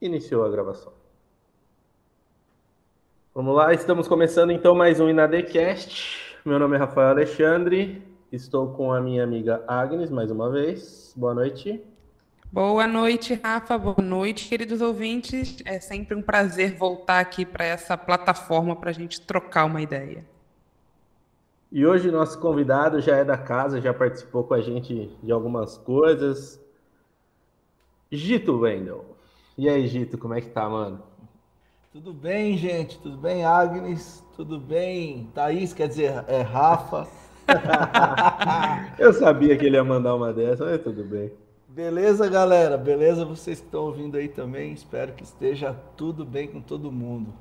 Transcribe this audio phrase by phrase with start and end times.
[0.00, 0.92] Iniciou a gravação.
[3.34, 6.38] Vamos lá, estamos começando então mais um Inadecast.
[6.44, 11.12] Meu nome é Rafael Alexandre, estou com a minha amiga Agnes mais uma vez.
[11.16, 11.84] Boa noite.
[12.50, 13.76] Boa noite, Rafa.
[13.76, 15.56] Boa noite, queridos ouvintes.
[15.64, 20.24] É sempre um prazer voltar aqui para essa plataforma para a gente trocar uma ideia.
[21.70, 25.76] E hoje nosso convidado já é da casa, já participou com a gente de algumas
[25.76, 26.58] coisas.
[28.10, 29.04] Gito Wendel.
[29.56, 31.02] E aí, Gito, como é que tá, mano?
[31.92, 32.98] Tudo bem, gente?
[33.00, 34.24] Tudo bem, Agnes?
[34.34, 35.74] Tudo bem, Thaís?
[35.74, 37.06] Quer dizer, é Rafa.
[38.98, 41.32] Eu sabia que ele ia mandar uma dessa, mas tudo bem.
[41.68, 42.78] Beleza, galera?
[42.78, 44.72] Beleza vocês que estão ouvindo aí também?
[44.72, 47.34] Espero que esteja tudo bem com todo mundo.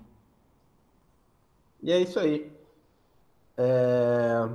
[1.82, 2.56] E é isso aí.
[3.57, 4.47] É...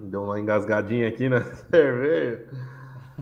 [0.00, 2.46] Deu uma engasgadinha aqui na cerveja.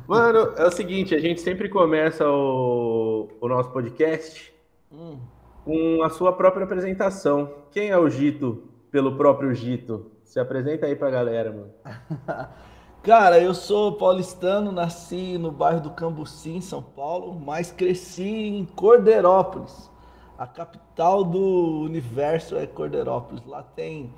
[0.07, 4.53] Mano, é o seguinte, a gente sempre começa o, o nosso podcast
[4.91, 5.19] hum.
[5.65, 7.53] com a sua própria apresentação.
[7.71, 10.11] Quem é o Gito pelo próprio Gito?
[10.25, 11.73] Se apresenta aí pra galera, mano.
[13.03, 18.65] Cara, eu sou paulistano, nasci no bairro do Cambuci, em São Paulo, mas cresci em
[18.65, 19.91] Cordeirópolis.
[20.39, 23.45] A capital do universo é Cordeirópolis.
[23.45, 24.15] Lá tem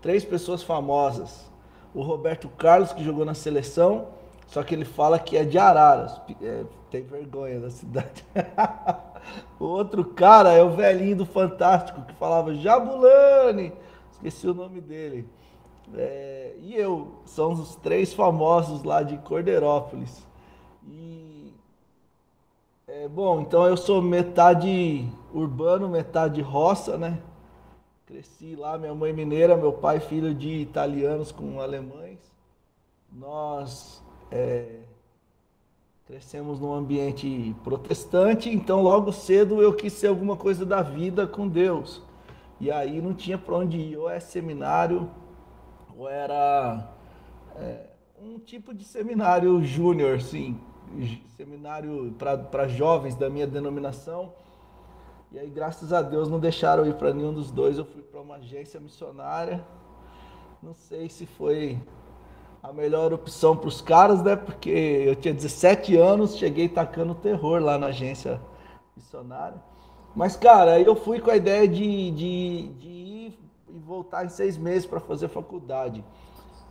[0.00, 1.44] três pessoas famosas.
[1.94, 4.08] O Roberto Carlos, que jogou na seleção,
[4.46, 6.18] só que ele fala que é de Araras.
[6.42, 8.24] É, tem vergonha da cidade.
[9.60, 13.74] o outro cara é o velhinho do Fantástico que falava Jabulani.
[14.10, 15.28] Esqueci o nome dele.
[15.94, 20.26] É, e eu, são os três famosos lá de Cordeirópolis.
[20.86, 21.52] E
[22.86, 27.20] é, bom, então eu sou metade urbano, metade roça, né?
[28.06, 32.18] Cresci lá, minha mãe mineira, meu pai filho de italianos com alemães.
[33.12, 34.80] Nós é,
[36.06, 41.46] crescemos num ambiente protestante, então logo cedo eu quis ser alguma coisa da vida com
[41.46, 42.02] Deus.
[42.60, 45.10] E aí não tinha para onde ir, ou é seminário,
[45.96, 46.90] ou era
[47.56, 47.86] é,
[48.20, 50.58] um tipo de seminário júnior, sim,
[51.36, 52.14] seminário
[52.48, 54.32] para jovens da minha denominação.
[55.30, 57.76] E aí, graças a Deus, não deixaram ir para nenhum dos dois.
[57.76, 59.62] Eu fui para uma agência missionária.
[60.62, 61.78] Não sei se foi
[62.62, 64.36] a melhor opção para os caras, né?
[64.36, 68.40] Porque eu tinha 17 anos, cheguei tacando terror lá na agência
[68.96, 69.62] missionária.
[70.16, 73.38] Mas, cara, aí eu fui com a ideia de, de, de ir
[73.68, 76.02] e voltar em seis meses para fazer faculdade.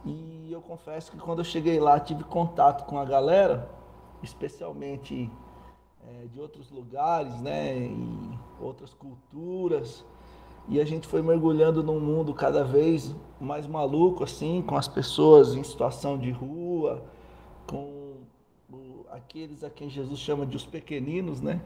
[0.04, 3.70] E eu confesso que quando eu cheguei lá, tive contato com a galera,
[4.24, 5.30] especialmente
[6.08, 7.78] é, de outros lugares, né?
[7.78, 10.04] E outras culturas
[10.70, 15.56] e a gente foi mergulhando num mundo cada vez mais maluco, assim, com as pessoas
[15.56, 17.04] em situação de rua,
[17.66, 18.16] com
[18.70, 21.62] o, aqueles a quem Jesus chama de os pequeninos, né?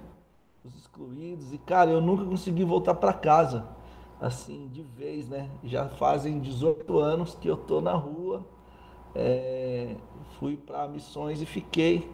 [0.63, 1.51] Os excluídos.
[1.51, 3.67] E, cara, eu nunca consegui voltar para casa,
[4.19, 5.49] assim, de vez, né?
[5.63, 8.45] Já fazem 18 anos que eu tô na rua,
[9.15, 9.95] é,
[10.37, 12.07] fui para missões e fiquei.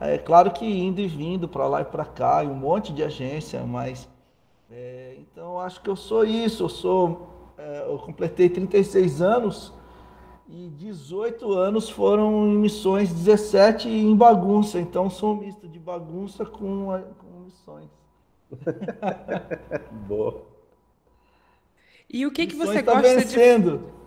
[0.00, 3.02] É claro que indo e vindo para lá e para cá, e um monte de
[3.02, 4.08] agência, mas
[4.70, 7.54] é, então acho que eu sou isso, eu sou.
[7.56, 9.72] É, eu completei 36 anos
[10.48, 14.78] e 18 anos foram em missões, 17 em bagunça.
[14.78, 16.86] Então sou um misto de bagunça com,
[17.18, 17.88] com missões.
[20.06, 20.42] Boa.
[22.08, 23.78] E o que, que você tá gosta vencendo.
[23.78, 23.97] de.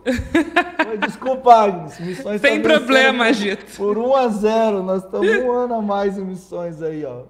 [1.05, 1.99] Desculpa, Agnes.
[1.99, 3.65] Missões Sem tá problema, Gito.
[3.77, 7.23] Por 1 a 0 Nós estamos um ano a mais em missões aí, ó.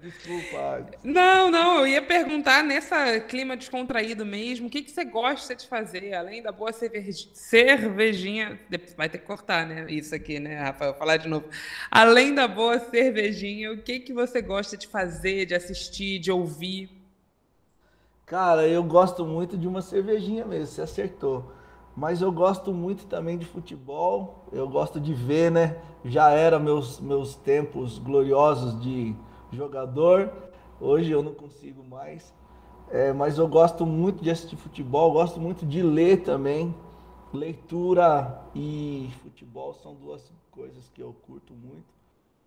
[0.00, 0.86] Desculpa.
[1.02, 5.66] Não, não, eu ia perguntar nessa clima descontraído mesmo, o que, que você gosta de
[5.66, 8.58] fazer, além da boa cervejinha,
[8.96, 11.48] vai ter que cortar, né, isso aqui, né, Rafael, falar de novo.
[11.90, 16.90] Além da boa cervejinha, o que, que você gosta de fazer, de assistir, de ouvir?
[18.24, 21.57] Cara, eu gosto muito de uma cervejinha mesmo, você acertou.
[21.98, 25.78] Mas eu gosto muito também de futebol, eu gosto de ver, né?
[26.04, 29.16] Já era meus, meus tempos gloriosos de
[29.50, 30.32] jogador.
[30.80, 32.32] Hoje eu não consigo mais.
[32.88, 36.72] É, mas eu gosto muito de assistir futebol, gosto muito de ler também.
[37.34, 40.22] Leitura e futebol são duas
[40.52, 41.92] coisas que eu curto muito.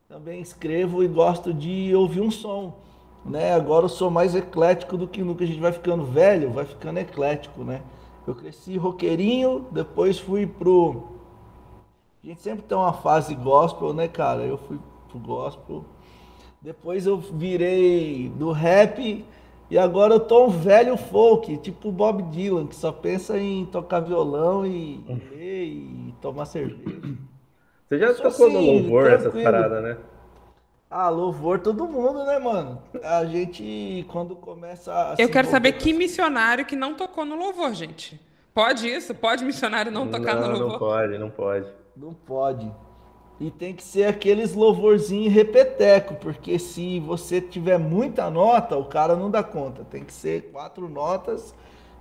[0.07, 2.77] Também escrevo e gosto de ouvir um som.
[3.25, 3.53] Né?
[3.53, 5.43] Agora eu sou mais eclético do que nunca.
[5.43, 7.81] A gente vai ficando velho, vai ficando eclético, né?
[8.27, 11.03] Eu cresci roqueirinho, depois fui pro.
[12.23, 14.43] A gente sempre tem uma fase gospel, né, cara?
[14.43, 14.79] Eu fui
[15.09, 15.83] pro gospel.
[16.61, 19.25] Depois eu virei do rap
[19.71, 24.01] e agora eu tô um velho folk, tipo Bob Dylan, que só pensa em tocar
[24.01, 27.15] violão e ler e tomar cerveja.
[27.87, 29.97] Você já tocou assim, no louvor essas paradas, né?
[30.91, 32.83] Ah, louvor todo mundo, né, mano?
[33.01, 35.15] A gente, quando começa a.
[35.17, 38.19] Eu quero saber que missionário que não tocou no louvor, gente.
[38.53, 39.15] Pode isso?
[39.15, 40.71] Pode missionário não tocar não, no louvor?
[40.71, 41.67] Não pode, não pode.
[41.95, 42.71] Não pode.
[43.39, 49.15] E tem que ser aqueles louvorzinhos repeteco, porque se você tiver muita nota, o cara
[49.15, 49.85] não dá conta.
[49.85, 51.55] Tem que ser quatro notas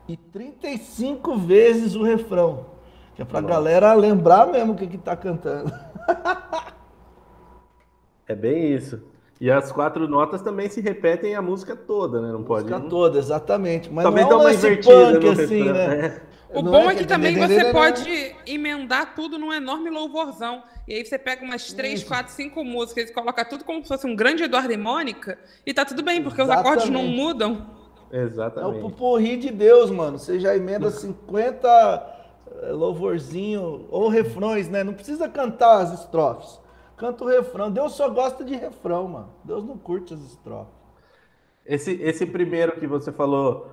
[0.08, 2.66] e 35 vezes o refrão.
[3.14, 3.54] Que é pra Nossa.
[3.54, 5.72] galera lembrar mesmo o que, que tá cantando.
[8.30, 9.02] é bem isso.
[9.40, 12.30] E as quatro notas também se repetem a música toda, né?
[12.30, 12.72] Não pode.
[12.72, 13.90] A música toda, exatamente.
[13.90, 15.72] Mas Talvez não é um uma invertida punk, assim, refrão.
[15.72, 16.06] né?
[16.26, 16.30] É.
[16.52, 20.62] O não bom é, é que, também você pode emendar tudo num enorme louvorzão.
[20.86, 24.06] E aí você pega umas três, quatro, cinco músicas e coloca tudo como se fosse
[24.06, 26.66] um grande Eduardo e Mônica, e tá tudo bem, porque Exatamente.
[26.66, 27.66] os acordes não mudam.
[28.12, 28.74] Exatamente.
[28.74, 30.18] É o pupurri de Deus, mano.
[30.18, 31.68] Você já emenda 50
[32.62, 34.82] eh, louvorzinho ou refrões, né?
[34.82, 36.58] Não precisa cantar as estrofes.
[37.00, 37.70] Canta o refrão.
[37.70, 39.30] Deus só gosta de refrão, mano.
[39.42, 40.74] Deus não curte as estrofes.
[41.64, 43.70] Esse, esse primeiro que você falou,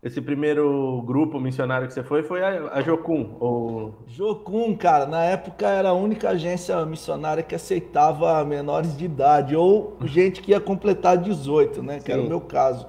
[0.00, 3.94] esse primeiro grupo missionário que você foi foi a, a Jocum, ou...
[4.06, 9.96] Jocum, cara, na época era a única agência missionária que aceitava menores de idade, ou
[10.04, 12.12] gente que ia completar 18, né, que Sim.
[12.12, 12.86] era o meu caso.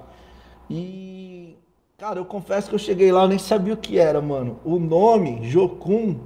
[0.70, 1.58] E,
[1.98, 4.60] cara, eu confesso que eu cheguei lá, eu nem sabia o que era, mano.
[4.64, 6.20] O nome, Jocum,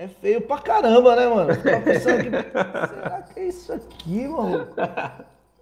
[0.00, 1.50] é feio pra caramba, né, mano?
[1.50, 4.66] Eu tava pensando que, será que é isso aqui, mano?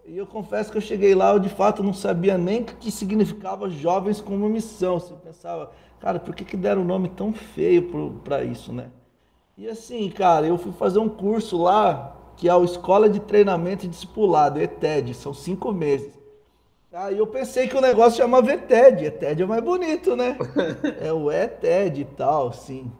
[0.06, 2.88] E eu confesso que eu cheguei lá, eu de fato não sabia nem o que
[2.92, 5.00] significava jovens com uma missão.
[5.00, 7.90] Você pensava, cara, por que, que deram um nome tão feio
[8.22, 8.90] para isso, né?
[9.56, 13.86] E assim, cara, eu fui fazer um curso lá, que é a Escola de Treinamento
[13.86, 16.16] e Discipulado, ETED, são cinco meses.
[16.92, 20.38] Aí eu pensei que o negócio chamava ETED, ETED é mais bonito, né?
[21.02, 22.90] É o ETED e tal, sim.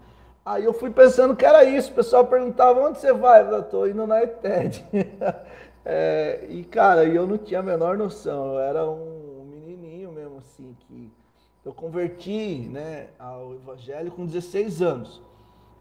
[0.49, 3.43] Aí eu fui pensando que era isso, o pessoal perguntava, onde você vai?
[3.43, 4.85] Eu tô indo na ETED.
[5.91, 8.53] É, e, cara, eu não tinha a menor noção.
[8.53, 11.11] Eu era um menininho mesmo, assim, que
[11.65, 15.23] eu converti né, ao evangelho com 16 anos.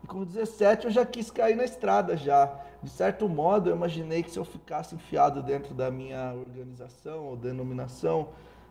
[0.01, 2.57] E com 17 eu já quis cair na estrada já.
[2.81, 7.35] De certo modo, eu imaginei que se eu ficasse enfiado dentro da minha organização ou
[7.35, 8.29] denominação,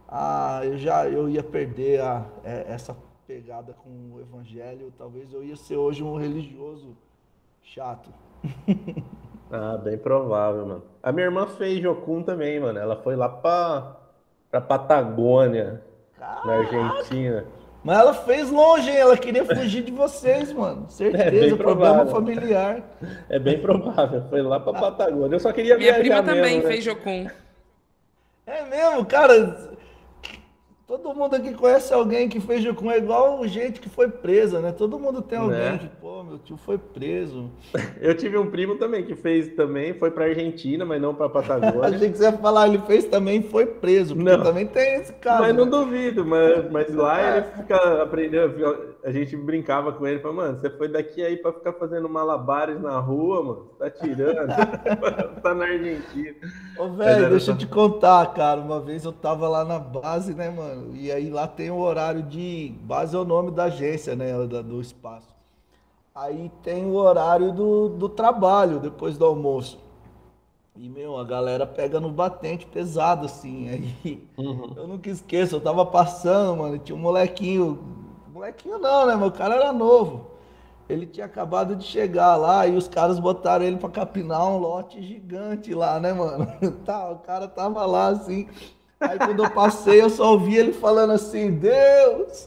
[0.08, 2.96] ah, eu já eu ia perder a, é, essa
[3.26, 4.92] pegada com o evangelho.
[4.96, 6.96] Talvez eu ia ser hoje um religioso
[7.62, 8.10] chato.
[9.48, 10.82] Ah, bem provável, mano.
[11.00, 12.80] A minha irmã fez Jocum também, mano.
[12.80, 13.96] Ela foi lá pra,
[14.50, 15.80] pra Patagônia,
[16.18, 16.46] Caraca.
[16.46, 17.44] na Argentina.
[17.84, 18.96] Mas ela fez longe, hein?
[18.96, 20.86] Ela queria fugir de vocês, mano.
[20.90, 22.82] Certeza, é problema familiar.
[23.30, 24.24] É bem provável.
[24.28, 25.36] Foi lá pra Patagônia.
[25.36, 26.68] Eu só queria Minha prima mesmo, também né?
[26.68, 27.28] fez Jocum.
[28.46, 29.75] É mesmo, cara.
[30.86, 34.70] Todo mundo aqui conhece alguém que fez Jocum, é igual gente que foi presa, né?
[34.70, 35.78] Todo mundo tem alguém né?
[35.78, 37.50] que, pô, meu tio foi preso.
[38.00, 41.88] Eu tive um primo também que fez também, foi pra Argentina, mas não pra Patagônia.
[41.96, 44.44] Achei que você ia falar, ele fez também foi preso, porque não.
[44.44, 45.40] também tem esse caso.
[45.40, 45.60] Mas né?
[45.60, 48.54] não duvido, mas, mas lá ele fica aprendendo,
[49.06, 52.80] a gente brincava com ele, falou, mano, você foi daqui aí pra ficar fazendo malabares
[52.80, 54.46] na rua, mano, tá tirando,
[55.42, 56.34] tá na Argentina.
[56.78, 57.52] Ô, velho, deixa só...
[57.52, 60.96] eu te contar, cara, uma vez eu tava lá na base, né, mano, mano.
[60.96, 62.74] E aí lá tem o horário de.
[62.82, 64.32] Base é o nome da agência, né?
[64.46, 65.34] Do espaço.
[66.14, 69.78] Aí tem o horário do, do trabalho, depois do almoço.
[70.74, 73.68] E, meu, a galera pega no batente pesado, assim.
[74.04, 74.72] Aí uhum.
[74.76, 77.95] eu nunca esqueço, eu tava passando, mano, tinha um molequinho.
[78.36, 79.16] Molequinho não, né?
[79.16, 80.32] Meu cara era novo.
[80.90, 85.00] Ele tinha acabado de chegar lá e os caras botaram ele para capinar um lote
[85.02, 86.46] gigante lá, né, mano?
[86.84, 88.46] Tá, o cara tava lá assim,
[89.00, 92.46] Aí quando eu passei, eu só ouvi ele falando assim: Deus,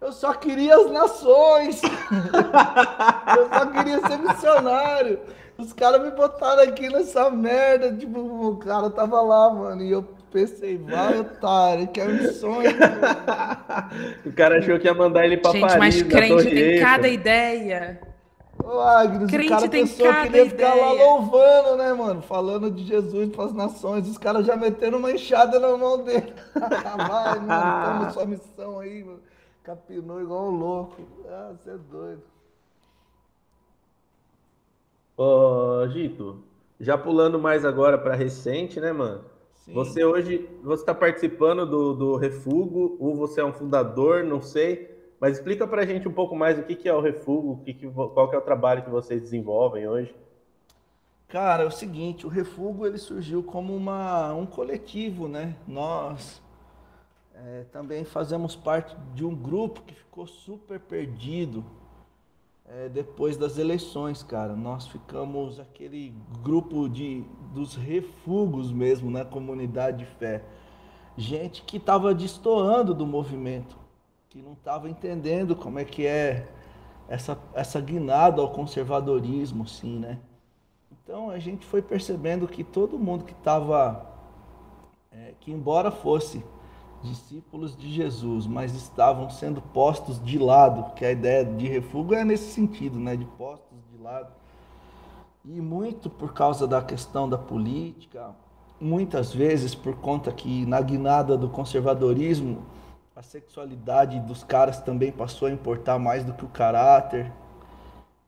[0.00, 1.82] eu só queria as nações.
[3.36, 5.20] eu só queria ser missionário.
[5.58, 7.94] Os caras me botaram aqui nessa merda.
[7.94, 9.82] Tipo, o cara tava lá, mano.
[9.82, 12.72] E eu pensei, vai, otário, que é missões.
[14.24, 15.78] o cara achou que ia mandar ele pra Gente, Paris.
[15.78, 18.00] Mas crente tem cada ideia.
[18.62, 22.22] Ô, Agnes, Crente o cara pensou que ele ia ficar lá louvando, né, mano?
[22.22, 24.06] Falando de Jesus para as nações.
[24.06, 26.32] Os caras já meteram uma enxada na mão dele.
[26.54, 29.20] Vai, mano, toma sua missão aí, mano.
[29.62, 31.02] Capinou igual um louco.
[31.28, 32.22] Ah, você é doido.
[35.16, 36.42] Ô, Gito,
[36.78, 39.24] já pulando mais agora para recente, né, mano?
[39.70, 39.74] Sim.
[39.74, 44.90] Você hoje, você está participando do, do Refugo, ou você é um fundador, não sei.
[45.20, 47.58] Mas explica para a gente um pouco mais o que, que é o Refúgio, o
[47.58, 50.14] que que, qual que é o trabalho que vocês desenvolvem hoje.
[51.28, 55.54] Cara, é o seguinte, o Refúgio ele surgiu como uma, um coletivo, né?
[55.68, 56.42] Nós
[57.32, 61.64] é, também fazemos parte de um grupo que ficou super perdido
[62.72, 64.54] é, depois das eleições, cara.
[64.54, 70.44] Nós ficamos aquele grupo de dos refugos mesmo na comunidade de fé.
[71.16, 73.76] Gente que estava destoando do movimento,
[74.28, 76.48] que não estava entendendo como é que é
[77.08, 80.20] essa, essa guinada ao conservadorismo, sim, né?
[80.92, 84.06] Então a gente foi percebendo que todo mundo que estava,
[85.10, 86.44] é, que embora fosse
[87.02, 92.24] discípulos de Jesus, mas estavam sendo postos de lado, que a ideia de refúgio é
[92.24, 94.32] nesse sentido, né, de postos de lado.
[95.44, 98.34] E muito por causa da questão da política,
[98.80, 102.62] muitas vezes por conta que na guinada do conservadorismo,
[103.14, 107.30] a sexualidade dos caras também passou a importar mais do que o caráter.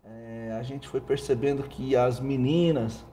[0.04, 3.04] É, a gente foi percebendo que as meninas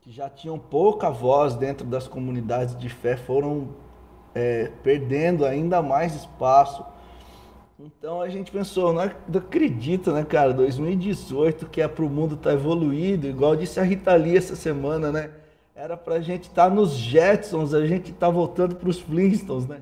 [0.00, 3.68] que já tinham pouca voz dentro das comunidades de fé foram
[4.34, 6.84] é, perdendo ainda mais espaço.
[7.78, 10.52] Então a gente pensou, não, acredito, né, cara?
[10.52, 14.56] 2018, que é para o mundo estar tá evoluído, igual disse a Rita Lee essa
[14.56, 15.30] semana, né?
[15.74, 19.66] Era para a gente estar tá nos Jetsons, a gente está voltando para os Flintstones,
[19.66, 19.80] né?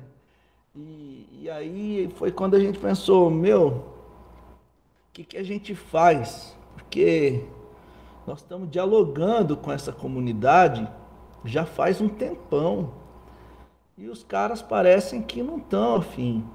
[0.75, 3.83] E, e, aí foi quando a gente pensou, meu, o
[5.11, 6.55] que, que a gente faz?
[6.75, 7.43] Porque
[8.27, 10.87] nós estamos dialogando com essa comunidade
[11.43, 12.91] já faz um tempão.
[13.97, 16.45] E os caras parecem que não estão afim.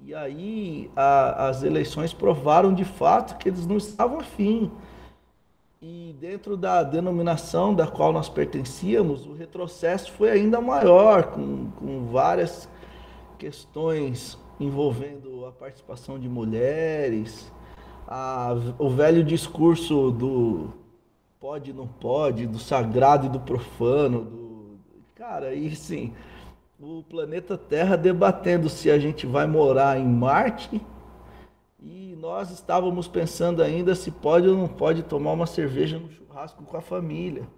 [0.00, 4.70] E aí a, as eleições provaram de fato que eles não estavam afim.
[5.82, 12.06] E dentro da denominação da qual nós pertencíamos, o retrocesso foi ainda maior, com, com
[12.06, 12.68] várias
[13.38, 17.50] questões envolvendo a participação de mulheres,
[18.06, 20.72] a, o velho discurso do
[21.40, 24.78] pode não pode, do sagrado e do profano, do,
[25.14, 26.12] cara, e sim,
[26.80, 30.80] o planeta Terra debatendo se a gente vai morar em Marte
[31.82, 36.62] e nós estávamos pensando ainda se pode ou não pode tomar uma cerveja no churrasco
[36.62, 37.48] com a família.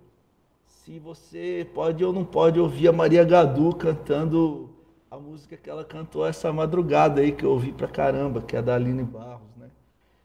[0.67, 4.71] Se você pode ou não pode ouvir a Maria Gadu cantando
[5.11, 8.62] a música que ela cantou essa madrugada aí que eu ouvi pra caramba, que é
[8.62, 9.69] da Aline Barros, né?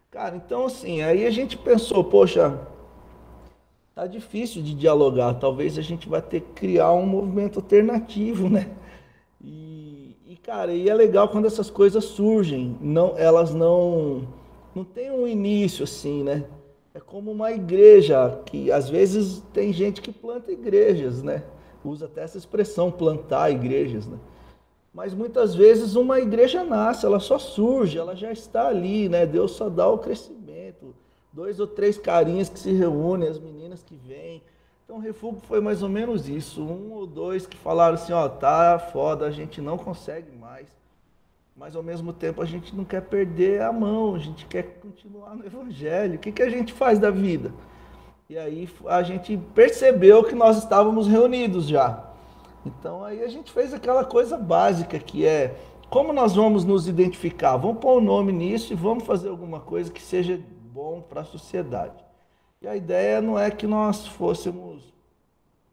[0.10, 2.66] Cara, então assim, aí a gente pensou, poxa,
[3.94, 8.72] tá difícil de dialogar, talvez a gente vai ter que criar um movimento alternativo, né?
[10.46, 14.28] Cara, e é legal quando essas coisas surgem, não, elas não
[14.76, 16.46] não tem um início assim, né?
[16.94, 21.44] É como uma igreja que às vezes tem gente que planta igrejas, né?
[21.84, 24.20] Usa até essa expressão plantar igrejas, né?
[24.94, 29.26] Mas muitas vezes uma igreja nasce, ela só surge, ela já está ali, né?
[29.26, 30.94] Deus só dá o crescimento.
[31.34, 34.44] Dois ou três carinhas que se reúnem, as meninas que vêm,
[34.86, 36.62] então o refúgio foi mais ou menos isso.
[36.62, 40.68] Um ou dois que falaram assim, ó, tá foda, a gente não consegue mais.
[41.58, 45.36] Mas ao mesmo tempo a gente não quer perder a mão, a gente quer continuar
[45.36, 46.16] no evangelho.
[46.16, 47.52] O que, que a gente faz da vida?
[48.30, 52.12] E aí a gente percebeu que nós estávamos reunidos já.
[52.64, 55.56] Então aí a gente fez aquela coisa básica que é
[55.90, 57.58] como nós vamos nos identificar?
[57.58, 60.40] Vamos pôr o um nome nisso e vamos fazer alguma coisa que seja
[60.72, 62.05] bom para a sociedade.
[62.66, 64.82] E a ideia não é que nós fôssemos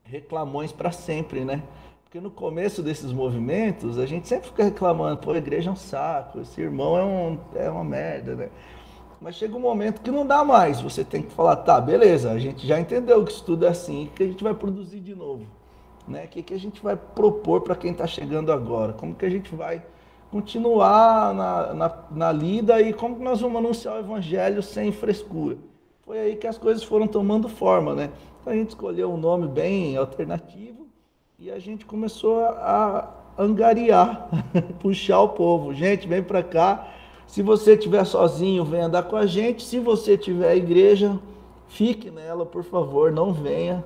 [0.04, 1.62] reclamões para sempre, né?
[2.04, 5.76] Porque no começo desses movimentos, a gente sempre fica reclamando, pô, a igreja é um
[5.76, 8.50] saco, esse irmão é, um, é uma merda, né?
[9.22, 12.38] Mas chega um momento que não dá mais, você tem que falar, tá, beleza, a
[12.38, 15.14] gente já entendeu que isso tudo é assim, o que a gente vai produzir de
[15.14, 15.46] novo?
[16.06, 16.26] Né?
[16.26, 18.92] O que, que a gente vai propor para quem está chegando agora?
[18.92, 19.82] Como que a gente vai
[20.30, 25.56] continuar na, na, na lida e como que nós vamos anunciar o evangelho sem frescura?
[26.04, 28.10] Foi aí que as coisas foram tomando forma, né?
[28.40, 30.88] Então a gente escolheu um nome bem alternativo
[31.38, 34.28] e a gente começou a angariar,
[34.80, 35.72] puxar o povo.
[35.72, 36.92] Gente, vem para cá.
[37.26, 39.62] Se você estiver sozinho, vem andar com a gente.
[39.62, 41.18] Se você tiver igreja,
[41.68, 43.84] fique nela, por favor, não venha.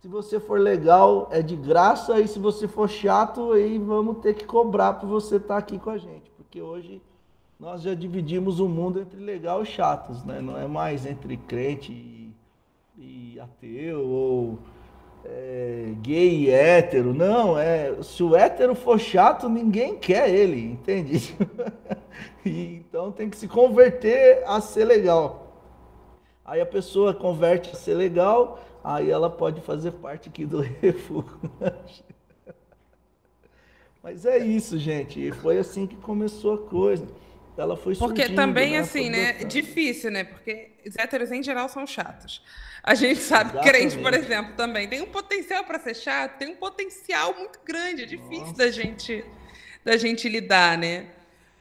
[0.00, 2.20] Se você for legal, é de graça.
[2.20, 5.78] E se você for chato, aí vamos ter que cobrar para você estar tá aqui
[5.78, 6.30] com a gente.
[6.36, 7.00] Porque hoje
[7.58, 10.40] nós já dividimos o mundo entre legal e chatos, né?
[10.40, 12.34] Não é mais entre crente e,
[12.98, 14.58] e ateu ou
[15.24, 17.14] é, gay e hétero.
[17.14, 21.34] Não, é se o hétero for chato, ninguém quer ele, entende?
[22.44, 25.62] e, então tem que se converter a ser legal.
[26.44, 31.40] Aí a pessoa converte a ser legal, aí ela pode fazer parte aqui do refúgio.
[34.02, 35.32] Mas é isso, gente.
[35.32, 37.06] Foi assim que começou a coisa
[37.56, 39.32] ela foi Porque também, né, assim, né?
[39.44, 40.24] Difícil, né?
[40.24, 42.42] Porque os héteros, em geral, são chatos.
[42.82, 46.48] A gente sabe que crente, por exemplo, também tem um potencial para ser chato, tem
[46.48, 48.02] um potencial muito grande.
[48.02, 49.24] É difícil da gente,
[49.84, 51.06] da gente lidar, né?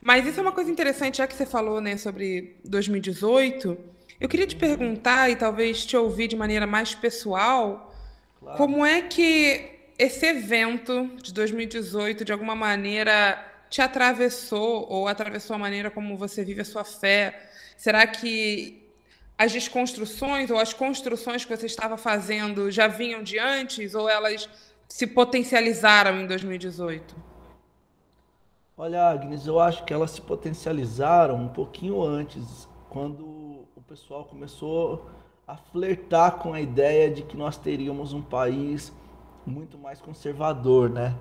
[0.01, 3.75] Mas isso é uma coisa interessante, já que você falou né, sobre 2018.
[4.19, 7.91] Eu queria te perguntar e talvez te ouvir de maneira mais pessoal,
[8.39, 8.57] claro.
[8.57, 15.59] como é que esse evento de 2018, de alguma maneira, te atravessou ou atravessou a
[15.59, 17.49] maneira como você vive a sua fé?
[17.77, 18.83] Será que
[19.37, 24.49] as desconstruções ou as construções que você estava fazendo já vinham de antes ou elas
[24.87, 27.15] se potencializaram em 2018?
[28.77, 33.23] Olha, Agnes, eu acho que elas se potencializaram um pouquinho antes, quando
[33.75, 35.09] o pessoal começou
[35.47, 38.91] a flertar com a ideia de que nós teríamos um país
[39.45, 41.15] muito mais conservador, né?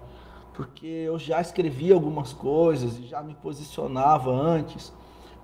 [0.54, 4.92] Porque eu já escrevi algumas coisas e já me posicionava antes,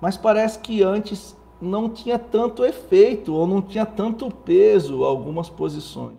[0.00, 6.19] mas parece que antes não tinha tanto efeito ou não tinha tanto peso algumas posições.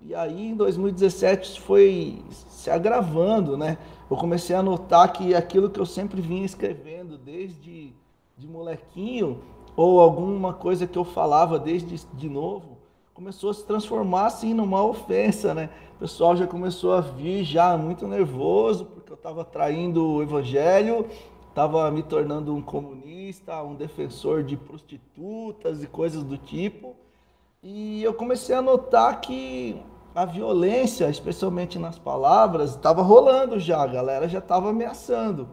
[0.00, 3.78] E aí em 2017 foi se agravando, né?
[4.10, 7.92] Eu comecei a notar que aquilo que eu sempre vinha escrevendo desde
[8.36, 9.40] de molequinho
[9.76, 12.78] ou alguma coisa que eu falava desde de novo
[13.14, 15.70] começou a se transformar assim numa ofensa, né?
[15.96, 21.06] O pessoal já começou a vir já muito nervoso porque eu estava traindo o evangelho
[21.54, 26.96] estava me tornando um comunista, um defensor de prostitutas e coisas do tipo.
[27.62, 29.80] E eu comecei a notar que
[30.12, 35.48] a violência, especialmente nas palavras, estava rolando já, a galera já estava ameaçando.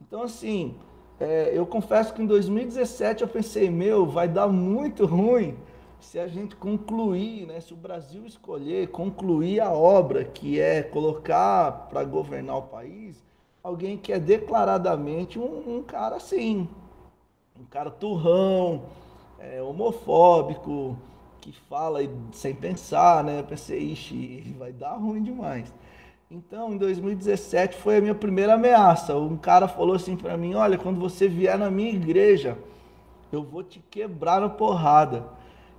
[0.00, 0.76] Então, assim,
[1.18, 5.56] é, eu confesso que em 2017 eu pensei, meu, vai dar muito ruim
[6.04, 11.88] se a gente concluir, né, se o Brasil escolher concluir a obra que é colocar
[11.88, 13.22] para governar o país
[13.62, 16.68] alguém que é declaradamente um, um cara assim,
[17.58, 18.82] um cara turrão,
[19.38, 20.98] é, homofóbico,
[21.40, 22.00] que fala
[22.32, 23.40] sem pensar, né?
[23.40, 25.72] Eu pensei, ixi, vai dar ruim demais.
[26.30, 29.16] Então, em 2017 foi a minha primeira ameaça.
[29.16, 32.58] Um cara falou assim para mim: "Olha, quando você vier na minha igreja,
[33.32, 35.24] eu vou te quebrar na porrada".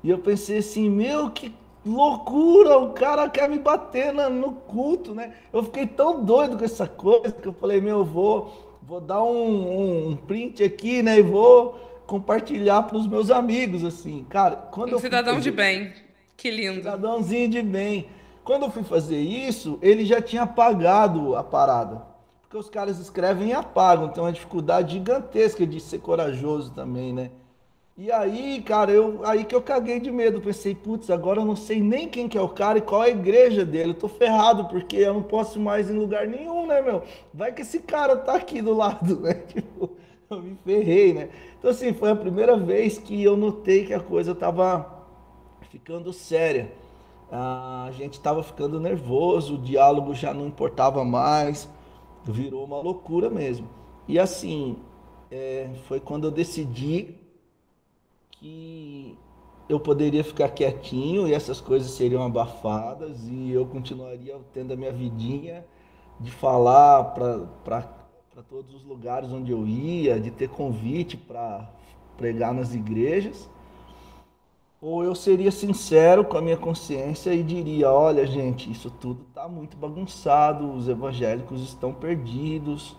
[0.05, 1.51] E eu pensei assim: "Meu, que
[1.85, 5.33] loucura, o cara quer me bater no culto, né?
[5.51, 9.23] Eu fiquei tão doido com essa coisa que eu falei, meu, eu vou, vou dar
[9.23, 11.19] um, um print aqui, né?
[11.19, 11.73] E vou
[12.07, 14.25] compartilhar para os meus amigos, assim.
[14.29, 15.49] Cara, quando um eu cidadão fazer...
[15.49, 15.93] de bem,
[16.37, 16.75] que lindo.
[16.75, 18.07] Cidadãozinho de bem.
[18.43, 22.03] Quando eu fui fazer isso, ele já tinha apagado a parada.
[22.43, 27.11] Porque os caras escrevem e apagam, então é uma dificuldade gigantesca de ser corajoso também,
[27.11, 27.31] né?
[27.97, 30.41] E aí, cara, eu aí que eu caguei de medo.
[30.41, 33.07] Pensei, putz, agora eu não sei nem quem que é o cara e qual é
[33.07, 33.91] a igreja dele.
[33.91, 37.03] Eu tô ferrado, porque eu não posso mais em lugar nenhum, né, meu?
[37.33, 39.35] Vai que esse cara tá aqui do lado, né?
[39.35, 39.91] Tipo,
[40.29, 41.29] eu me ferrei, né?
[41.57, 45.05] Então, assim, foi a primeira vez que eu notei que a coisa tava
[45.71, 46.73] ficando séria.
[47.31, 51.69] A gente tava ficando nervoso, o diálogo já não importava mais,
[52.25, 53.69] virou uma loucura mesmo.
[54.07, 54.77] E assim,
[55.31, 57.24] é, foi quando eu decidi
[58.39, 59.17] que
[59.67, 64.91] eu poderia ficar quietinho e essas coisas seriam abafadas e eu continuaria tendo a minha
[64.91, 65.65] vidinha
[66.19, 67.03] de falar
[67.63, 67.81] para
[68.47, 71.69] todos os lugares onde eu ia, de ter convite para
[72.17, 73.49] pregar nas igrejas.
[74.81, 79.47] Ou eu seria sincero com a minha consciência e diria: olha, gente, isso tudo está
[79.47, 82.95] muito bagunçado, os evangélicos estão perdidos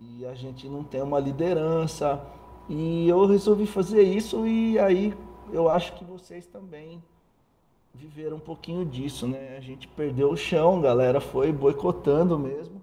[0.00, 2.24] e a gente não tem uma liderança
[2.68, 5.14] e eu resolvi fazer isso e aí
[5.52, 7.02] eu acho que vocês também
[7.94, 9.56] viveram um pouquinho disso, né?
[9.56, 12.82] A gente perdeu o chão, galera foi boicotando mesmo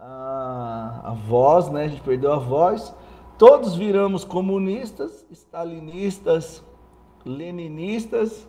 [0.00, 1.84] a, a voz, né?
[1.84, 2.94] A gente perdeu a voz.
[3.38, 6.64] Todos viramos comunistas, stalinistas,
[7.24, 8.48] leninistas.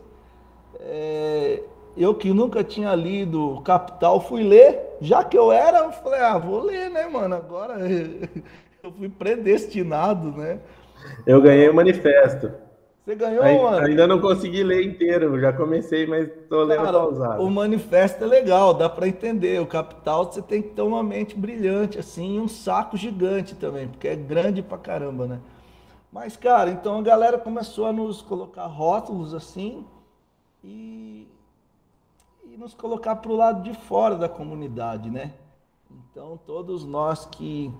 [0.79, 1.63] É,
[1.95, 4.97] eu que nunca tinha lido Capital, fui ler.
[5.01, 7.35] Já que eu era, eu falei, ah, vou ler, né, mano?
[7.35, 7.75] Agora
[8.83, 10.59] eu fui predestinado, né?
[11.25, 12.51] Eu ganhei o manifesto.
[13.03, 13.85] Você ganhou, ainda, mano?
[13.87, 17.43] Ainda não consegui ler inteiro, já comecei, mas tô lendo Cara, pausado.
[17.43, 19.59] O manifesto é legal, dá para entender.
[19.59, 23.87] O capital você tem que ter uma mente brilhante, assim, e um saco gigante também,
[23.87, 25.39] porque é grande pra caramba, né?
[26.11, 29.85] Mas, cara, então a galera começou a nos colocar rótulos assim
[30.63, 31.27] e,
[32.45, 35.33] e nos colocar pro lado de fora da comunidade, né?
[35.89, 37.73] Então, todos nós que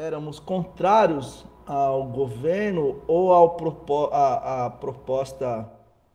[0.00, 3.56] éramos contrários ao governo ou ao
[4.12, 5.70] a, a proposta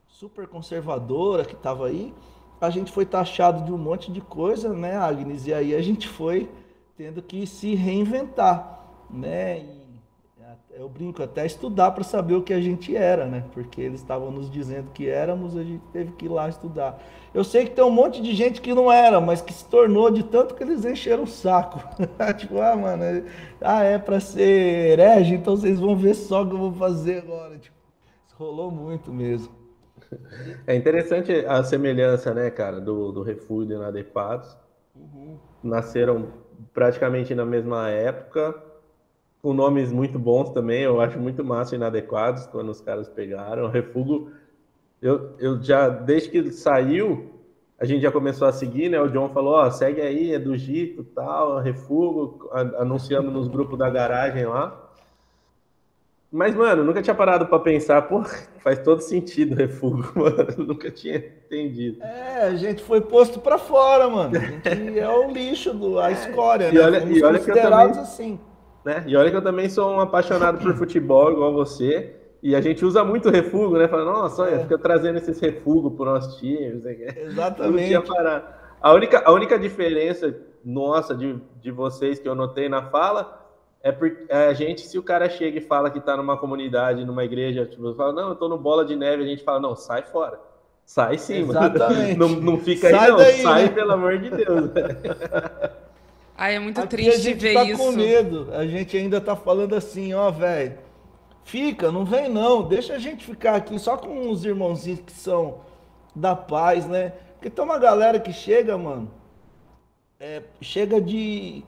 [0.08, 2.12] super conservadora que estava aí,
[2.60, 5.46] a gente foi taxado de um monte de coisa, né, Agnes?
[5.46, 6.50] E aí a gente foi
[6.98, 9.60] tendo que se reinventar, né?
[9.60, 9.85] E
[10.78, 13.46] eu brinco até estudar para saber o que a gente era, né?
[13.54, 17.02] Porque eles estavam nos dizendo que éramos, a gente teve que ir lá estudar.
[17.34, 20.12] Eu sei que tem um monte de gente que não era, mas que se tornou
[20.12, 21.80] de tanto que eles encheram o saco.
[22.38, 23.24] tipo, ah, mano, é,
[23.62, 27.20] ah, é para ser herege, então vocês vão ver só o que eu vou fazer
[27.20, 27.58] agora.
[27.58, 27.76] Tipo,
[28.38, 29.54] Rolou muito mesmo.
[30.68, 34.58] É interessante a semelhança, né, cara, do, do refúgio e inadequados.
[34.94, 35.38] Uhum.
[35.64, 36.28] Nasceram
[36.74, 38.62] praticamente na mesma época,
[39.46, 40.82] com nomes muito bons também.
[40.82, 43.66] Eu acho muito massa inadequados quando os caras pegaram.
[43.66, 44.32] O refúgio,
[45.00, 47.30] eu, eu já, desde que saiu,
[47.80, 49.00] a gente já começou a seguir, né?
[49.00, 53.88] O John falou, ó, segue aí, é do Gito, tal, refúgio, anunciando nos grupos da
[53.88, 54.82] garagem lá.
[56.32, 58.24] Mas, mano, nunca tinha parado para pensar, pô,
[58.64, 60.56] faz todo sentido o refúgio, mano.
[60.58, 62.02] Nunca tinha entendido.
[62.02, 64.36] É, a gente foi posto para fora, mano.
[64.36, 66.14] A gente é o lixo, do, a é.
[66.14, 66.82] escória, e né?
[66.82, 68.40] Olha, e olha que eu também, assim.
[68.86, 69.04] Né?
[69.08, 72.16] E olha que eu também sou um apaixonado por futebol, igual você.
[72.44, 73.88] E a gente usa muito refúgio, né?
[73.88, 74.60] Fala, nossa, olha, é.
[74.60, 76.84] fica trazendo esses refugos pro nosso time.
[77.18, 77.92] Exatamente.
[77.92, 78.44] Não tinha
[78.80, 83.44] A única, a única diferença nossa de, de vocês que eu notei na fala
[83.82, 87.06] é porque é, a gente, se o cara chega e fala que tá numa comunidade,
[87.06, 89.76] numa igreja, tipo, fala, não, eu tô no bola de neve, a gente fala, não,
[89.76, 90.40] sai fora.
[90.86, 92.18] Sai sim, Exatamente.
[92.18, 92.36] Mano.
[92.36, 93.18] Não, não fica sai aí, não.
[93.18, 93.70] Daí, sai, né?
[93.70, 94.70] pelo amor de Deus.
[96.38, 97.78] Ai, é muito Aqui triste ver tá isso.
[97.78, 98.50] com medo.
[98.54, 100.86] A gente ainda tá falando assim, ó, velho
[101.46, 105.60] Fica, não vem não, deixa a gente ficar aqui só com os irmãozinhos que são
[106.16, 107.14] da paz, né?
[107.34, 109.12] Porque tem uma galera que chega, mano,
[110.20, 111.64] é, chega de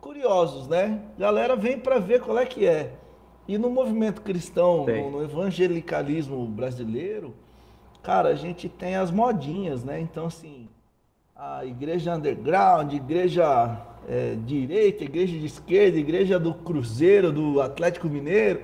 [0.00, 1.00] curiosos, né?
[1.16, 2.94] Galera vem para ver qual é que é.
[3.46, 7.32] E no movimento cristão, no, no, evangelicalismo brasileiro,
[8.02, 10.00] cara, a gente tem as modinhas, né?
[10.00, 10.68] Então, assim,
[11.36, 18.60] a igreja underground, igreja é, direita, igreja de esquerda, igreja do Cruzeiro, do Atlético Mineiro.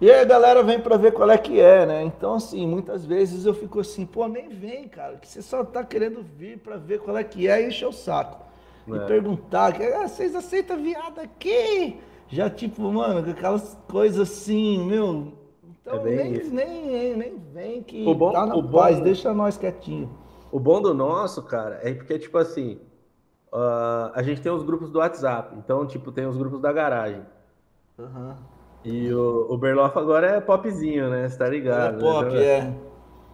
[0.00, 2.02] E aí a galera vem para ver qual é que é, né?
[2.02, 5.84] Então, assim, muitas vezes eu fico assim, pô, nem vem, cara, que você só tá
[5.84, 8.42] querendo vir para ver qual é que é e encher o saco.
[8.90, 8.96] É.
[8.96, 11.98] E perguntar, ah, vocês aceitam viado aqui?
[12.28, 15.34] Já, tipo, mano, aquelas coisas assim, meu.
[15.82, 19.04] Então, é nem, nem, nem, nem, vem que o bom, tá na o paz, bom,
[19.04, 20.08] deixa nós quietinho.
[20.50, 22.80] O bom do nosso, cara, é porque, tipo assim,
[23.52, 25.54] uh, a gente tem os grupos do WhatsApp.
[25.56, 27.22] Então, tipo, tem os grupos da garagem.
[27.98, 28.34] Uhum.
[28.84, 31.28] E o, o Berloff agora é popzinho, né?
[31.28, 31.96] Você tá ligado?
[31.96, 32.42] É pop, né?
[32.42, 32.74] é.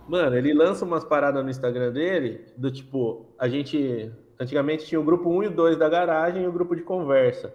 [0.09, 4.11] Mano, ele lança umas paradas no Instagram dele, do tipo, a gente.
[4.38, 7.55] Antigamente tinha o grupo 1 e o 2 da garagem e o grupo de conversa.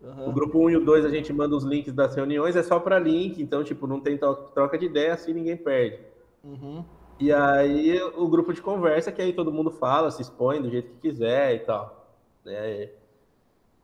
[0.00, 0.28] Uhum.
[0.28, 2.78] O grupo 1 e o 2 a gente manda os links das reuniões, é só
[2.78, 6.00] para link, então, tipo, não tem troca de ideia, assim ninguém perde.
[6.44, 6.84] Uhum.
[7.18, 10.90] E aí o grupo de conversa, que aí todo mundo fala, se expõe do jeito
[10.90, 11.97] que quiser e tal.
[12.48, 12.90] É,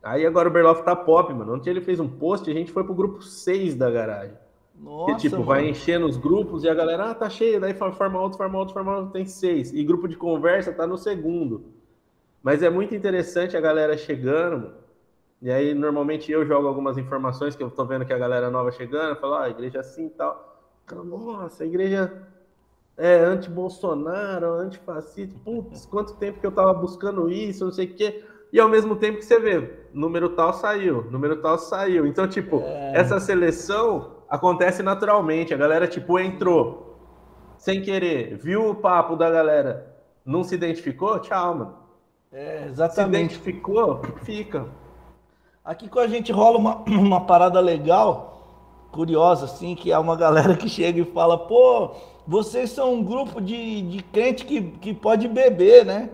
[0.05, 1.55] Aí agora o Berloff tá pop, mano.
[1.55, 4.37] Ontem ele fez um post e a gente foi pro grupo 6 da garagem.
[4.79, 5.47] Nossa, que, tipo, mano.
[5.47, 8.75] vai enchendo os grupos e a galera, ah, tá cheio, daí forma outro, forma outro,
[8.75, 9.73] forma outro, tem seis.
[9.73, 11.73] E grupo de conversa tá no segundo.
[12.43, 14.85] Mas é muito interessante a galera chegando, mano.
[15.41, 18.71] E aí, normalmente, eu jogo algumas informações que eu tô vendo que a galera nova
[18.71, 20.61] chegando, eu falo, ah, a igreja é assim e tal.
[21.03, 22.27] Nossa, a igreja
[22.95, 25.35] é anti-Bolsonaro, antifascista.
[25.43, 28.23] Putz, quanto tempo que eu tava buscando isso, não sei o quê
[28.55, 32.07] e ao mesmo tempo que você vê, número tal saiu, número tal saiu.
[32.07, 32.93] Então, tipo, é...
[32.95, 35.53] essa seleção acontece naturalmente.
[35.53, 36.95] A galera, tipo, entrou
[37.57, 39.93] sem querer, viu o papo da galera,
[40.25, 41.75] não se identificou, tchau, mano.
[42.31, 43.33] É, exatamente.
[43.33, 44.65] Se identificou, fica.
[45.61, 50.55] Aqui com a gente rola uma, uma parada legal, curiosa, assim, que é uma galera
[50.55, 51.91] que chega e fala, pô,
[52.25, 56.09] vocês são um grupo de, de crente que, que pode beber, né?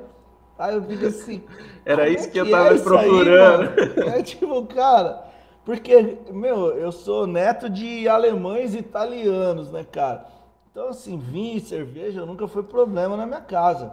[0.62, 1.43] Aí eu fico assim.
[1.84, 3.71] Era isso que, que, eu tava é procurando.
[4.13, 5.26] Aí, é tipo, cara,
[5.65, 10.28] porque, meu, eu sou neto de alemães e italianos, né, cara?
[10.69, 13.91] Então, assim, vinho e cerveja nunca foi problema na minha casa.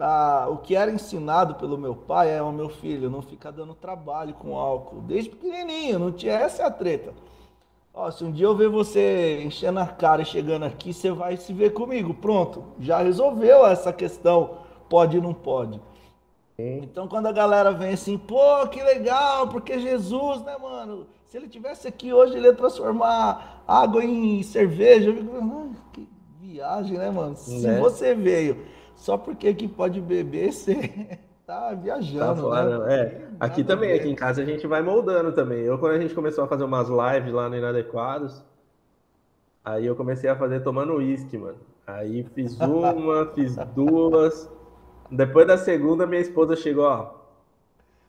[0.00, 3.74] Ah, o que era ensinado pelo meu pai é, o meu filho, não ficar dando
[3.74, 5.02] trabalho com álcool.
[5.02, 7.12] Desde pequenininho, não tinha essa é a treta.
[7.92, 11.36] Ó, se um dia eu ver você enchendo a cara e chegando aqui, você vai
[11.36, 12.14] se ver comigo.
[12.14, 15.78] Pronto, já resolveu essa questão, pode ou não pode.
[16.58, 21.06] Então, quando a galera vem assim, pô, que legal, porque Jesus, né, mano?
[21.26, 25.10] Se ele tivesse aqui hoje, ele ia transformar água em cerveja.
[25.10, 26.08] Eu fico, ah, que
[26.40, 27.36] viagem, né, mano?
[27.36, 27.78] Se né?
[27.78, 28.56] você veio
[28.94, 32.18] só porque aqui pode beber, você tá viajando.
[32.18, 32.94] Tá fora, né?
[32.94, 33.28] É.
[33.38, 35.60] Aqui também, aqui em casa a gente vai moldando também.
[35.60, 38.42] Eu, quando a gente começou a fazer umas lives lá no Inadequados,
[39.62, 41.58] aí eu comecei a fazer tomando uísque, mano.
[41.86, 44.50] Aí fiz uma, fiz duas.
[45.10, 47.14] Depois da segunda, minha esposa chegou, ó.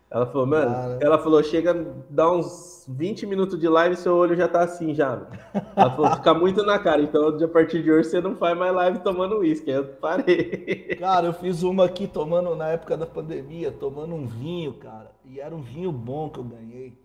[0.09, 0.99] Ela falou, mano, Cara.
[1.01, 1.73] ela falou, chega,
[2.09, 5.27] dá uns 20 minutos de live, seu olho já tá assim já.
[5.75, 8.73] Ela falou, fica muito na cara, então a partir de hoje você não faz mais
[8.73, 9.69] live tomando uísque.
[9.69, 10.95] Eu parei.
[10.97, 15.11] Cara, eu fiz uma aqui tomando, na época da pandemia, tomando um vinho, cara.
[15.25, 16.97] E era um vinho bom que eu ganhei.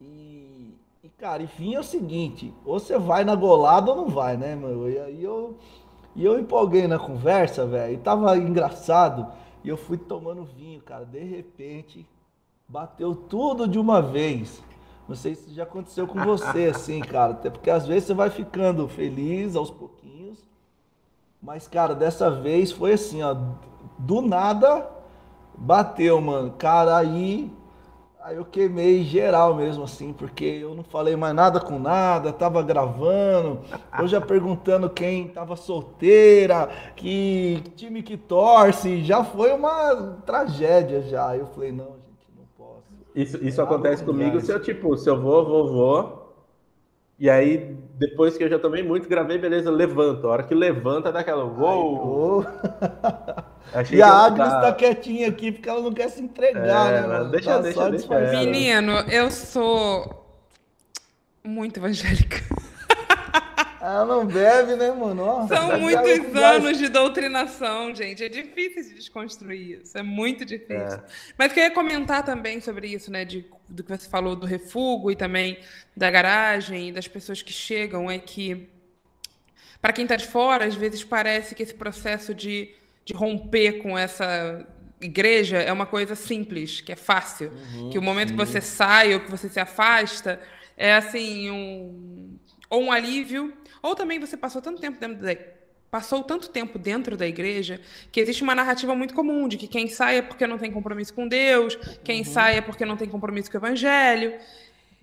[0.00, 4.08] E, e E, cara, enfim, é o seguinte, ou você vai na golada ou não
[4.08, 4.88] vai, né, meu?
[4.88, 5.56] E aí eu,
[6.14, 9.26] e eu empolguei na conversa, velho, e tava engraçado,
[9.62, 12.06] e eu fui tomando vinho, cara, de repente,
[12.68, 14.62] bateu tudo de uma vez.
[15.08, 18.30] Não sei se já aconteceu com você, assim, cara, até porque às vezes você vai
[18.30, 20.38] ficando feliz aos pouquinhos,
[21.40, 23.34] mas, cara, dessa vez foi assim, ó,
[23.98, 24.98] do nada
[25.58, 26.52] bateu, mano.
[26.52, 27.50] Cara, aí
[28.28, 32.62] Aí eu queimei geral mesmo, assim, porque eu não falei mais nada com nada, tava
[32.62, 33.60] gravando,
[33.98, 41.30] eu já perguntando quem tava solteira, que time que torce, já foi uma tragédia já.
[41.30, 42.84] Aí eu falei, não, gente, não posso.
[43.14, 46.34] Isso, isso acontece comigo se eu, tipo, se eu vou, vou, vou,
[47.18, 50.26] e aí, depois que eu já tomei muito, gravei, beleza, levanto.
[50.26, 51.44] A hora que levanta, dá aquela.
[51.44, 52.46] Uou!
[53.90, 57.06] e a Agnes tá quietinha aqui porque ela não quer se entregar, é, né?
[57.06, 57.30] Mano?
[57.30, 58.20] Deixa, tá deixa, deixa.
[58.30, 60.40] Menino, eu sou
[61.42, 62.36] muito evangélica.
[63.80, 65.46] Ela não bebe, né, mano?
[65.46, 68.24] São muitos anos de doutrinação, gente.
[68.24, 69.96] É difícil de desconstruir isso.
[69.96, 70.98] É muito difícil.
[70.98, 71.04] É.
[71.36, 73.24] Mas queria comentar também sobre isso, né?
[73.24, 75.58] De, do que você falou do refúgio e também
[75.96, 78.10] da garagem e das pessoas que chegam.
[78.10, 78.68] É que,
[79.80, 83.96] para quem está de fora, às vezes parece que esse processo de, de romper com
[83.96, 84.66] essa
[85.00, 87.52] igreja é uma coisa simples, que é fácil.
[87.74, 88.36] Uhum, que o momento sim.
[88.36, 90.40] que você sai ou que você se afasta
[90.76, 92.37] é assim um
[92.68, 93.52] ou um alívio
[93.82, 95.34] ou também você passou tanto tempo dentro da
[95.90, 97.80] passou tanto tempo dentro da igreja
[98.12, 101.14] que existe uma narrativa muito comum de que quem sai é porque não tem compromisso
[101.14, 102.24] com Deus, quem uhum.
[102.24, 104.38] sai é porque não tem compromisso com o evangelho.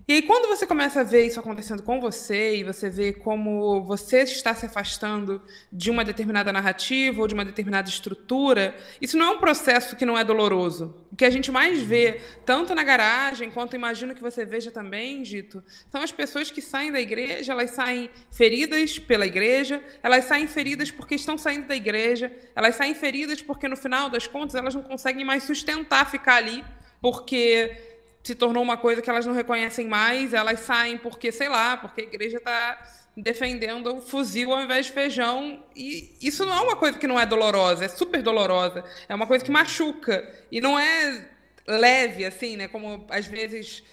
[0.08, 3.82] E aí, quando você começa a ver isso acontecendo com você, e você vê como
[3.82, 5.42] você está se afastando
[5.72, 10.06] de uma determinada narrativa ou de uma determinada estrutura, isso não é um processo que
[10.06, 10.94] não é doloroso.
[11.10, 15.24] O que a gente mais vê, tanto na garagem, quanto imagino que você veja também,
[15.24, 20.46] Dito, são as pessoas que saem da igreja, elas saem feridas pela igreja, elas saem
[20.46, 24.72] feridas porque estão saindo da igreja, elas saem feridas porque, no final das contas, elas
[24.72, 26.64] não conseguem mais sustentar ficar ali,
[27.00, 27.95] porque
[28.26, 32.00] se tornou uma coisa que elas não reconhecem mais, elas saem porque, sei lá, porque
[32.00, 32.76] a igreja está
[33.16, 35.62] defendendo o fuzil ao invés de feijão.
[35.76, 38.84] E isso não é uma coisa que não é dolorosa, é super dolorosa.
[39.08, 40.28] É uma coisa que machuca.
[40.50, 41.24] E não é
[41.68, 42.66] leve, assim, né?
[42.66, 43.84] Como às vezes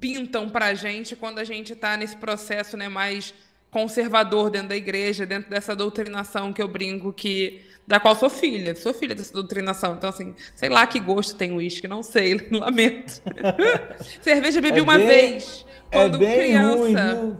[0.00, 3.34] pintam pra gente quando a gente está nesse processo né, mais
[3.70, 8.72] conservador dentro da igreja, dentro dessa doutrinação que eu brinco que da qual sou filha,
[8.76, 9.94] sou filha dessa doutrinação.
[9.94, 13.20] Então, assim, sei lá que gosto tem o uísque, não sei, lamento.
[14.22, 17.14] Cerveja bebi é uma bem, vez, é quando é criança.
[17.14, 17.36] Ruim,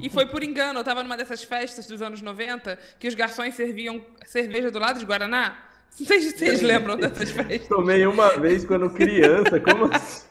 [0.00, 3.54] e foi por engano, eu estava numa dessas festas dos anos 90, que os garçons
[3.54, 5.56] serviam cerveja do lado de Guaraná.
[5.98, 7.66] Não sei se vocês lembram dessas festas.
[7.66, 10.28] Tomei uma vez quando criança, como assim?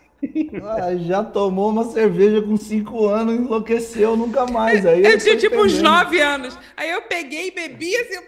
[0.63, 4.85] Ah, já tomou uma cerveja com 5 anos, enlouqueceu nunca mais.
[4.85, 6.57] Aí eu, eu tinha tipo uns 9 anos.
[6.77, 8.19] Aí eu peguei e bebi assim,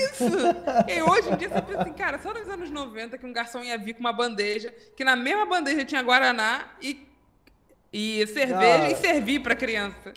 [0.00, 0.24] isso?
[0.88, 3.60] E hoje em dia você pensa assim, cara, só nos anos 90 que um garçom
[3.60, 7.06] ia vir com uma bandeja, que na mesma bandeja tinha Guaraná e,
[7.92, 10.12] e cerveja e servir pra criança.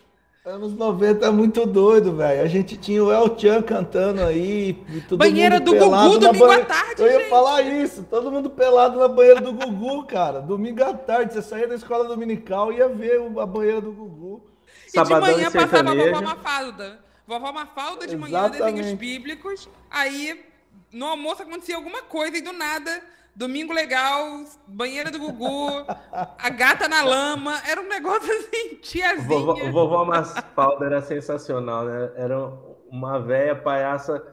[0.47, 2.41] Anos 90 é muito doido, velho.
[2.41, 4.81] A gente tinha o El Chan cantando aí.
[5.17, 6.61] banheira do Gugu, domingo banhe...
[6.61, 7.01] à tarde.
[7.01, 7.29] Eu ia gente.
[7.29, 8.03] falar isso.
[8.03, 10.39] Todo mundo pelado na banheira do Gugu, cara.
[10.39, 11.33] Domingo à tarde.
[11.33, 14.41] Você saía da escola dominical e ia ver a banheira do Gugu.
[14.87, 17.06] E Sabadão de manhã passava a Mafalda.
[17.27, 19.69] Vovó Mafalda de manhã, desenhos bíblicos.
[19.91, 20.45] Aí,
[20.93, 23.03] no almoço acontecia alguma coisa e do nada,
[23.35, 25.85] domingo legal, banheira do Gugu,
[26.39, 27.61] a gata na lama.
[27.67, 29.27] Era um negócio assim, tiazinha.
[29.27, 32.11] Vovó, vovó Mafalda era sensacional, né?
[32.15, 32.39] Era
[32.89, 34.25] uma velha palhaça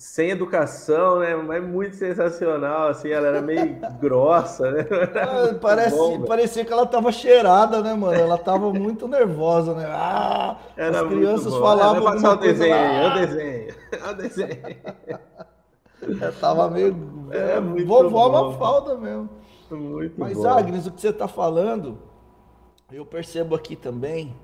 [0.00, 1.36] sem educação, né?
[1.36, 4.86] Mas muito sensacional, assim, ela era meio grossa, né?
[5.14, 8.14] Ah, parece, bom, parecia que ela tava cheirada, né, mano?
[8.14, 9.84] Ela tava muito nervosa, né?
[9.86, 12.08] Ah, era as crianças falavam.
[12.08, 14.76] É, o desenho, é o desenho, é o desenho.
[16.22, 17.20] Eu tava meio.
[17.30, 18.50] É, é muito vovó bom.
[18.50, 19.30] Mafalda mesmo.
[19.70, 20.48] Muito Mas, bom.
[20.48, 21.96] Agnes, o que você tá falando,
[22.90, 24.34] eu percebo aqui também,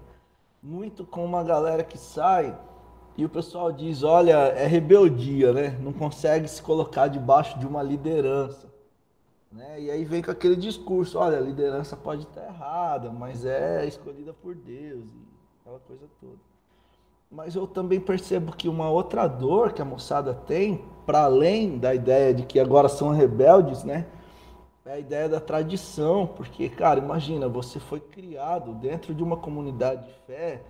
[0.63, 2.57] muito com uma galera que sai
[3.17, 5.79] e o pessoal diz: olha, é rebeldia, né?
[5.81, 8.67] Não consegue se colocar debaixo de uma liderança.
[9.51, 9.81] Né?
[9.81, 14.35] E aí vem com aquele discurso: olha, a liderança pode estar errada, mas é escolhida
[14.35, 16.47] por Deus, e aquela coisa toda.
[17.31, 21.95] Mas eu também percebo que uma outra dor que a moçada tem, para além da
[21.95, 24.07] ideia de que agora são rebeldes, né?
[24.85, 30.07] É a ideia da tradição, porque, cara, imagina, você foi criado dentro de uma comunidade
[30.07, 30.63] de fé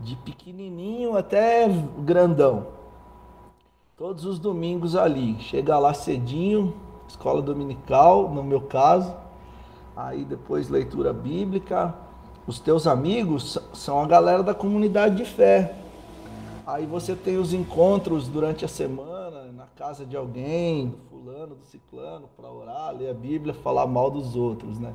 [0.00, 2.66] de pequenininho até grandão.
[3.96, 6.74] Todos os domingos ali, chega lá cedinho,
[7.06, 9.14] escola dominical, no meu caso,
[9.96, 11.94] aí depois leitura bíblica,
[12.46, 15.76] os teus amigos são a galera da comunidade de fé.
[16.66, 21.64] Aí você tem os encontros durante a semana, na casa de alguém, do fulano, do
[21.64, 24.92] ciclano, para orar, ler a Bíblia, falar mal dos outros, né?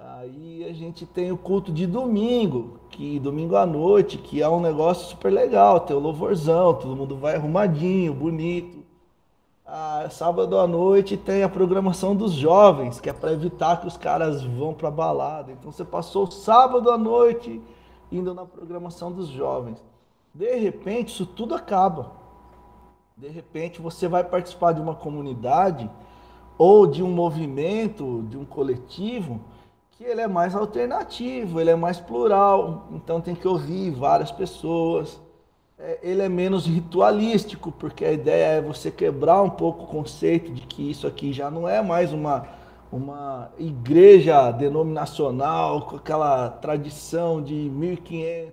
[0.00, 4.60] Aí a gente tem o culto de domingo, que domingo à noite, que é um
[4.60, 8.78] negócio super legal, tem o louvorzão, todo mundo vai arrumadinho, bonito.
[9.66, 13.96] Ah, sábado à noite tem a programação dos jovens, que é para evitar que os
[13.96, 15.50] caras vão para balada.
[15.50, 17.60] Então você passou sábado à noite
[18.12, 19.82] indo na programação dos jovens.
[20.32, 22.12] De repente isso tudo acaba.
[23.16, 25.90] De repente você vai participar de uma comunidade
[26.56, 29.40] ou de um movimento, de um coletivo
[29.98, 35.20] que ele é mais alternativo, ele é mais plural, então tem que ouvir várias pessoas.
[35.76, 40.52] É, ele é menos ritualístico, porque a ideia é você quebrar um pouco o conceito
[40.52, 42.46] de que isso aqui já não é mais uma,
[42.92, 48.52] uma igreja denominacional com aquela tradição de 1500,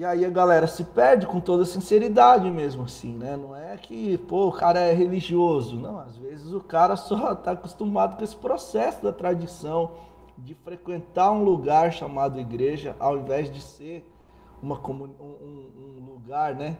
[0.00, 3.36] E aí a galera se perde com toda sinceridade mesmo assim, né?
[3.36, 5.76] Não é que, pô, o cara é religioso.
[5.76, 9.90] Não, às vezes o cara só está acostumado com esse processo da tradição
[10.38, 14.10] de frequentar um lugar chamado igreja, ao invés de ser
[14.62, 16.78] uma um, um, lugar, né,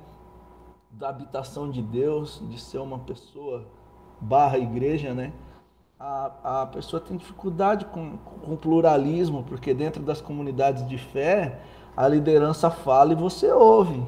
[0.90, 3.66] da habitação de Deus, de ser uma pessoa
[4.18, 5.30] barra igreja, né?
[5.98, 11.61] A, a pessoa tem dificuldade com, com pluralismo, porque dentro das comunidades de fé
[11.96, 14.03] a liderança fala e você ouve.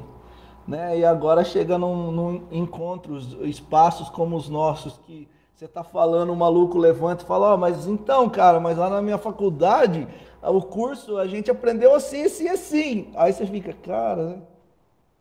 [0.67, 0.99] Né?
[0.99, 6.35] E agora chega num, num encontros, espaços como os nossos, que você está falando, o
[6.35, 10.07] maluco levanta e fala, oh, mas então, cara, mas lá na minha faculdade,
[10.41, 13.11] o curso, a gente aprendeu assim, assim, assim.
[13.15, 14.41] Aí você fica, cara, né?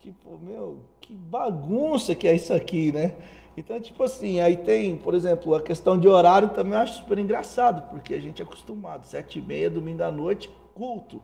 [0.01, 3.15] tipo, meu, que bagunça que é isso aqui, né?
[3.57, 7.19] Então, tipo assim, aí tem, por exemplo, a questão de horário também eu acho super
[7.19, 11.23] engraçado, porque a gente é acostumado, sete e meia, domingo à noite, culto.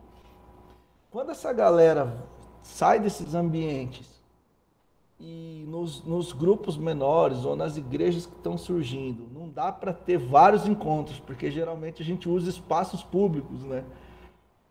[1.11, 2.23] Quando essa galera
[2.61, 4.07] sai desses ambientes
[5.19, 10.19] e nos, nos grupos menores ou nas igrejas que estão surgindo, não dá para ter
[10.19, 13.83] vários encontros, porque geralmente a gente usa espaços públicos, né?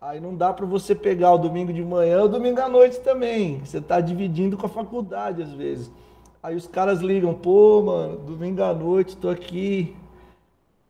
[0.00, 3.58] Aí não dá para você pegar o domingo de manhã ou domingo à noite também.
[3.64, 5.90] Você está dividindo com a faculdade às vezes.
[6.40, 9.96] Aí os caras ligam, pô, mano, domingo à noite, estou aqui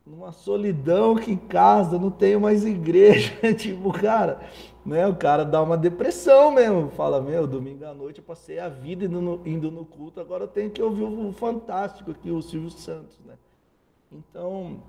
[0.08, 3.32] numa solidão que em casa, não tenho mais igreja.
[3.54, 4.40] tipo, cara,
[4.84, 5.06] né?
[5.06, 6.90] O cara dá uma depressão mesmo.
[6.90, 10.44] Fala, meu, domingo à noite eu passei a vida indo no, indo no culto, agora
[10.44, 13.34] eu tenho que ouvir o fantástico aqui, o Silvio Santos, né?
[14.10, 14.82] Então,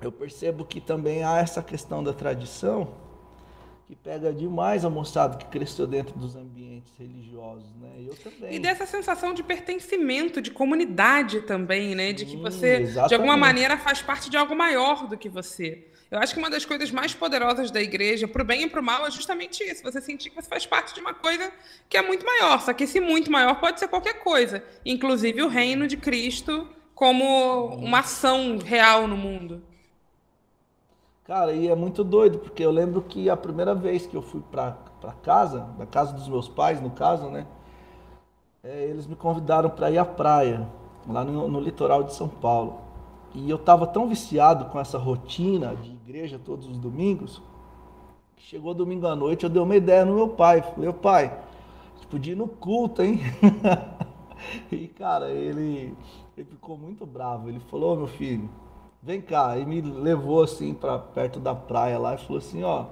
[0.00, 3.05] eu percebo que também há essa questão da tradição
[3.86, 8.04] que pega demais a moçada que cresceu dentro dos ambientes religiosos, né?
[8.04, 8.54] Eu também.
[8.54, 12.12] E dessa sensação de pertencimento, de comunidade também, né?
[12.12, 15.86] De que você, de alguma maneira, faz parte de algo maior do que você.
[16.10, 18.80] Eu acho que uma das coisas mais poderosas da igreja, para o bem e para
[18.80, 19.82] o mal, é justamente isso.
[19.84, 21.52] Você sentir que você faz parte de uma coisa
[21.88, 22.60] que é muito maior.
[22.62, 27.66] Só que esse muito maior pode ser qualquer coisa, inclusive o reino de Cristo como
[27.76, 29.62] uma ação real no mundo.
[31.26, 34.40] Cara, e é muito doido, porque eu lembro que a primeira vez que eu fui
[34.48, 34.76] para
[35.24, 37.48] casa, na casa dos meus pais, no caso, né?
[38.62, 40.68] É, eles me convidaram para ir à praia,
[41.04, 42.78] lá no, no litoral de São Paulo.
[43.34, 47.42] E eu estava tão viciado com essa rotina de igreja todos os domingos,
[48.36, 50.62] que chegou domingo à noite, eu dei uma ideia no meu pai.
[50.62, 51.36] Falei, pai,
[52.00, 53.18] a podia ir no culto, hein?
[54.70, 55.92] e, cara, ele,
[56.36, 57.48] ele ficou muito bravo.
[57.48, 58.48] Ele falou, oh, meu filho,
[59.06, 59.56] vem cá.
[59.56, 62.86] E me levou, assim, para perto da praia lá e falou assim, ó,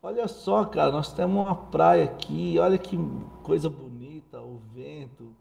[0.00, 2.96] olha só, cara, nós temos uma praia aqui, olha que
[3.42, 5.34] coisa bonita, o vento.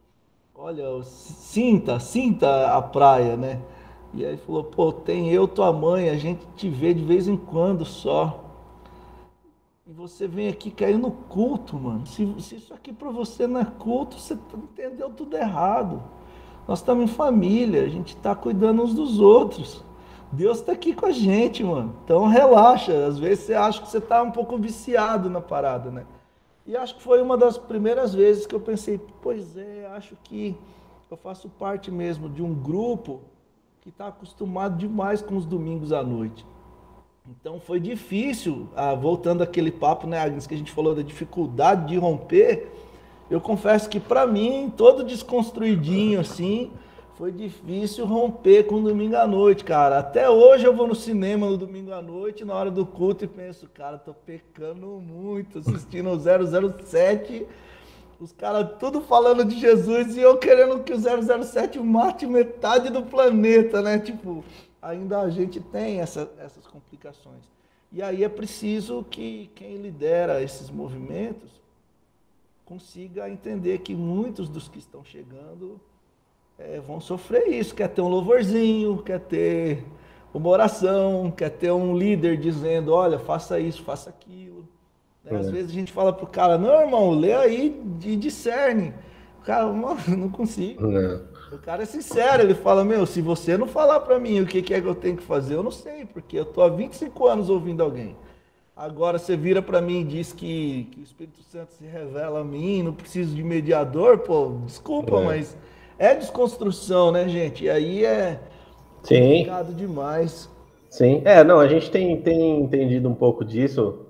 [0.55, 3.61] Olha, sinta, sinta a praia, né?
[4.13, 7.37] E aí falou, pô, tem eu, tua mãe, a gente te vê de vez em
[7.37, 8.39] quando só.
[9.85, 12.05] E você vem aqui cair no culto, mano.
[12.05, 16.01] Se, se isso aqui para você não é culto, você entendeu tudo errado.
[16.67, 19.83] Nós estamos em família, a gente está cuidando uns dos outros.
[20.31, 21.95] Deus está aqui com a gente, mano.
[22.03, 23.05] Então relaxa.
[23.05, 26.05] Às vezes você acha que você está um pouco viciado na parada, né?
[26.65, 30.57] E acho que foi uma das primeiras vezes que eu pensei, pois é, acho que
[31.11, 33.21] eu faço parte mesmo de um grupo
[33.81, 36.45] que está acostumado demais com os domingos à noite.
[37.29, 41.87] Então foi difícil, ah, voltando àquele papo, né, Agnes, que a gente falou da dificuldade
[41.87, 42.71] de romper.
[43.29, 46.71] Eu confesso que para mim, todo desconstruidinho assim,
[47.17, 49.99] foi difícil romper com o domingo à noite, cara.
[49.99, 53.27] Até hoje eu vou no cinema no domingo à noite, na hora do culto, e
[53.27, 57.47] penso, cara, tô pecando muito assistindo o 007
[58.23, 63.03] os caras tudo falando de Jesus e eu querendo que o 007 mate metade do
[63.03, 63.99] planeta, né?
[63.99, 64.45] Tipo,
[64.81, 67.43] ainda a gente tem essa, essas complicações.
[67.91, 71.51] E aí é preciso que quem lidera esses movimentos
[72.73, 75.79] consiga entender que muitos dos que estão chegando
[76.57, 77.75] é, vão sofrer isso.
[77.75, 79.85] Quer ter um louvorzinho, quer ter
[80.33, 84.67] uma oração, quer ter um líder dizendo, olha, faça isso, faça aquilo.
[85.23, 85.37] Né?
[85.37, 85.51] Às é.
[85.51, 88.91] vezes a gente fala pro cara, não, irmão, lê aí e discerne.
[89.39, 90.91] O cara, mano, não consigo.
[90.97, 91.21] É.
[91.51, 94.63] O cara é sincero, ele fala, meu, se você não falar para mim o que,
[94.63, 97.27] que é que eu tenho que fazer, eu não sei, porque eu tô há 25
[97.27, 98.15] anos ouvindo alguém.
[98.75, 102.43] Agora você vira para mim e diz que, que, o Espírito Santo se revela a
[102.43, 105.23] mim, não preciso de mediador, pô, desculpa, é.
[105.23, 105.57] mas
[105.99, 107.65] é desconstrução, né, gente?
[107.65, 108.39] E aí é
[109.03, 109.21] Sim.
[109.21, 110.49] complicado demais.
[110.89, 114.07] Sim, é, não, a gente tem, tem entendido um pouco disso,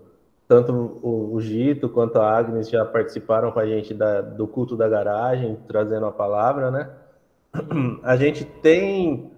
[0.48, 4.78] tanto o, o Gito quanto a Agnes já participaram com a gente da, do culto
[4.78, 6.90] da garagem, trazendo a palavra, né?
[8.02, 9.30] A gente tem,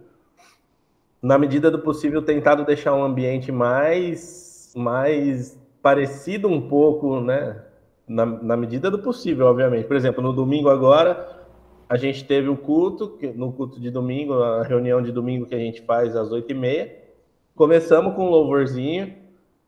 [1.22, 4.45] na medida do possível, tentado deixar um ambiente mais
[4.76, 7.64] mais parecido um pouco, né?
[8.08, 9.88] Na, na, medida do possível, obviamente.
[9.88, 11.44] Por exemplo, no domingo agora,
[11.90, 15.60] a gente teve o culto, no culto de domingo, a reunião de domingo que a
[15.60, 16.96] gente faz às oito e meia.
[17.56, 19.16] Começamos com um louvorzinho,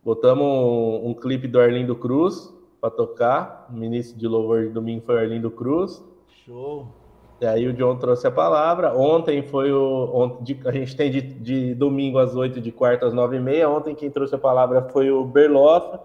[0.04, 3.68] botamos um, um clipe do Arlindo Cruz para tocar.
[3.72, 6.04] O ministro de louvor de domingo foi o Arlindo Cruz.
[6.46, 7.07] Show!
[7.40, 8.94] E aí o John trouxe a palavra.
[8.96, 10.10] Ontem foi o.
[10.14, 13.70] Ontem, a gente tem de, de domingo às 8, de quarta às 9 e meia.
[13.70, 16.00] Ontem quem trouxe a palavra foi o Berlofa.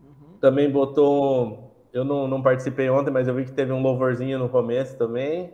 [0.00, 0.36] Uhum.
[0.40, 1.70] Também botou.
[1.92, 5.50] Eu não, não participei ontem, mas eu vi que teve um louvorzinho no começo também.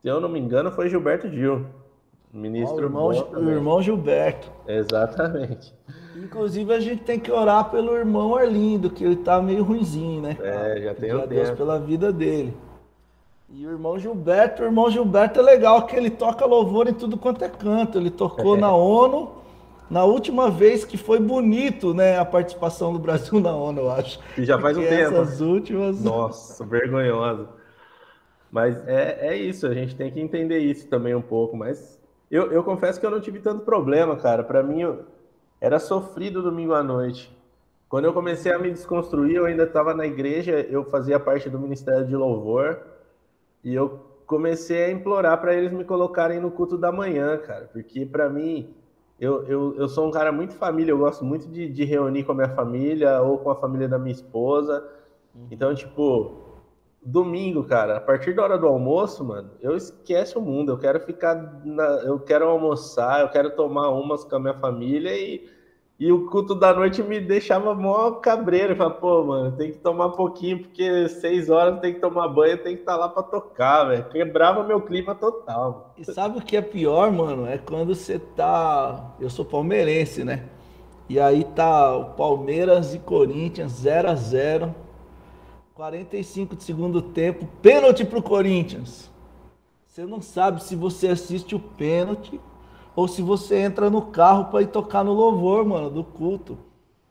[0.00, 1.66] Se eu não me engano, foi Gilberto Gil.
[2.32, 2.76] Ministro.
[2.76, 4.50] Oh, o, irmão, o irmão Gilberto.
[4.66, 5.74] Exatamente.
[6.16, 10.38] Inclusive, a gente tem que orar pelo irmão Arlindo, que ele tá meio ruimzinho, né?
[10.40, 11.28] É, já tem o tempo.
[11.28, 12.56] Deus pela vida dele.
[13.54, 17.18] E o irmão Gilberto, o irmão Gilberto é legal que ele toca louvor em tudo
[17.18, 17.98] quanto é canto.
[17.98, 18.60] Ele tocou é.
[18.60, 19.30] na ONU,
[19.90, 24.18] na última vez que foi bonito, né, a participação do Brasil na ONU, eu acho.
[24.38, 25.16] E já faz um tempo.
[25.16, 26.02] Essas últimas.
[26.02, 27.46] Nossa, vergonhoso.
[28.50, 31.54] Mas é, é isso, a gente tem que entender isso também um pouco.
[31.54, 32.00] Mas
[32.30, 34.42] eu, eu confesso que eu não tive tanto problema, cara.
[34.42, 35.04] Para mim, eu,
[35.60, 37.30] era sofrido domingo à noite.
[37.86, 41.58] Quando eu comecei a me desconstruir, eu ainda estava na igreja, eu fazia parte do
[41.58, 42.91] Ministério de Louvor.
[43.64, 48.06] E eu comecei a implorar para eles me colocarem no culto da manhã, cara, porque
[48.06, 48.74] para mim,
[49.20, 52.32] eu, eu, eu sou um cara muito família, eu gosto muito de, de reunir com
[52.32, 54.84] a minha família ou com a família da minha esposa.
[55.34, 55.48] Uhum.
[55.50, 56.42] Então, tipo,
[57.04, 60.72] domingo, cara, a partir da hora do almoço, mano, eu esqueço o mundo.
[60.72, 65.14] Eu quero ficar, na, eu quero almoçar, eu quero tomar umas com a minha família
[65.16, 65.48] e
[65.98, 68.74] e o culto da noite me deixava mó cabreiro.
[68.74, 72.74] Falava, pô, mano, tem que tomar pouquinho, porque seis horas tem que tomar banho, tem
[72.74, 74.08] que estar tá lá para tocar, velho.
[74.08, 75.94] Quebrava meu clima total.
[75.96, 77.46] E sabe o que é pior, mano?
[77.46, 79.14] É quando você tá.
[79.20, 80.48] Eu sou palmeirense, né?
[81.08, 84.74] E aí tá o Palmeiras e Corinthians 0 a 0
[85.74, 89.10] 45 de segundo tempo, pênalti pro Corinthians.
[89.86, 92.40] Você não sabe se você assiste o pênalti
[92.94, 96.58] ou se você entra no carro para ir tocar no louvor, mano, do culto.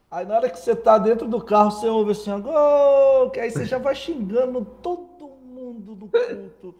[0.09, 3.49] Aí na hora que você tá dentro do carro, você ouve assim, gol, que aí
[3.49, 6.75] você já vai xingando todo mundo do culto.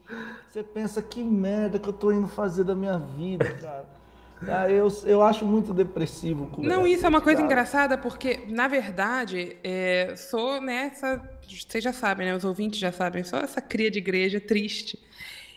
[0.49, 4.01] Você pensa, que merda que eu tô indo fazer da minha vida, cara.
[4.47, 6.49] Ah, eu, eu acho muito depressivo.
[6.57, 7.45] Não, isso é uma coisa cara.
[7.45, 11.21] engraçada, porque, na verdade, é, sou nessa.
[11.47, 12.35] Vocês já sabem, né?
[12.35, 14.97] Os ouvintes já sabem, sou essa cria de igreja triste.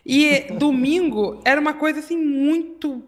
[0.05, 3.03] E domingo era uma coisa assim muito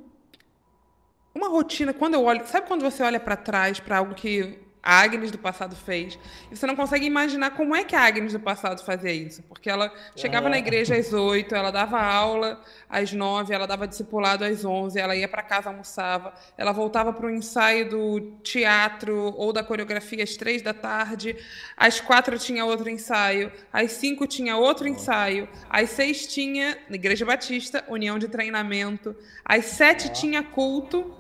[1.37, 5.01] uma rotina, quando eu olho, sabe quando você olha para trás para algo que a
[5.01, 6.17] Agnes do passado fez,
[6.49, 9.69] e você não consegue imaginar como é que a Agnes do passado fazia isso, porque
[9.69, 10.51] ela chegava é.
[10.51, 15.17] na igreja às oito, ela dava aula às nove, ela dava discipulado às onze, ela
[15.17, 20.37] ia para casa almoçava, ela voltava para o ensaio do teatro ou da coreografia às
[20.37, 21.37] três da tarde,
[21.77, 27.27] às quatro tinha outro ensaio, às cinco tinha outro ensaio, às seis tinha na igreja
[27.27, 31.16] batista união de treinamento, às sete tinha culto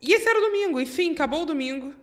[0.00, 1.94] e esse era o domingo, enfim, acabou o domingo.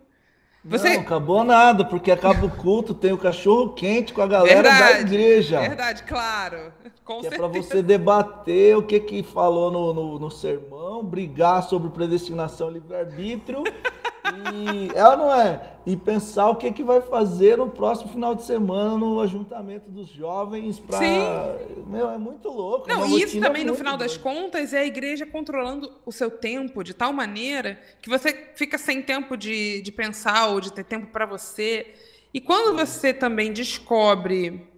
[0.64, 0.94] Você...
[0.94, 4.92] Não, acabou nada, porque acaba o culto, tem o cachorro quente com a galera verdade,
[4.92, 5.60] da igreja.
[5.60, 6.72] Verdade, claro.
[7.04, 11.62] Com que é para você debater o que que falou no, no, no sermão, brigar
[11.62, 13.62] sobre predestinação e livre-arbítrio.
[14.54, 15.60] e ela não é.
[15.86, 20.08] E pensar o que que vai fazer no próximo final de semana no ajuntamento dos
[20.08, 21.56] jovens para.
[21.86, 22.88] Meu, é muito louco.
[22.88, 26.92] Não, isso também, no final das contas, é a igreja controlando o seu tempo de
[26.92, 31.24] tal maneira que você fica sem tempo de, de pensar ou de ter tempo para
[31.24, 31.94] você.
[32.32, 34.68] E quando você também descobre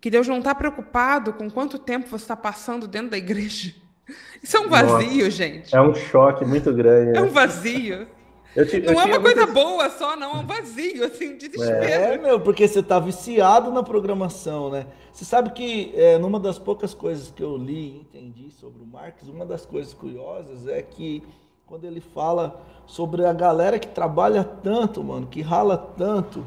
[0.00, 3.74] que Deus não está preocupado com quanto tempo você está passando dentro da igreja.
[4.42, 5.74] Isso é um vazio, Nossa, gente.
[5.74, 7.16] É um choque muito grande.
[7.16, 7.30] É um né?
[7.30, 8.06] vazio.
[8.54, 9.54] Te, não é uma coisa muitas...
[9.54, 11.82] boa só, não, é um vazio, assim, desespero.
[11.82, 14.86] É, meu, porque você tá viciado na programação, né?
[15.12, 18.86] Você sabe que é, numa das poucas coisas que eu li e entendi sobre o
[18.86, 21.22] Marx, uma das coisas curiosas é que
[21.66, 26.46] quando ele fala sobre a galera que trabalha tanto, mano, que rala tanto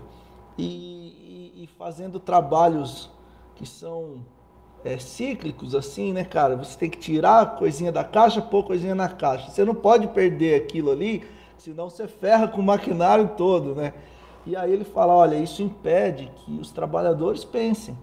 [0.57, 3.09] e, e, e fazendo trabalhos
[3.55, 4.25] que são
[4.85, 6.55] é, cíclicos, assim, né, cara?
[6.55, 9.49] Você tem que tirar a coisinha da caixa, pôr coisinha na caixa.
[9.49, 11.23] Você não pode perder aquilo ali,
[11.57, 13.93] senão você ferra com o maquinário todo, né?
[14.45, 17.97] E aí ele fala, olha, isso impede que os trabalhadores pensem.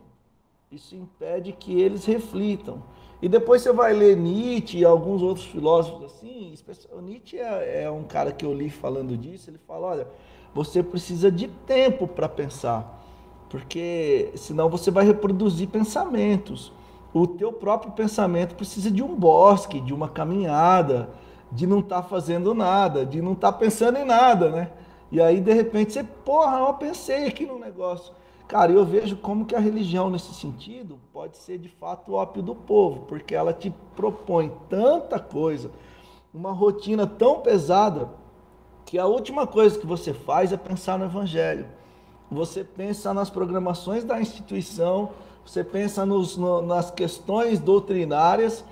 [0.71, 2.83] Isso impede que eles reflitam.
[3.23, 6.55] E depois você vai ler Nietzsche e alguns outros filósofos assim.
[7.03, 9.49] Nietzsche é, é um cara que eu li falando disso.
[9.49, 10.09] Ele fala: olha,
[10.55, 13.03] você precisa de tempo para pensar,
[13.49, 16.73] porque senão você vai reproduzir pensamentos.
[17.15, 21.09] O teu próprio pensamento precisa de um bosque, de uma caminhada,
[21.55, 24.71] de não estar tá fazendo nada, de não estar tá pensando em nada, né?
[25.11, 28.13] E aí, de repente, você, porra, eu pensei aqui no negócio.
[28.49, 32.43] Cara, eu vejo como que a religião, nesse sentido, pode ser de fato o ópio
[32.43, 35.71] do povo, porque ela te propõe tanta coisa,
[36.33, 38.11] uma rotina tão pesada,
[38.85, 41.67] que a última coisa que você faz é pensar no evangelho.
[42.31, 45.11] Você pensa nas programações da instituição,
[45.47, 48.65] você pensa nos, no, nas questões doutrinárias,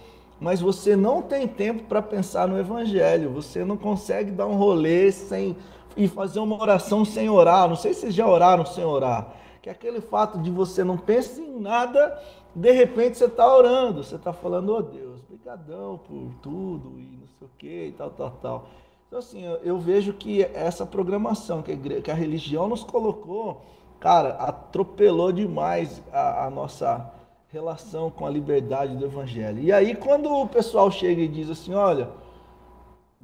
[0.43, 3.31] mas você não tem tempo para pensar no evangelho.
[3.31, 5.57] Você não consegue dar um rolê sem
[5.97, 7.69] e fazer uma oração sem orar.
[7.69, 10.99] Não sei se vocês já oraram sem orar que é aquele fato de você não
[10.99, 12.21] pensar em nada,
[12.53, 17.29] de repente você está orando, você está falando, oh Deus, brigadão por tudo e não
[17.39, 18.69] sei o que e tal, tal, tal.
[19.07, 22.83] Então assim, eu, eu vejo que essa programação que a, igreja, que a, religião nos
[22.83, 23.63] colocou,
[24.01, 27.13] cara, atropelou demais a, a nossa
[27.53, 29.63] relação com a liberdade do evangelho.
[29.63, 32.11] E aí quando o pessoal chega e diz assim, olha,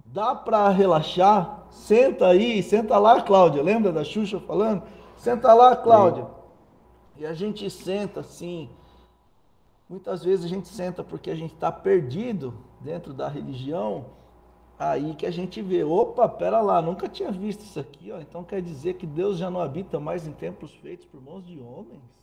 [0.05, 1.67] dá para relaxar?
[1.71, 3.63] Senta aí, senta lá, Cláudia.
[3.63, 4.83] Lembra da Xuxa falando?
[5.17, 6.27] Senta lá, Cláudia.
[7.17, 8.69] E a gente senta assim.
[9.89, 14.07] Muitas vezes a gente senta porque a gente está perdido dentro da religião.
[14.79, 18.21] Aí que a gente vê, opa, pera lá, nunca tinha visto isso aqui, ó.
[18.21, 21.59] Então quer dizer que Deus já não habita mais em templos feitos por mãos de
[21.59, 22.18] homens?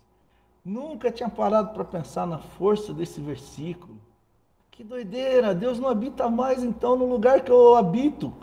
[0.66, 4.00] Nunca tinha parado para pensar na força desse versículo.
[4.72, 8.34] Que doideira, Deus não habita mais então no lugar que eu habito.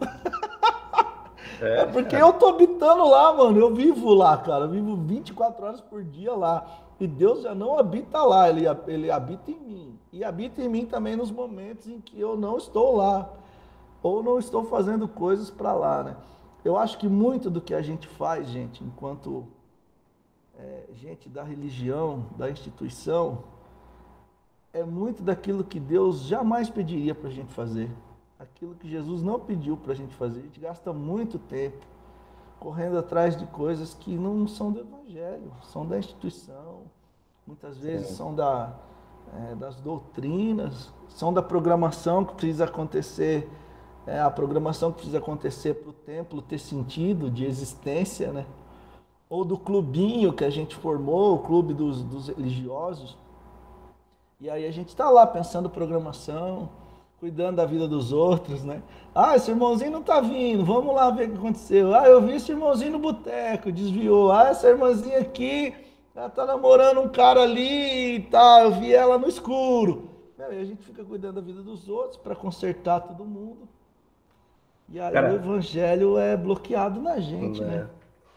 [1.60, 2.22] É, é porque é.
[2.22, 3.56] eu tô habitando lá, mano.
[3.56, 4.64] Eu vivo lá, cara.
[4.64, 6.66] Eu vivo 24 horas por dia lá.
[6.98, 9.98] E Deus já não habita lá, ele, ele habita em mim.
[10.12, 13.30] E habita em mim também nos momentos em que eu não estou lá.
[14.02, 16.16] Ou não estou fazendo coisas para lá, né?
[16.64, 19.46] Eu acho que muito do que a gente faz, gente, enquanto
[20.62, 23.44] é, gente da religião, da instituição,
[24.72, 27.90] é muito daquilo que Deus jamais pediria para a gente fazer
[28.42, 30.40] aquilo que Jesus não pediu para a gente fazer.
[30.40, 31.86] A gente gasta muito tempo
[32.58, 36.82] correndo atrás de coisas que não são do Evangelho, são da instituição,
[37.46, 38.14] muitas vezes Sim.
[38.14, 38.72] são da,
[39.34, 43.50] é, das doutrinas, são da programação que precisa acontecer,
[44.06, 48.46] é, a programação que precisa acontecer para o templo ter sentido de existência, né?
[49.32, 53.16] Ou do clubinho que a gente formou, o clube dos, dos religiosos.
[54.38, 56.68] E aí a gente está lá pensando programação,
[57.18, 58.82] cuidando da vida dos outros, né?
[59.14, 61.94] Ah, esse irmãozinho não tá vindo, vamos lá ver o que aconteceu.
[61.94, 64.30] Ah, eu vi esse irmãozinho no boteco, desviou.
[64.30, 65.74] Ah, essa irmãzinha aqui,
[66.14, 70.10] ela tá namorando um cara ali e tá, eu vi ela no escuro.
[70.38, 73.66] E aí a gente fica cuidando da vida dos outros para consertar todo mundo.
[74.90, 77.88] E aí cara, o evangelho é bloqueado na gente, é.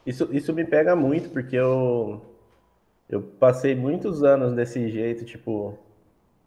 [0.05, 2.21] Isso, isso me pega muito, porque eu,
[3.09, 5.77] eu passei muitos anos desse jeito, tipo,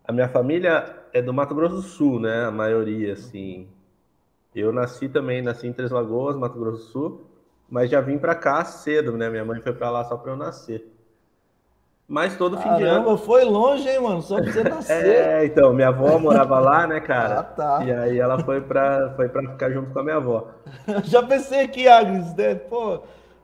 [0.05, 2.45] a minha família é do Mato Grosso do Sul, né?
[2.47, 3.69] A maioria, assim.
[4.55, 7.27] Eu nasci também, nasci em Três Lagoas, Mato Grosso do Sul,
[7.69, 9.29] mas já vim para cá cedo, né?
[9.29, 10.95] Minha mãe foi para lá só para eu nascer.
[12.09, 13.19] Mas todo Caramba, fim de ano.
[13.19, 14.23] foi longe, hein, mano?
[14.23, 15.05] Só pra você nascer.
[15.15, 17.41] é, então, minha avó morava lá, né, cara?
[17.41, 17.85] Ah, tá.
[17.85, 20.49] E aí ela foi pra, foi pra ficar junto com a minha avó.
[21.05, 22.55] Já pensei aqui, Agnes, né?
[22.55, 23.03] Pô,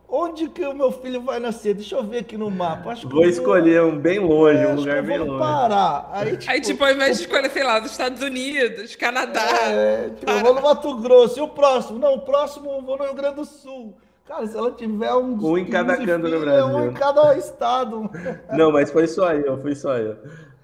[0.08, 1.74] Onde que o meu filho vai nascer?
[1.74, 2.90] Deixa eu ver aqui no mapa.
[2.90, 5.38] Acho vou escolher um bem longe, é, um lugar bem longe.
[5.38, 6.08] parar.
[6.12, 9.44] Aí, tipo, Aí, tipo, ao invés de escolher, sei lá, dos Estados Unidos, Canadá.
[9.70, 11.38] É, tipo, eu vou no Mato Grosso.
[11.38, 11.98] E o próximo?
[11.98, 13.96] Não, o próximo eu vou no Rio Grande do Sul.
[14.26, 15.34] Cara, se ela tiver um.
[15.34, 16.66] Um em cada canto do Brasil.
[16.66, 18.10] Um em cada estado.
[18.56, 20.16] Não, mas foi só eu, foi só eu.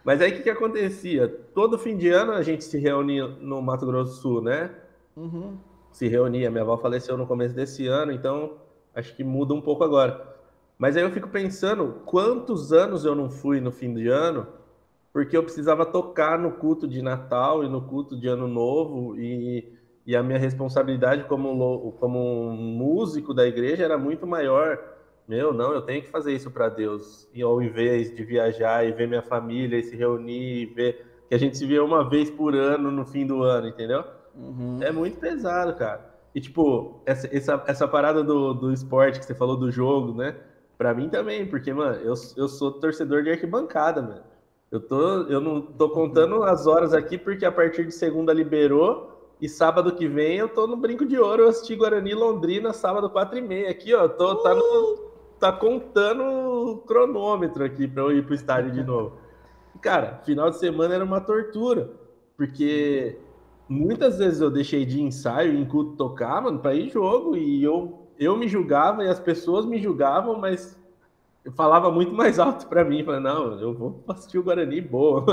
[0.03, 1.29] Mas aí o que, que acontecia?
[1.55, 4.71] Todo fim de ano a gente se reunia no Mato Grosso do Sul, né?
[5.15, 5.59] Uhum.
[5.93, 6.51] Se reunia.
[6.51, 8.53] Minha avó faleceu no começo desse ano, então
[8.95, 10.29] Acho que muda um pouco agora.
[10.79, 14.47] Mas aí eu fico pensando quantos anos eu não fui no fim de ano,
[15.13, 19.73] porque eu precisava tocar no culto de Natal e no culto de Ano Novo, e,
[20.07, 22.19] e a minha responsabilidade como, como
[22.51, 24.79] um músico da igreja era muito maior.
[25.29, 27.29] Meu, não, eu tenho que fazer isso para Deus.
[27.33, 31.35] E ao invés de viajar e ver minha família e se reunir e ver que
[31.35, 34.03] a gente se vê uma vez por ano no fim do ano, entendeu?
[34.35, 34.79] Uhum.
[34.81, 36.10] É muito pesado, cara.
[36.35, 40.37] E, tipo, essa, essa, essa parada do, do esporte que você falou do jogo, né?
[40.79, 44.23] Pra mim também, porque, mano, eu, eu sou torcedor de arquibancada, mano.
[44.71, 49.11] Eu, tô, eu não tô contando as horas aqui porque a partir de segunda liberou
[49.41, 53.11] e sábado que vem eu tô no Brinco de Ouro, eu assisti Guarani Londrina, sábado
[53.11, 53.71] 4 e meia.
[53.71, 55.11] Aqui, ó, tô, tá, no,
[55.41, 59.19] tá contando o cronômetro aqui pra eu ir pro estádio de novo.
[59.81, 61.91] Cara, final de semana era uma tortura,
[62.37, 63.19] porque
[63.71, 68.01] muitas vezes eu deixei de ensaio em culto tocar, mano, para ir jogo e eu
[68.19, 70.79] eu me julgava e as pessoas me julgavam, mas
[71.43, 75.25] eu falava muito mais alto para mim, falando, não, eu vou assistir o Guarani boa.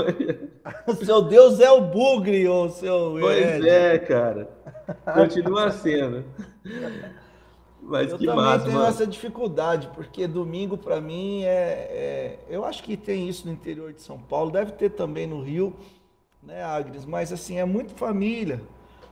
[1.04, 4.48] seu Deus é o bugre, ou seu Pois é, cara.
[5.12, 6.24] Continua sendo.
[7.82, 8.88] Mas eu que também massa, tenho mano.
[8.88, 13.92] essa dificuldade, porque domingo para mim é, é, Eu acho que tem isso no interior
[13.92, 15.74] de São Paulo, deve ter também no Rio,
[16.48, 17.04] né, Agnes?
[17.04, 18.62] Mas assim, é muito família.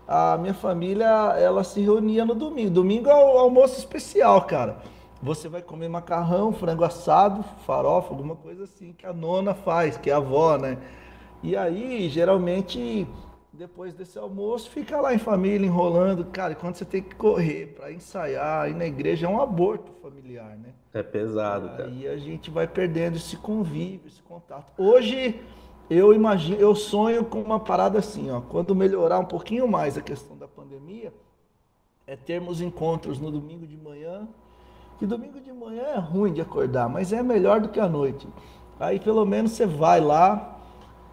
[0.08, 1.06] A minha família,
[1.38, 2.70] ela se reunia no domingo.
[2.70, 4.78] Domingo é o almoço especial, cara.
[5.22, 10.08] Você vai comer macarrão, frango assado, farofa, alguma coisa assim que a nona faz, que
[10.10, 10.78] é a avó, né?
[11.42, 13.06] E aí, geralmente,
[13.52, 16.24] depois desse almoço, fica lá em família, enrolando.
[16.26, 19.92] Cara, e quando você tem que correr para ensaiar, ir na igreja é um aborto
[20.00, 20.70] familiar, né?
[20.94, 21.86] É pesado, cara.
[21.86, 24.72] Aí a gente vai perdendo esse convívio, esse contato.
[24.78, 25.40] Hoje
[25.88, 30.00] eu imagino, eu sonho com uma parada assim, ó, quando melhorar um pouquinho mais a
[30.00, 31.12] questão da pandemia,
[32.06, 34.28] é termos encontros no domingo de manhã,
[34.98, 38.26] que domingo de manhã é ruim de acordar, mas é melhor do que a noite.
[38.78, 40.58] Aí pelo menos você vai lá,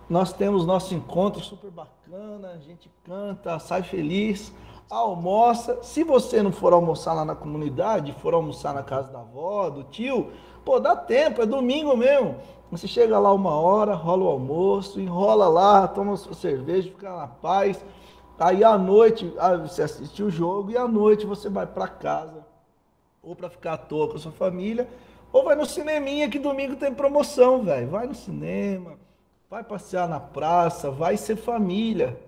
[0.09, 4.53] nós temos nosso encontro super bacana, a gente canta, sai feliz,
[4.89, 5.81] almoça.
[5.81, 9.83] Se você não for almoçar lá na comunidade, for almoçar na casa da avó, do
[9.83, 10.31] tio,
[10.63, 12.35] pô, dá tempo, é domingo mesmo.
[12.73, 17.27] Você chega lá uma hora, rola o almoço, enrola lá, toma sua cerveja, fica na
[17.27, 17.85] paz.
[18.39, 22.43] Aí à noite ah, você assiste o jogo e à noite você vai para casa,
[23.21, 24.89] ou para ficar à toa com a sua família,
[25.31, 27.89] ou vai no cineminha que domingo tem promoção, velho.
[27.89, 28.97] Vai no cinema,
[29.51, 32.19] vai passear na praça, vai ser família,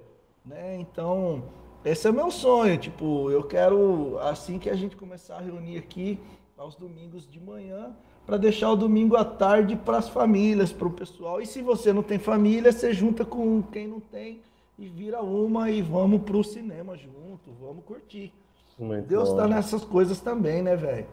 [0.46, 0.78] né?
[0.80, 1.44] Então,
[1.84, 6.20] esse é meu sonho, tipo, eu quero assim que a gente começar a reunir aqui
[6.56, 7.96] aos domingos de manhã,
[8.26, 11.42] para deixar o domingo à tarde para as famílias, para o pessoal.
[11.42, 14.42] E se você não tem família, você junta com quem não tem
[14.78, 18.34] e vira uma e vamos para o cinema junto, vamos curtir.
[18.78, 21.06] Muito Deus está nessas coisas também, né, velho?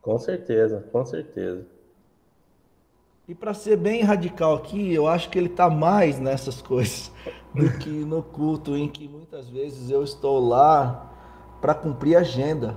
[0.00, 1.66] Com certeza, com certeza.
[3.28, 7.12] E para ser bem radical aqui, eu acho que ele está mais nessas coisas
[7.54, 11.12] do que no culto, em que muitas vezes eu estou lá
[11.60, 12.76] para cumprir agenda.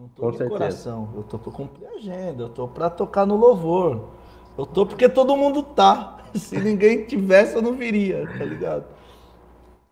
[0.00, 0.58] Não tô Com de certeza.
[0.58, 1.08] coração.
[1.14, 2.44] Eu tô para cumprir a agenda.
[2.44, 4.08] Eu tô para tocar no louvor.
[4.56, 6.24] Eu tô porque todo mundo tá.
[6.34, 8.84] Se ninguém tivesse, eu não viria, tá ligado?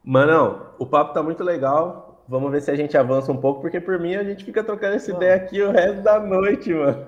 [0.02, 2.22] Manão, o papo tá muito legal.
[2.26, 4.96] Vamos ver se a gente avança um pouco, porque por mim a gente fica trocando
[4.96, 7.04] essa ideia aqui o resto da noite, mano.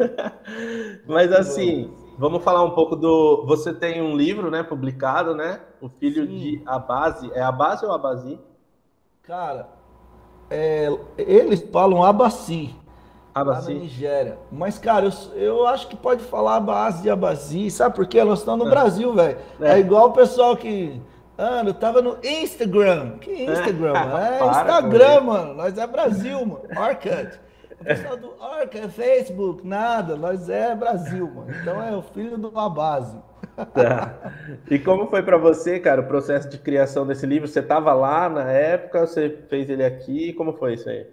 [1.09, 3.47] Mas assim, vamos falar um pouco do.
[3.47, 5.61] Você tem um livro, né, publicado, né?
[5.81, 6.37] O Filho Sim.
[6.37, 7.31] de Abase.
[7.33, 8.39] É Abase ou Abazi?
[9.23, 9.69] Cara,
[10.51, 10.89] é...
[11.17, 12.75] eles falam Abaci.
[13.35, 13.75] Abaci.
[13.75, 14.39] Na Nigéria.
[14.51, 17.71] Mas, cara, eu, eu acho que pode falar a base de Abaci.
[17.71, 18.23] Sabe por quê?
[18.25, 18.71] Nós estamos no é.
[18.71, 19.39] Brasil, velho.
[19.61, 19.73] É.
[19.73, 19.79] é.
[19.79, 21.01] igual o pessoal que.
[21.39, 23.19] Ah, eu tava no Instagram.
[23.19, 24.17] Que Instagram, mano?
[24.19, 25.55] É Instagram, mano.
[25.55, 26.63] Nós é Brasil, mano.
[26.77, 27.41] Orkut.
[27.81, 30.17] O pessoal do Orkut, Facebook, nada.
[30.17, 31.51] Nós é Brasil, mano.
[31.63, 33.17] Então é o filho de uma base.
[33.73, 34.33] Tá.
[34.71, 37.49] E como foi para você, cara, o processo de criação desse livro?
[37.49, 40.33] Você tava lá na época, você fez ele aqui?
[40.35, 41.07] Como foi isso aí?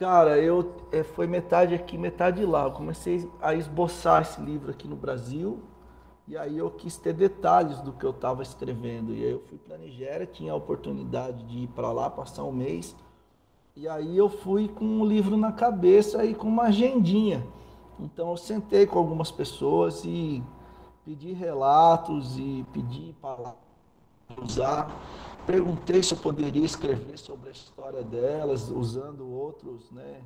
[0.00, 2.64] Cara, eu é, foi metade aqui, metade lá.
[2.64, 5.60] Eu comecei a esboçar esse livro aqui no Brasil
[6.26, 9.12] e aí eu quis ter detalhes do que eu estava escrevendo.
[9.12, 12.44] E aí eu fui para a Nigéria, tinha a oportunidade de ir para lá, passar
[12.44, 12.96] um mês.
[13.76, 17.46] E aí eu fui com um livro na cabeça e com uma agendinha.
[17.98, 20.42] Então eu sentei com algumas pessoas e
[21.04, 23.54] pedi relatos e pedi para
[24.42, 24.88] usar
[25.50, 30.20] perguntei se eu poderia escrever sobre a história delas, usando outros né,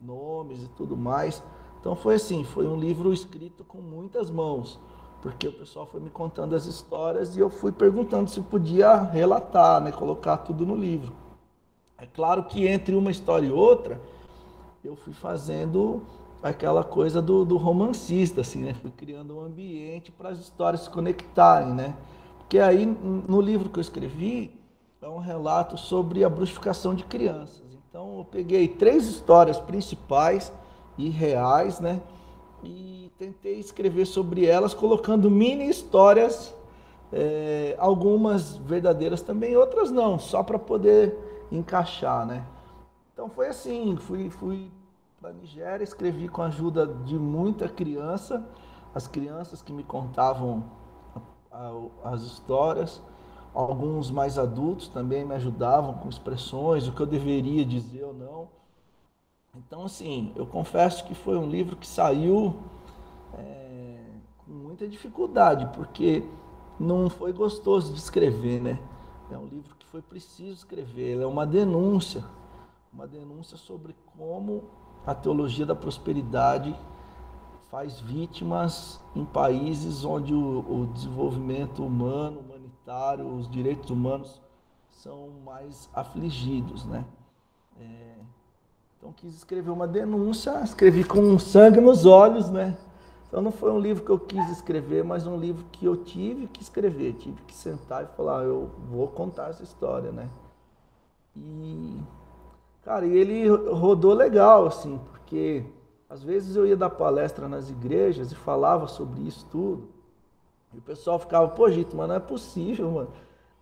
[0.00, 1.40] nomes e tudo mais.
[1.78, 4.80] Então foi assim, foi um livro escrito com muitas mãos,
[5.22, 9.80] porque o pessoal foi me contando as histórias e eu fui perguntando se podia relatar,
[9.80, 11.12] né, colocar tudo no livro.
[11.96, 14.00] É claro que entre uma história e outra,
[14.82, 16.02] eu fui fazendo
[16.42, 18.74] aquela coisa do, do romancista, assim, né?
[18.74, 21.94] Fui criando um ambiente para as histórias se conectarem, né?
[22.38, 24.63] Porque aí, no livro que eu escrevi,
[25.04, 27.62] é um relato sobre a bruxificação de crianças.
[27.86, 30.50] Então eu peguei três histórias principais
[30.96, 32.00] e reais, né?
[32.62, 36.54] E tentei escrever sobre elas, colocando mini histórias,
[37.12, 41.14] é, algumas verdadeiras também, outras não, só para poder
[41.52, 42.42] encaixar, né?
[43.12, 44.70] Então foi assim, fui, fui
[45.20, 48.42] para a Nigéria, escrevi com a ajuda de muita criança,
[48.94, 50.64] as crianças que me contavam
[52.02, 53.02] as histórias,
[53.54, 58.48] alguns mais adultos também me ajudavam com expressões, o que eu deveria dizer ou não.
[59.56, 62.56] Então, assim, eu confesso que foi um livro que saiu
[63.34, 64.00] é,
[64.38, 66.24] com muita dificuldade, porque
[66.80, 68.80] não foi gostoso de escrever, né?
[69.30, 72.24] É um livro que foi preciso escrever, ele é uma denúncia,
[72.92, 74.64] uma denúncia sobre como
[75.06, 76.74] a teologia da prosperidade
[77.70, 82.42] faz vítimas em países onde o, o desenvolvimento humano,
[82.84, 84.40] humanitário, os direitos humanos
[84.90, 87.04] são mais afligidos, né?
[87.80, 88.14] É,
[88.96, 92.76] então quis escrever uma denúncia, escrevi com sangue nos olhos, né?
[93.26, 96.46] Então não foi um livro que eu quis escrever, mas um livro que eu tive
[96.46, 100.28] que escrever, tive que sentar e falar, eu vou contar essa história, né?
[101.34, 102.00] E
[102.82, 105.64] cara, e ele rodou legal assim, porque
[106.08, 109.93] às vezes eu ia dar palestra nas igrejas e falava sobre isso tudo.
[110.74, 113.08] E o pessoal ficava, pô, Gito, mas não é possível, mano.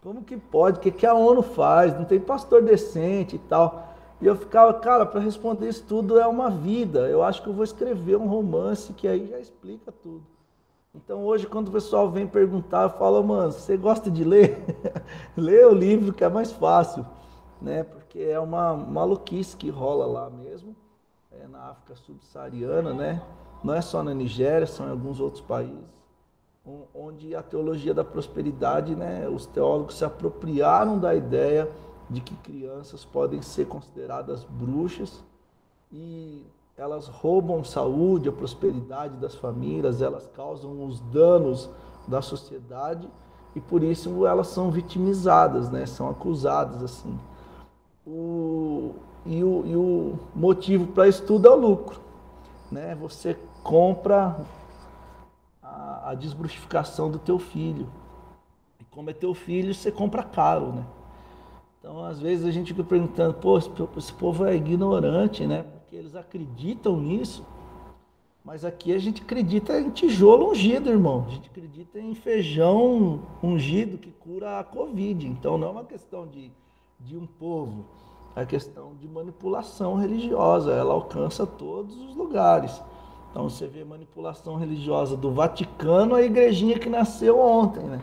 [0.03, 0.79] Como que pode?
[0.79, 1.95] O que, que a ONU faz?
[1.95, 3.89] Não tem pastor decente e tal.
[4.21, 7.09] E eu ficava, cara, para responder isso tudo é uma vida.
[7.09, 10.25] Eu acho que eu vou escrever um romance que aí já explica tudo.
[10.95, 14.63] Então hoje, quando o pessoal vem perguntar, eu falo, mano, você gosta de ler?
[15.37, 17.07] Lê o livro que é mais fácil,
[17.61, 17.83] né?
[17.83, 20.77] Porque é uma maluquice que rola lá mesmo,
[21.31, 23.23] é na África subsaariana, né?
[23.65, 26.01] Não é só na Nigéria, são em alguns outros países,
[26.95, 29.29] onde a teologia da prosperidade, né?
[29.29, 31.69] Os teólogos se apropriaram da ideia
[32.09, 35.23] de que crianças podem ser consideradas bruxas
[35.91, 36.45] e
[36.77, 41.69] elas roubam saúde, a prosperidade das famílias, elas causam os danos
[42.07, 43.09] da sociedade
[43.55, 45.85] e por isso elas são vitimizadas, né?
[45.87, 47.19] São acusadas assim.
[48.07, 48.95] O,
[49.27, 52.01] e, o, e o motivo para isso tudo é o lucro,
[52.71, 52.95] né?
[53.01, 54.37] Você compra
[56.13, 57.89] a, desbruxificação do teu filho.
[58.81, 60.87] E como é teu filho, você compra caro, né?
[61.79, 65.65] Então, às vezes a gente fica perguntando, pô, esse povo é ignorante, né?
[65.65, 67.45] Porque eles acreditam nisso.
[68.45, 71.25] Mas aqui a gente acredita em tijolo ungido, irmão.
[71.27, 75.27] A gente acredita em feijão ungido que cura a Covid.
[75.27, 76.51] Então não é uma questão de,
[76.99, 77.85] de um povo,
[78.35, 80.73] é questão de manipulação religiosa.
[80.73, 82.83] Ela alcança todos os lugares.
[83.33, 87.99] Então você vê manipulação religiosa do Vaticano à igrejinha que nasceu ontem, né?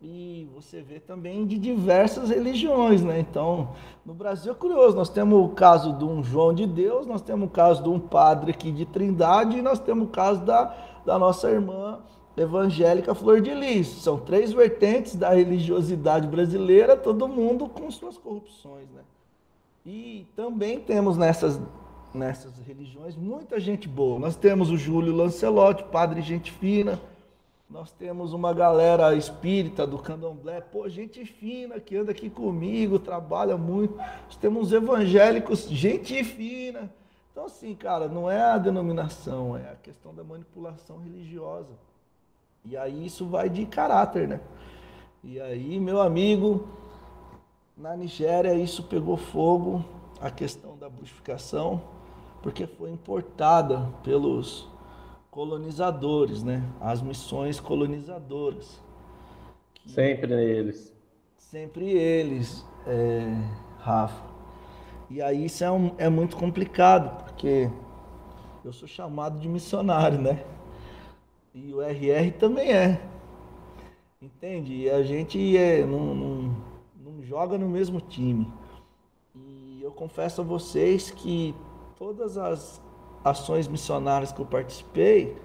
[0.00, 3.18] E você vê também de diversas religiões, né?
[3.18, 3.70] Então,
[4.04, 7.48] no Brasil é curioso, nós temos o caso de um João de Deus, nós temos
[7.48, 10.72] o caso de um padre aqui de Trindade e nós temos o caso da,
[11.04, 11.98] da nossa irmã
[12.36, 13.88] evangélica Flor de Lis.
[13.88, 19.02] São três vertentes da religiosidade brasileira, todo mundo com suas corrupções, né?
[19.84, 21.60] E também temos nessas,
[22.14, 24.18] nessas religiões muita gente boa.
[24.18, 27.00] Nós temos o Júlio Lancelotti, padre gente fina,
[27.68, 33.56] nós temos uma galera espírita do candomblé, pô, gente fina que anda aqui comigo, trabalha
[33.56, 33.96] muito.
[33.96, 36.90] Nós temos evangélicos, gente fina.
[37.32, 41.72] Então, assim, cara, não é a denominação, é a questão da manipulação religiosa.
[42.64, 44.40] E aí isso vai de caráter, né?
[45.24, 46.68] E aí, meu amigo,
[47.76, 49.84] na Nigéria isso pegou fogo,
[50.20, 51.82] a questão da bruxificação,
[52.42, 54.68] porque foi importada pelos
[55.30, 56.62] colonizadores, né?
[56.80, 58.80] As missões colonizadoras.
[59.86, 60.94] Sempre eles.
[61.36, 63.32] Sempre eles, é,
[63.78, 64.24] Rafa.
[65.08, 67.70] E aí isso é, um, é muito complicado, porque
[68.64, 70.44] eu sou chamado de missionário, né?
[71.54, 73.00] E o RR também é.
[74.20, 74.74] Entende?
[74.74, 76.56] E a gente é, não, não,
[76.96, 78.50] não joga no mesmo time.
[79.34, 81.54] E eu confesso a vocês que
[81.98, 82.80] todas as
[83.24, 85.36] ações missionárias que eu participei,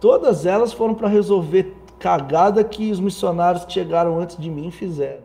[0.00, 5.24] todas elas foram para resolver cagada que os missionários que chegaram antes de mim fizeram.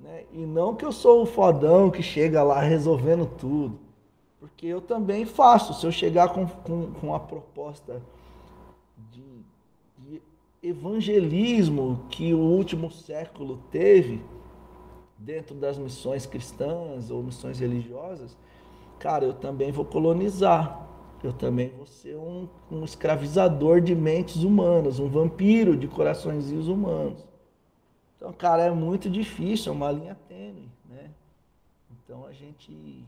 [0.00, 0.24] Né?
[0.32, 3.78] E não que eu sou o fodão que chega lá resolvendo tudo.
[4.40, 5.74] Porque eu também faço.
[5.74, 8.00] Se eu chegar com, com, com a proposta
[9.10, 9.24] de,
[9.98, 10.22] de
[10.62, 14.22] evangelismo que o último século teve
[15.18, 18.36] dentro das missões cristãs ou missões religiosas,
[18.98, 20.86] cara, eu também vou colonizar
[21.26, 27.26] eu também vou ser um, um escravizador de mentes humanas, um vampiro de coraçõezinhos humanos.
[28.16, 31.10] Então, cara, é muito difícil, é uma linha tênue, né?
[31.90, 33.04] Então a gente.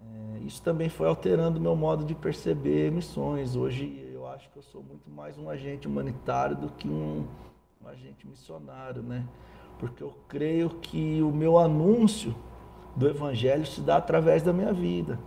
[0.00, 3.56] É, isso também foi alterando o meu modo de perceber missões.
[3.56, 7.26] Hoje eu acho que eu sou muito mais um agente humanitário do que um,
[7.82, 9.26] um agente missionário, né?
[9.78, 12.34] Porque eu creio que o meu anúncio
[12.96, 15.18] do evangelho se dá através da minha vida,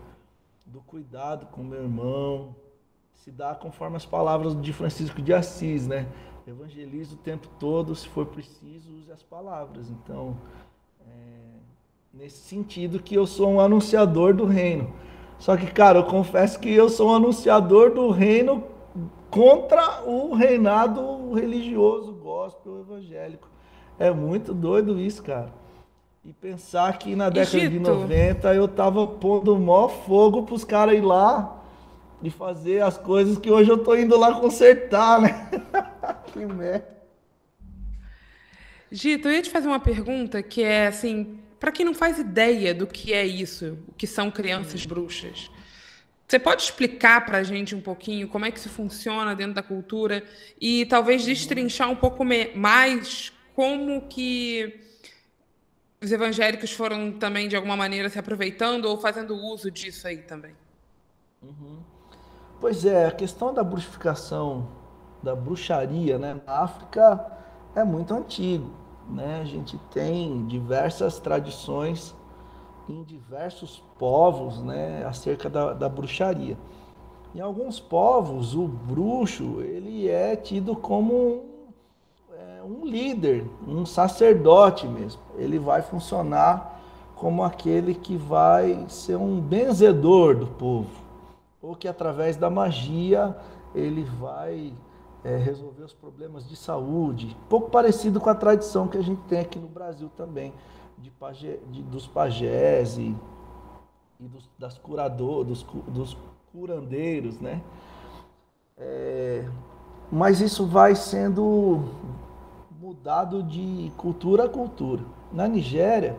[0.65, 2.55] do cuidado com meu irmão,
[3.13, 6.07] se dá conforme as palavras de Francisco de Assis, né?
[6.47, 9.89] Evangelize o tempo todo, se for preciso, use as palavras.
[9.89, 10.35] Então,
[11.01, 11.11] é,
[12.11, 14.91] nesse sentido que eu sou um anunciador do reino.
[15.37, 18.63] Só que, cara, eu confesso que eu sou um anunciador do reino
[19.29, 23.47] contra o reinado religioso, gospel, evangélico.
[23.99, 25.58] É muito doido isso, cara.
[26.29, 27.71] E pensar que na década Egito.
[27.71, 31.59] de 90 eu tava pondo o maior fogo pros caras ir lá
[32.21, 35.49] e fazer as coisas que hoje eu tô indo lá consertar, né?
[36.31, 36.87] que merda.
[38.91, 42.75] Gito, eu ia te fazer uma pergunta que é assim, para quem não faz ideia
[42.75, 45.49] do que é isso, o que são crianças bruxas.
[46.27, 49.63] Você pode explicar para a gente um pouquinho como é que isso funciona dentro da
[49.63, 50.23] cultura
[50.61, 54.88] e talvez destrinchar um pouco mais como que
[56.01, 60.55] os evangélicos foram também de alguma maneira se aproveitando ou fazendo uso disso aí também?
[61.41, 61.79] Uhum.
[62.59, 64.69] Pois é, a questão da bruxificação,
[65.23, 67.37] da bruxaria, né, na África
[67.75, 68.71] é muito antigo,
[69.09, 69.39] né?
[69.41, 72.15] A gente tem diversas tradições
[72.87, 76.57] em diversos povos, né, acerca da, da bruxaria.
[77.35, 81.48] Em alguns povos, o bruxo ele é tido como um,
[82.63, 85.21] um líder, um sacerdote mesmo.
[85.37, 86.79] Ele vai funcionar
[87.15, 91.09] como aquele que vai ser um benzedor do povo
[91.61, 93.35] ou que através da magia
[93.75, 94.73] ele vai
[95.23, 99.39] é, resolver os problemas de saúde, pouco parecido com a tradição que a gente tem
[99.39, 100.53] aqui no Brasil também,
[100.97, 103.15] de, pajé, de dos pajés e,
[104.19, 106.17] e dos, das curador, dos, dos
[106.51, 107.61] curandeiros, né?
[108.77, 109.45] É,
[110.09, 111.83] mas isso vai sendo
[112.89, 115.03] mudado de cultura a cultura.
[115.31, 116.17] Na Nigéria,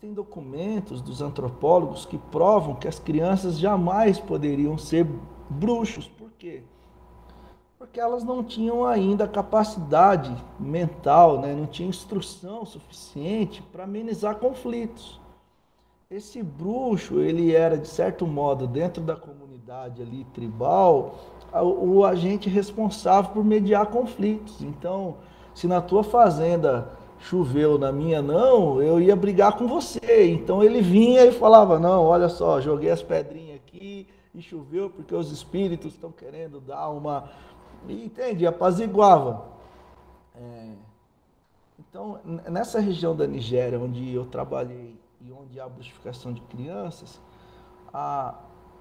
[0.00, 5.06] Existem documentos dos antropólogos que provam que as crianças jamais poderiam ser
[5.48, 6.08] bruxos.
[6.08, 6.62] Por quê?
[7.78, 11.54] Porque elas não tinham ainda capacidade mental, né?
[11.54, 15.20] não tinham instrução suficiente para amenizar conflitos.
[16.10, 21.14] Esse bruxo, ele era, de certo modo, dentro da comunidade ali tribal,
[21.52, 24.60] o agente responsável por mediar conflitos.
[24.62, 25.16] Então,
[25.54, 26.90] se na tua fazenda
[27.20, 30.30] choveu na minha não, eu ia brigar com você.
[30.30, 35.14] Então ele vinha e falava: Não, olha só, joguei as pedrinhas aqui e choveu porque
[35.14, 37.30] os espíritos estão querendo dar uma.
[37.88, 38.46] Entende?
[38.46, 39.44] Apaziguava.
[40.34, 40.72] É...
[41.78, 47.20] Então, nessa região da Nigéria, onde eu trabalhei e onde há bruxificação de crianças,
[47.92, 48.34] a,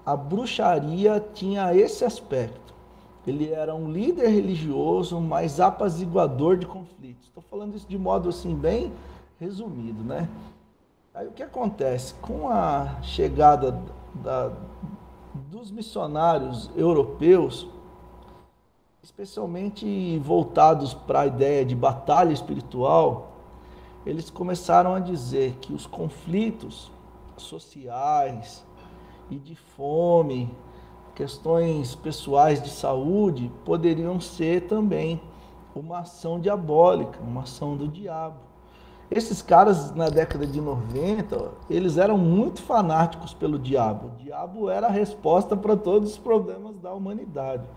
[0.10, 2.74] a bruxaria tinha esse aspecto.
[3.28, 7.28] Ele era um líder religioso, mas apaziguador de conflitos.
[7.28, 8.92] Estou falando isso de modo assim bem
[9.40, 10.28] resumido, né?
[11.14, 13.80] Aí o que acontece com a chegada
[14.16, 14.52] da,
[15.52, 17.68] dos missionários europeus,
[19.04, 23.32] especialmente voltados para a ideia de batalha espiritual,
[24.08, 26.92] eles começaram a dizer que os conflitos
[27.38, 28.68] sociais
[29.30, 30.50] e de fome
[31.16, 35.22] questões pessoais de saúde poderiam ser também
[35.76, 38.38] uma ação diabólica, uma ação do diabo.
[39.12, 44.08] Esses caras na década de 90, eles eram muito fanáticos pelo diabo.
[44.08, 47.68] O diabo era a resposta para todos os problemas da humanidade.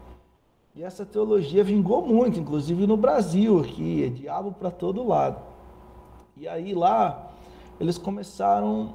[0.76, 5.42] E essa teologia vingou muito, inclusive no Brasil aqui, é diabo para todo lado.
[6.36, 7.30] E aí lá
[7.80, 8.94] eles começaram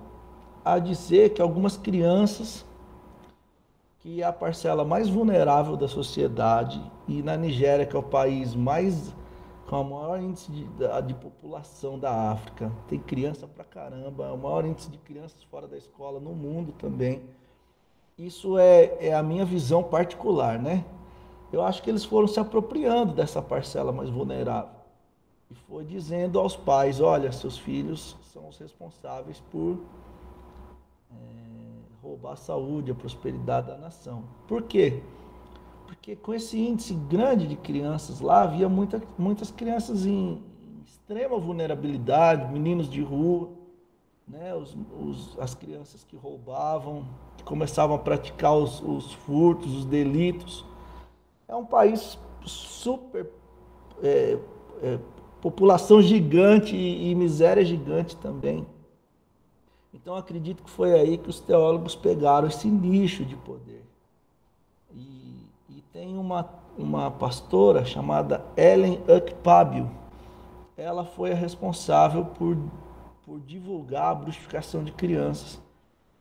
[0.73, 2.65] a dizer que algumas crianças
[3.99, 8.55] que é a parcela mais vulnerável da sociedade, e na Nigéria, que é o país
[8.55, 9.13] mais
[9.67, 10.65] com o maior índice de,
[11.05, 15.67] de, população da África, tem criança pra caramba, é o maior índice de crianças fora
[15.67, 17.21] da escola no mundo também.
[18.17, 20.85] Isso é, é a minha visão particular, né?
[21.51, 24.69] Eu acho que eles foram se apropriando dessa parcela mais vulnerável
[25.51, 29.79] e foi dizendo aos pais: olha, seus filhos são os responsáveis por
[32.07, 34.23] roubar a saúde, a prosperidade da nação.
[34.47, 35.01] Por quê?
[35.85, 40.41] Porque com esse índice grande de crianças lá, havia muita, muitas crianças em
[40.85, 43.49] extrema vulnerabilidade, meninos de rua,
[44.27, 44.53] né?
[44.55, 47.05] Os, os, as crianças que roubavam,
[47.37, 50.65] que começavam a praticar os, os furtos, os delitos.
[51.47, 53.29] É um país super
[54.03, 54.37] é,
[54.81, 54.99] é,
[55.41, 58.65] população gigante e, e miséria gigante também.
[59.93, 63.83] Então acredito que foi aí que os teólogos pegaram esse nicho de poder.
[64.93, 69.89] E, e tem uma, uma pastora chamada Ellen Ukpabio.
[70.75, 72.57] Ela foi a responsável por,
[73.25, 75.59] por divulgar a bruxificação de crianças.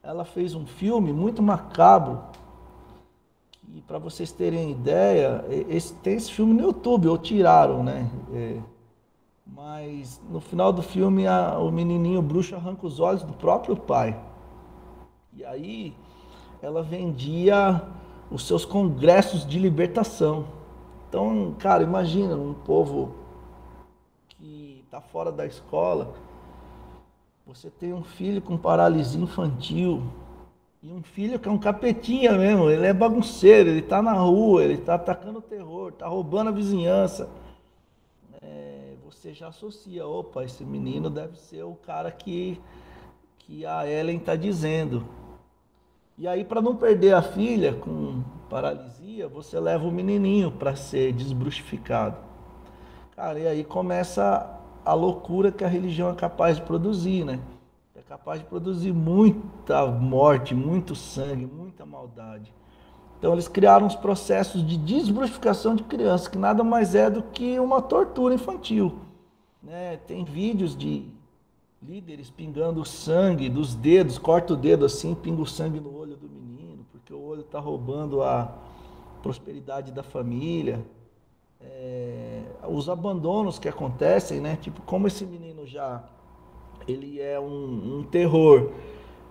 [0.02, 2.20] Ela fez um filme muito macabro.
[3.74, 8.08] E para vocês terem ideia, esse, tem esse filme no YouTube, ou tiraram, né?
[8.32, 8.60] É,
[9.46, 14.18] mas no final do filme, a, o menininho bruxo arranca os olhos do próprio pai.
[15.32, 15.94] E aí
[16.60, 17.82] ela vendia
[18.30, 20.46] os seus congressos de libertação.
[21.08, 23.14] Então, cara, imagina um povo
[24.28, 26.14] que está fora da escola,
[27.46, 30.02] você tem um filho com paralisia infantil
[30.82, 34.64] e um filho que é um capetinha mesmo, ele é bagunceiro, ele está na rua,
[34.64, 37.30] ele está atacando o terror, está roubando a vizinhança
[39.26, 42.60] você já associa, opa, esse menino deve ser o cara que,
[43.38, 45.04] que a Ellen está dizendo.
[46.16, 51.12] E aí, para não perder a filha com paralisia, você leva o menininho para ser
[51.12, 52.18] desbruxificado.
[53.16, 57.40] Cara, e aí começa a loucura que a religião é capaz de produzir, né?
[57.96, 62.54] É capaz de produzir muita morte, muito sangue, muita maldade.
[63.18, 67.58] Então eles criaram os processos de desbruxificação de crianças, que nada mais é do que
[67.58, 69.00] uma tortura infantil.
[69.66, 69.98] Né?
[70.06, 71.04] Tem vídeos de
[71.82, 76.28] líderes pingando sangue dos dedos, corta o dedo assim, pinga o sangue no olho do
[76.28, 78.56] menino, porque o olho está roubando a
[79.24, 80.86] prosperidade da família.
[81.60, 84.56] É, os abandonos que acontecem, né?
[84.62, 86.04] Tipo, como esse menino já
[86.86, 88.70] ele é um, um terror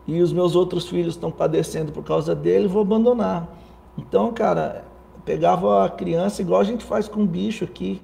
[0.06, 3.58] e os meus outros filhos estão padecendo por causa dele, vou abandonar.
[3.98, 4.84] Então, cara,
[5.24, 8.02] pegava a criança igual a gente faz com o bicho aqui.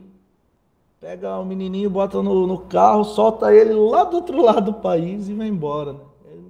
[1.01, 5.27] Pega o menininho, bota no, no, carro, solta ele lá do outro lado do país
[5.27, 5.93] e vai embora.
[5.93, 5.99] Né?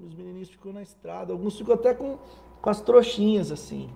[0.06, 2.18] Os menininhos ficam na estrada, alguns ficam até com,
[2.62, 3.89] com as trouxinhas assim,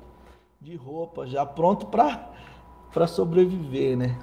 [0.62, 4.18] de roupa, já pronto para sobreviver, né?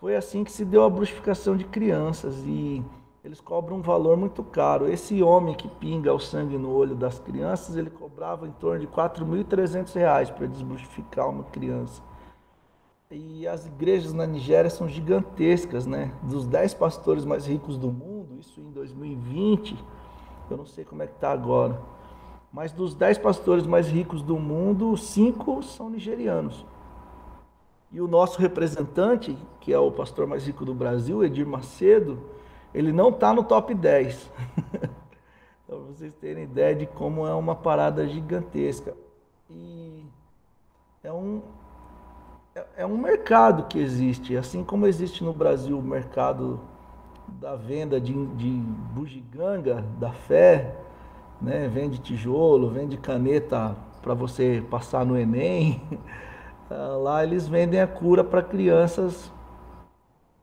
[0.00, 2.84] Foi assim que se deu a bruxificação de crianças e
[3.22, 4.88] eles cobram um valor muito caro.
[4.88, 8.86] Esse homem que pinga o sangue no olho das crianças, ele cobrava em torno de
[8.86, 12.02] R$ 4.300 para desbruxificar uma criança.
[13.10, 16.12] E as igrejas na Nigéria são gigantescas, né?
[16.22, 19.76] Dos 10 pastores mais ricos do mundo, isso em 2020,
[20.50, 21.80] eu não sei como é que está agora,
[22.52, 26.66] mas dos 10 pastores mais ricos do mundo, cinco são nigerianos.
[27.92, 32.18] E o nosso representante, que é o pastor mais rico do Brasil, Edir Macedo,
[32.74, 34.30] ele não está no top 10.
[35.66, 38.96] Para vocês terem ideia de como é uma parada gigantesca.
[39.48, 40.04] E
[41.02, 41.40] é um,
[42.56, 46.58] é, é um mercado que existe, assim como existe no Brasil o mercado
[47.28, 48.48] da venda de, de
[48.94, 50.74] bugiganga, da fé,
[51.40, 51.68] né?
[51.68, 55.80] vende tijolo, vende caneta para você passar no Enem.
[56.68, 59.30] Ah, lá eles vendem a cura para crianças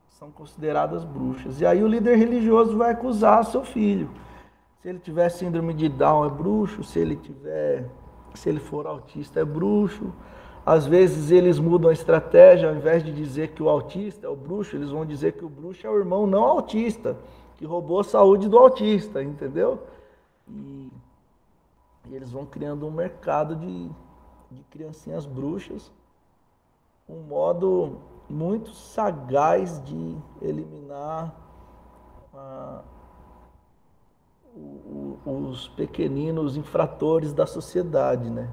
[0.07, 1.59] são consideradas bruxas.
[1.59, 4.09] E aí o líder religioso vai acusar seu filho.
[4.81, 7.89] Se ele tiver síndrome de Down é bruxo, se ele tiver,
[8.35, 10.13] se ele for autista é bruxo.
[10.65, 14.35] Às vezes eles mudam a estratégia, ao invés de dizer que o autista é o
[14.35, 17.17] bruxo, eles vão dizer que o bruxo é o irmão não autista,
[17.57, 19.83] que roubou a saúde do autista, entendeu?
[20.47, 20.89] E,
[22.07, 23.89] e eles vão criando um mercado de,
[24.51, 25.91] de criancinhas bruxas,
[27.09, 27.97] um modo
[28.29, 31.35] muito sagaz de eliminar
[35.25, 38.49] os pequeninos infratores da sociedade, né?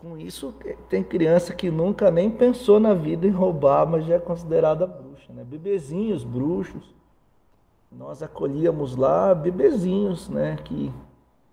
[0.00, 0.54] Com isso,
[0.88, 5.30] tem criança que nunca nem pensou na vida em roubar, mas já é considerada bruxa,
[5.32, 5.44] né?
[5.44, 6.94] Bebezinhos bruxos.
[7.92, 10.56] Nós acolhíamos lá bebezinhos, né?
[10.64, 10.90] Que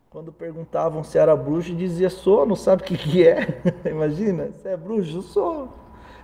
[0.09, 3.61] quando perguntavam se era bruxo, dizia sou, não sabe o que, que é.
[3.85, 5.21] Imagina, você é bruxo?
[5.21, 5.67] Sou.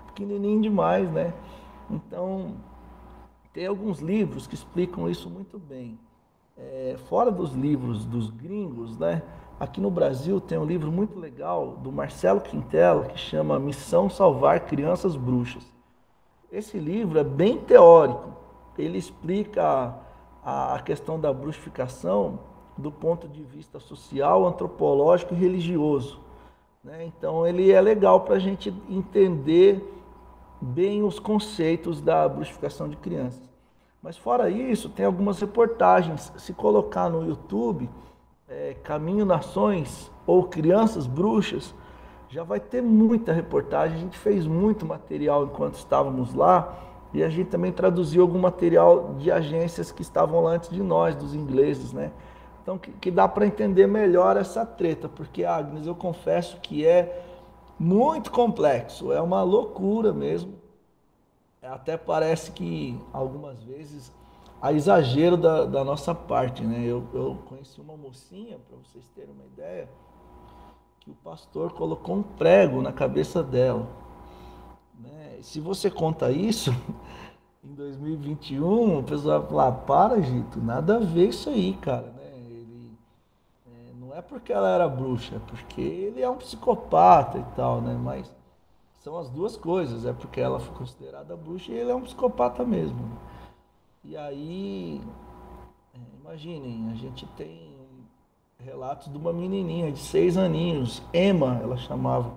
[0.07, 1.33] Pequenininho demais, né?
[1.89, 2.55] Então,
[3.51, 5.99] tem alguns livros que explicam isso muito bem.
[6.57, 9.21] É, fora dos livros dos gringos, né?
[9.59, 14.65] Aqui no Brasil tem um livro muito legal do Marcelo Quintela que chama Missão Salvar
[14.65, 15.63] Crianças Bruxas.
[16.51, 18.33] Esse livro é bem teórico.
[18.77, 19.95] Ele explica
[20.43, 22.39] a, a questão da bruxificação
[22.77, 26.19] do ponto de vista social, antropológico e religioso.
[26.83, 27.05] Né?
[27.05, 29.81] Então ele é legal para a gente entender
[30.59, 33.49] bem os conceitos da bruxificação de crianças.
[34.01, 36.33] Mas fora isso, tem algumas reportagens.
[36.37, 37.89] Se colocar no YouTube,
[38.53, 41.73] é, Caminho Nações ou Crianças Bruxas,
[42.29, 43.97] já vai ter muita reportagem.
[43.97, 46.79] A gente fez muito material enquanto estávamos lá
[47.13, 51.15] e a gente também traduziu algum material de agências que estavam lá antes de nós,
[51.15, 52.11] dos ingleses, né?
[52.61, 57.23] Então, que, que dá para entender melhor essa treta, porque, Agnes, eu confesso que é
[57.77, 60.53] muito complexo, é uma loucura mesmo.
[61.61, 64.11] Até parece que algumas vezes
[64.63, 66.85] há exagero da, da nossa parte, né?
[66.85, 69.89] Eu, eu conheci uma mocinha, para vocês terem uma ideia,
[71.01, 73.85] que o pastor colocou um prego na cabeça dela.
[74.97, 75.39] Né?
[75.41, 76.71] Se você conta isso,
[77.61, 82.07] em 2021, o pessoal vai falar, para, Gito, nada a ver isso aí, cara.
[82.07, 82.31] Né?
[82.37, 82.97] Ele,
[83.67, 87.81] é, não é porque ela era bruxa, é porque ele é um psicopata e tal,
[87.81, 87.99] né?
[88.01, 88.33] Mas
[89.01, 92.63] são as duas coisas, é porque ela foi considerada bruxa e ele é um psicopata
[92.63, 93.32] mesmo.
[94.05, 95.01] E aí,
[95.93, 97.73] é, imaginem, a gente tem
[98.59, 102.33] relatos de uma menininha de seis aninhos, Emma, ela chamava,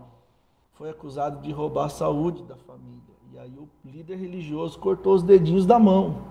[0.74, 3.00] foi acusada de roubar a saúde da família.
[3.32, 6.22] E aí o líder religioso cortou os dedinhos da mão.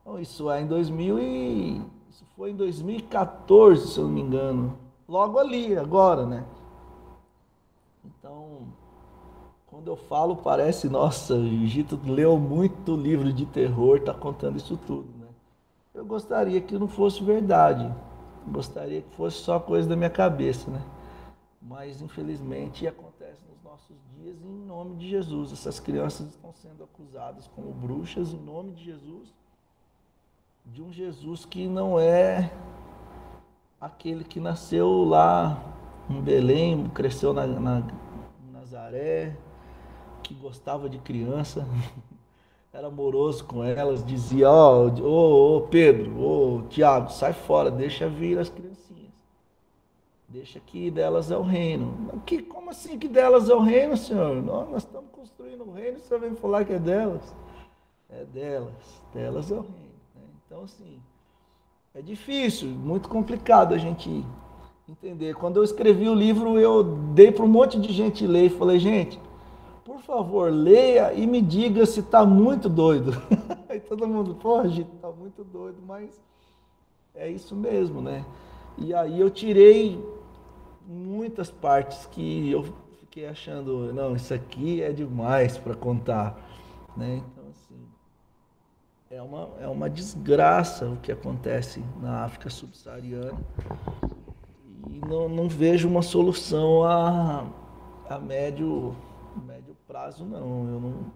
[0.00, 4.76] Então, isso é em 2000 e isso foi em 2014, se eu não me engano.
[5.08, 6.44] Logo ali, agora, né?
[8.04, 8.68] Então,
[9.80, 14.76] quando eu falo, parece, nossa, o Gito leu muito livro de terror, tá contando isso
[14.86, 15.26] tudo, né?
[15.94, 17.90] Eu gostaria que não fosse verdade.
[18.46, 20.82] Gostaria que fosse só coisa da minha cabeça, né?
[21.62, 25.50] Mas infelizmente acontece nos nossos dias em nome de Jesus.
[25.50, 29.32] Essas crianças estão sendo acusadas como bruxas em nome de Jesus,
[30.66, 32.52] de um Jesus que não é
[33.80, 35.58] aquele que nasceu lá
[36.10, 37.82] em Belém, cresceu na, na
[38.52, 39.36] Nazaré,
[40.30, 41.66] que gostava de criança.
[42.72, 47.68] era amoroso com elas, dizia, ó, oh, ô, oh, Pedro, ô, oh, Tiago, sai fora,
[47.68, 49.10] deixa vir as criancinhas.
[50.28, 52.22] Deixa que delas é o reino.
[52.24, 54.40] Que, como assim que delas é o reino, senhor?
[54.40, 57.34] Nós, nós estamos construindo o reino, você vem falar que é delas?
[58.08, 60.00] É delas, delas é o reino.
[60.14, 60.22] Né?
[60.46, 61.02] Então, assim,
[61.92, 64.24] é difícil, muito complicado a gente
[64.88, 65.34] entender.
[65.34, 68.78] Quando eu escrevi o livro, eu dei para um monte de gente ler e falei,
[68.78, 69.18] gente,
[69.90, 73.10] por favor, leia e me diga se está muito doido.
[73.68, 76.22] Aí todo mundo, pô, gente, está muito doido, mas
[77.12, 78.24] é isso mesmo, né?
[78.78, 80.00] E aí eu tirei
[80.86, 86.38] muitas partes que eu fiquei achando, não, isso aqui é demais para contar,
[86.96, 87.16] né?
[87.16, 87.84] Então, assim,
[89.10, 93.38] é uma, é uma desgraça o que acontece na África subsaariana
[94.88, 97.44] e não, não vejo uma solução a,
[98.08, 98.94] a médio
[99.90, 100.68] prazo, não.
[100.68, 101.12] Eu não.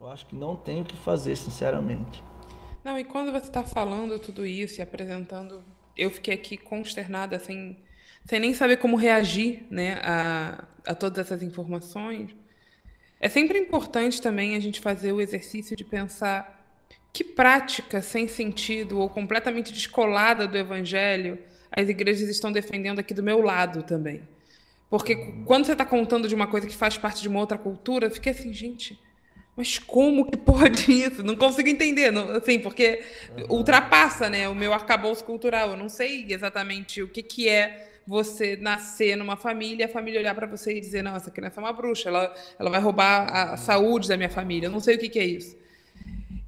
[0.00, 2.24] Eu acho que não tenho o que fazer, sinceramente.
[2.82, 5.62] Não, e quando você está falando tudo isso e apresentando,
[5.94, 7.76] eu fiquei aqui consternada, sem,
[8.24, 12.34] sem nem saber como reagir né, a, a todas essas informações.
[13.20, 16.58] É sempre importante também a gente fazer o exercício de pensar
[17.12, 21.38] que prática sem sentido ou completamente descolada do evangelho
[21.70, 24.22] as igrejas estão defendendo aqui do meu lado também.
[24.90, 25.14] Porque
[25.46, 28.10] quando você está contando de uma coisa que faz parte de uma outra cultura, eu
[28.10, 29.00] fiquei assim, gente,
[29.56, 31.22] mas como que pode isso?
[31.22, 33.04] Não consigo entender, não, assim, porque
[33.38, 33.58] uhum.
[33.58, 35.70] ultrapassa né, o meu arcabouço cultural.
[35.70, 40.34] Eu não sei exatamente o que, que é você nascer numa família, a família olhar
[40.34, 43.56] para você e dizer, não, essa criança é uma bruxa, ela, ela vai roubar a
[43.56, 44.66] saúde da minha família.
[44.66, 45.60] Eu não sei o que, que é isso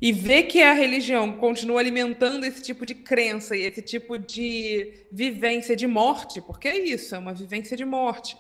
[0.03, 5.07] e ver que a religião continua alimentando esse tipo de crença e esse tipo de
[5.13, 8.37] vivência de morte, porque é isso, é uma vivência de morte.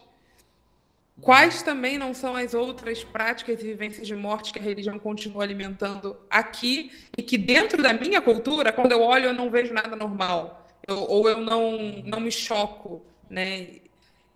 [1.20, 5.44] Quais também não são as outras práticas e vivências de morte que a religião continua
[5.44, 9.94] alimentando aqui e que dentro da minha cultura, quando eu olho, eu não vejo nada
[9.94, 13.68] normal, eu, ou eu não, não me choco, né?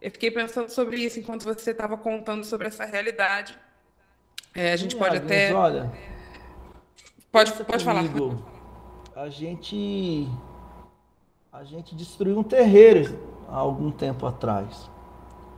[0.00, 3.58] Eu fiquei pensando sobre isso enquanto você estava contando sobre essa realidade.
[4.54, 5.52] É, a gente pode até.
[5.52, 5.90] Olha
[7.36, 8.02] Pode, pode falar.
[9.14, 10.26] A gente,
[11.52, 14.90] a gente destruiu um terreiro há algum tempo atrás.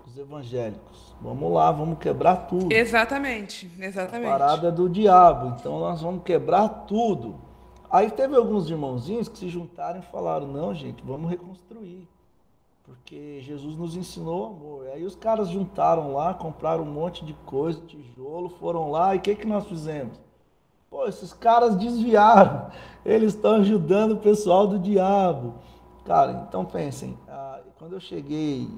[0.04, 1.14] Os evangélicos.
[1.22, 2.72] Vamos lá, vamos quebrar tudo.
[2.72, 4.26] Exatamente, exatamente.
[4.28, 5.54] A parada do diabo.
[5.56, 7.36] Então nós vamos quebrar tudo.
[7.88, 12.08] Aí teve alguns irmãozinhos que se juntaram e falaram: não, gente, vamos reconstruir.
[12.82, 14.88] Porque Jesus nos ensinou amor.
[14.92, 19.20] Aí os caras juntaram lá, compraram um monte de coisa, tijolo, foram lá e o
[19.20, 20.18] que, que nós fizemos?
[20.90, 22.70] Pô, esses caras desviaram.
[23.04, 25.54] Eles estão ajudando o pessoal do diabo.
[26.04, 28.70] Cara, então pensem, ah, quando eu cheguei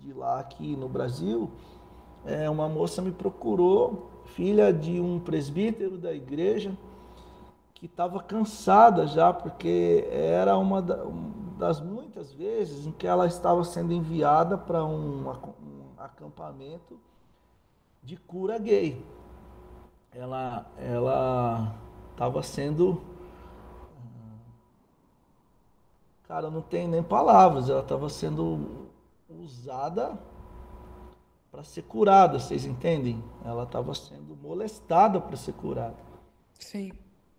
[0.00, 1.50] de lá aqui no Brasil,
[2.24, 6.76] é, uma moça me procurou, filha de um presbítero da igreja,
[7.74, 10.82] que estava cansada já, porque era uma
[11.58, 16.98] das muitas vezes em que ela estava sendo enviada para um, um acampamento
[18.02, 19.04] de cura gay.
[20.14, 21.74] Ela ela
[22.12, 23.00] estava sendo
[26.28, 28.88] cara, não tem nem palavras, ela estava sendo
[29.28, 30.18] usada
[31.50, 33.22] para ser curada, vocês entendem?
[33.44, 35.96] Ela estava sendo molestada para ser curada.
[36.58, 36.92] Sim.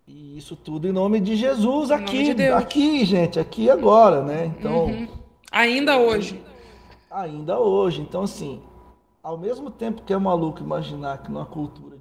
[0.08, 4.46] E isso tudo em nome de Jesus em aqui, de aqui, gente, aqui agora, né?
[4.46, 5.08] Então, uhum.
[5.52, 6.44] ainda hoje.
[7.10, 8.02] Ainda hoje.
[8.02, 8.62] Então, assim,
[9.24, 11.93] ao mesmo tempo que é maluco imaginar que numa cultura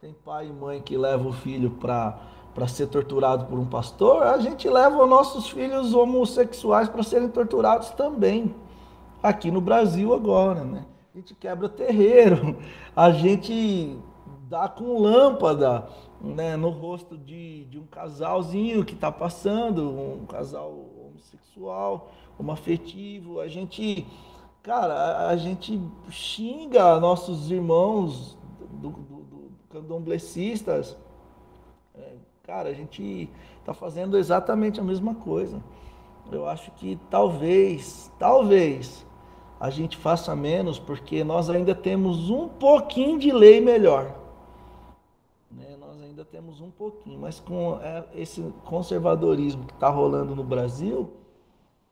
[0.00, 4.38] tem pai e mãe que levam o filho para ser torturado por um pastor, a
[4.38, 8.54] gente leva os nossos filhos homossexuais para serem torturados também.
[9.20, 10.86] Aqui no Brasil agora, né?
[11.12, 12.56] A gente quebra terreiro,
[12.94, 13.98] a gente
[14.48, 15.88] dá com lâmpada
[16.20, 23.40] né, no rosto de, de um casalzinho que está passando, um casal homossexual, homoafetivo.
[23.40, 24.06] A gente,
[24.62, 28.38] cara, a gente xinga nossos irmãos
[28.70, 29.17] do, do
[29.70, 30.96] candomblecistas.
[31.94, 33.30] É, cara, a gente
[33.60, 35.62] está fazendo exatamente a mesma coisa.
[36.30, 39.06] Eu acho que talvez, talvez,
[39.58, 44.18] a gente faça menos porque nós ainda temos um pouquinho de lei melhor
[46.18, 51.12] ainda temos um pouquinho, mas com é, esse conservadorismo que está rolando no Brasil,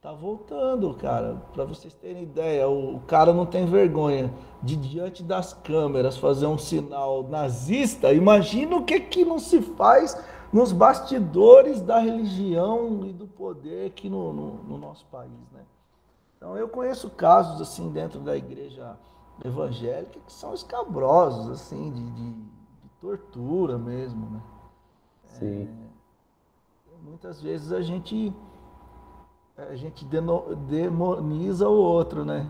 [0.06, 1.34] tá voltando, cara.
[1.52, 6.46] Para vocês terem ideia, o, o, cara não tem vergonha de diante das câmeras fazer
[6.46, 8.12] um sinal nazista.
[8.12, 10.16] Imagina o que que não se faz
[10.52, 15.64] nos bastidores da religião e do poder aqui no, no, no nosso país, né?
[16.36, 18.96] Então eu conheço casos assim dentro da igreja
[19.44, 22.34] evangélica que são escabrosos, assim, de, de
[23.00, 24.42] tortura mesmo, né?
[25.30, 25.62] Sim.
[25.62, 28.32] É, muitas vezes a gente
[29.56, 32.46] a gente demoniza o outro, né?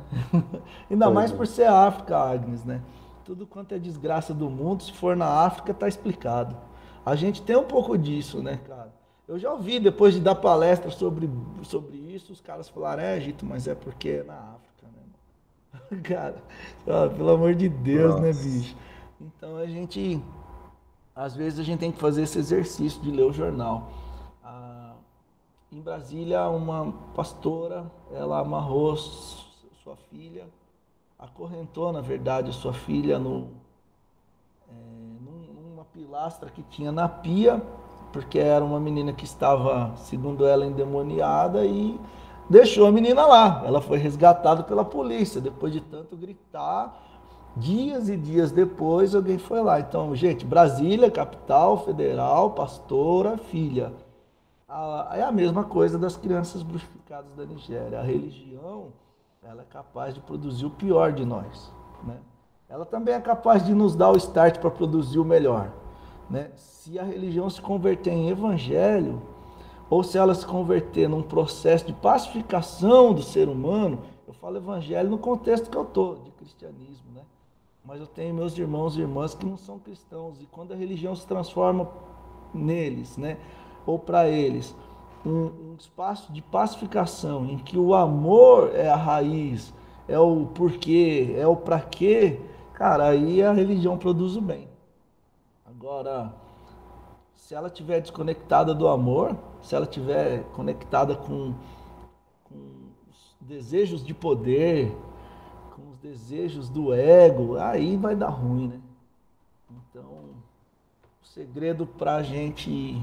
[0.91, 1.37] Ainda mais é.
[1.37, 2.83] por ser África, Agnes, né?
[3.25, 6.57] Tudo quanto é desgraça do mundo, se for na África, tá explicado.
[7.05, 8.93] A gente tem um pouco disso, né, cara?
[9.29, 11.29] Eu já ouvi, depois de dar palestra sobre,
[11.63, 14.87] sobre isso, os caras falaram, é, Egito, mas é porque é na África,
[15.93, 16.01] né?
[16.03, 16.43] cara,
[17.11, 18.45] pelo amor de Deus, né, Nossa.
[18.45, 18.77] né, bicho?
[19.21, 20.23] Então a gente
[21.17, 23.91] às vezes a gente tem que fazer esse exercício de ler o jornal.
[25.73, 30.47] Em Brasília, uma pastora, ela amarrou sua filha,
[31.19, 33.49] acorrentou, na verdade, sua filha no,
[34.69, 34.73] é,
[35.55, 37.61] numa pilastra que tinha na pia,
[38.13, 42.01] porque era uma menina que estava, segundo ela, endemoniada e
[42.49, 43.63] deixou a menina lá.
[43.67, 47.07] Ela foi resgatada pela polícia, depois de tanto gritar
[47.57, 49.81] Dias e dias depois, alguém foi lá.
[49.81, 53.95] Então, gente, Brasília, capital federal, pastora, filha.
[54.69, 58.01] É a mesma coisa das crianças bruxificadas da Nigéria.
[58.01, 58.89] A religião,
[59.43, 61.73] ela é capaz de produzir o pior de nós.
[62.03, 62.17] Né?
[62.69, 65.73] Ela também é capaz de nos dar o start para produzir o melhor.
[66.29, 66.51] Né?
[66.57, 69.23] Se a religião se converter em evangelho,
[69.89, 75.09] ou se ela se converter num processo de pacificação do ser humano, eu falo evangelho
[75.09, 77.23] no contexto que eu estou, de cristianismo, né?
[77.85, 80.41] mas eu tenho meus irmãos e irmãs que não são cristãos.
[80.41, 81.89] E quando a religião se transforma
[82.53, 83.39] neles, né,
[83.87, 84.75] ou para eles,
[85.25, 89.73] um, um, espaço de pacificação em que o amor é a raiz,
[90.09, 92.41] é o porquê, é o para quê,
[92.75, 94.69] cara, aí a religião produz o bem.
[95.65, 96.33] Agora,
[97.35, 101.55] se ela estiver desconectada do amor, se ela estiver conectada com,
[102.45, 102.57] com
[103.09, 104.93] os desejos de poder,
[106.07, 108.81] desejos do ego, aí vai dar ruim, né?
[109.71, 113.03] Então, o segredo para a gente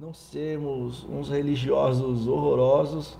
[0.00, 3.18] não sermos uns religiosos horrorosos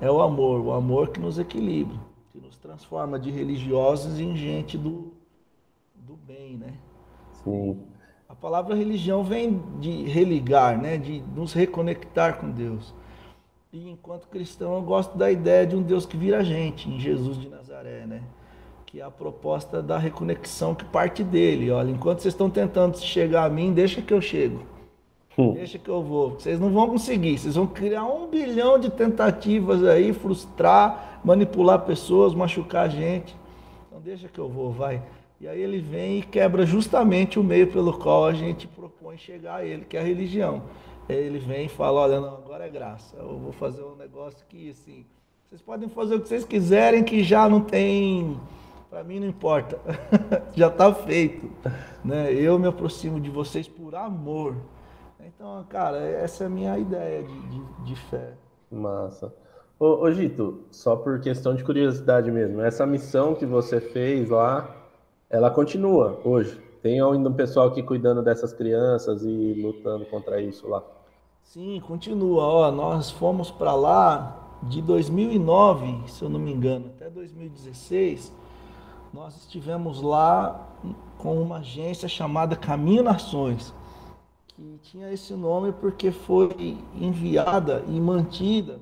[0.00, 1.98] é o amor, o amor que nos equilibra,
[2.30, 5.12] que nos transforma de religiosos em gente do,
[5.96, 6.74] do bem, né?
[7.42, 7.80] Sim.
[8.28, 10.96] A palavra religião vem de religar, né?
[10.96, 12.94] De nos reconectar com Deus.
[13.72, 17.40] E enquanto cristão, eu gosto da ideia de um Deus que vira gente, em Jesus
[17.40, 18.22] de Nazaré, né?
[18.86, 21.70] que é a proposta da reconexão que parte dele.
[21.72, 24.64] Olha, enquanto vocês estão tentando chegar a mim, deixa que eu chego.
[25.40, 25.52] Hum.
[25.54, 26.30] Deixa que eu vou.
[26.30, 27.38] Vocês não vão conseguir.
[27.38, 33.34] Vocês vão criar um bilhão de tentativas aí, frustrar, manipular pessoas, machucar a gente.
[33.88, 35.02] Então deixa que eu vou, vai.
[35.40, 39.56] E aí ele vem e quebra justamente o meio pelo qual a gente propõe chegar
[39.56, 40.62] a ele, que é a religião.
[41.08, 43.16] Aí ele vem e fala, olha, não, agora é graça.
[43.16, 45.06] Eu vou fazer um negócio que, assim,
[45.48, 48.38] vocês podem fazer o que vocês quiserem, que já não tem
[48.90, 49.78] para mim não importa,
[50.52, 51.48] já está feito.
[52.04, 52.32] Né?
[52.32, 54.56] Eu me aproximo de vocês por amor.
[55.26, 58.34] Então, cara, essa é a minha ideia de, de, de fé.
[58.70, 59.34] Massa.
[59.78, 64.76] Ô, ô, Gito, só por questão de curiosidade mesmo, essa missão que você fez lá,
[65.28, 66.60] ela continua hoje?
[66.82, 70.82] Tem ainda um pessoal aqui cuidando dessas crianças e lutando contra isso lá?
[71.42, 72.44] Sim, continua.
[72.44, 78.32] Ó, nós fomos para lá de 2009, se eu não me engano, até 2016.
[79.12, 80.68] Nós estivemos lá
[81.18, 83.74] com uma agência chamada Caminho Nações,
[84.60, 88.78] que tinha esse nome porque foi enviada e mantida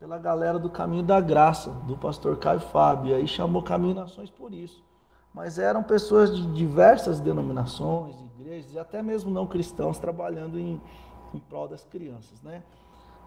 [0.00, 3.14] pela galera do Caminho da Graça, do pastor Caio Fábio.
[3.14, 4.82] Aí chamou Caminho Nações por isso.
[5.34, 10.80] Mas eram pessoas de diversas denominações, igrejas e até mesmo não cristãos trabalhando em,
[11.34, 12.62] em prol das crianças, né?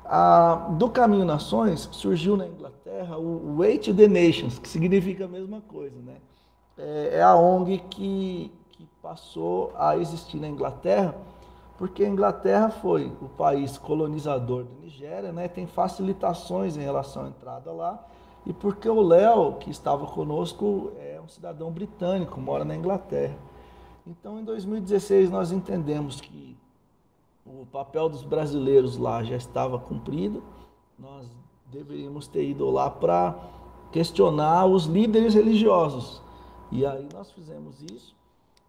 [0.06, 5.62] A, do Caminho Nações surgiu na Inglaterra o Wait the Nations, que significa a mesma
[5.62, 6.16] coisa, né?
[6.78, 11.16] É, é a ONG que, que passou a existir na Inglaterra
[11.77, 17.27] porque a Inglaterra foi o país colonizador da Nigéria, né, tem facilitações em relação à
[17.27, 18.06] entrada lá,
[18.45, 23.35] e porque o Léo, que estava conosco, é um cidadão britânico, mora na Inglaterra.
[24.06, 26.56] Então, em 2016, nós entendemos que
[27.45, 30.43] o papel dos brasileiros lá já estava cumprido,
[30.97, 31.27] nós
[31.72, 33.35] deveríamos ter ido lá para
[33.91, 36.22] questionar os líderes religiosos.
[36.72, 38.14] E aí nós fizemos isso.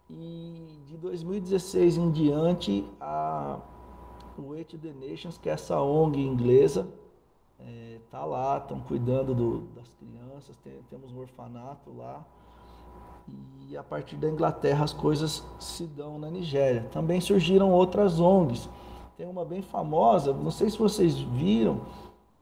[0.08, 0.54] E
[0.86, 3.58] de 2016 em diante, a
[4.38, 6.86] Wait the Nations, que é essa ONG inglesa,
[7.58, 12.24] é, tá lá, estão cuidando do, das crianças, tem, temos um orfanato lá.
[13.68, 16.88] E a partir da Inglaterra as coisas se dão na Nigéria.
[16.92, 18.68] Também surgiram outras ONGs.
[19.16, 21.80] Tem uma bem famosa, não sei se vocês viram,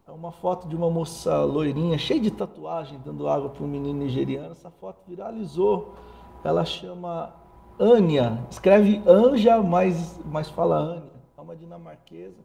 [0.06, 4.00] é uma foto de uma moça loirinha, cheia de tatuagem, dando água para um menino
[4.00, 4.52] nigeriano.
[4.52, 5.94] Essa foto viralizou.
[6.42, 7.32] Ela chama
[7.78, 12.38] Ania, escreve Anja, mas, mas fala Ania, é uma dinamarquesa.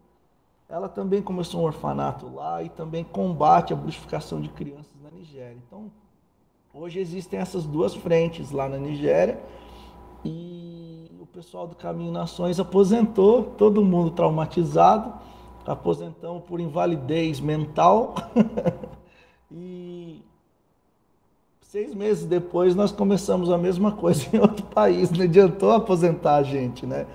[0.68, 5.58] Ela também começou um orfanato lá e também combate a bruxificação de crianças na Nigéria.
[5.68, 5.92] Então,
[6.74, 9.40] hoje existem essas duas frentes lá na Nigéria
[10.24, 15.14] e o pessoal do Caminho Nações aposentou, todo mundo traumatizado,
[15.66, 18.16] aposentamos por invalidez mental.
[19.52, 19.89] e
[21.70, 26.41] Seis meses depois nós começamos a mesma coisa em outro país, não adiantou aposentar a
[26.41, 27.06] gente, né?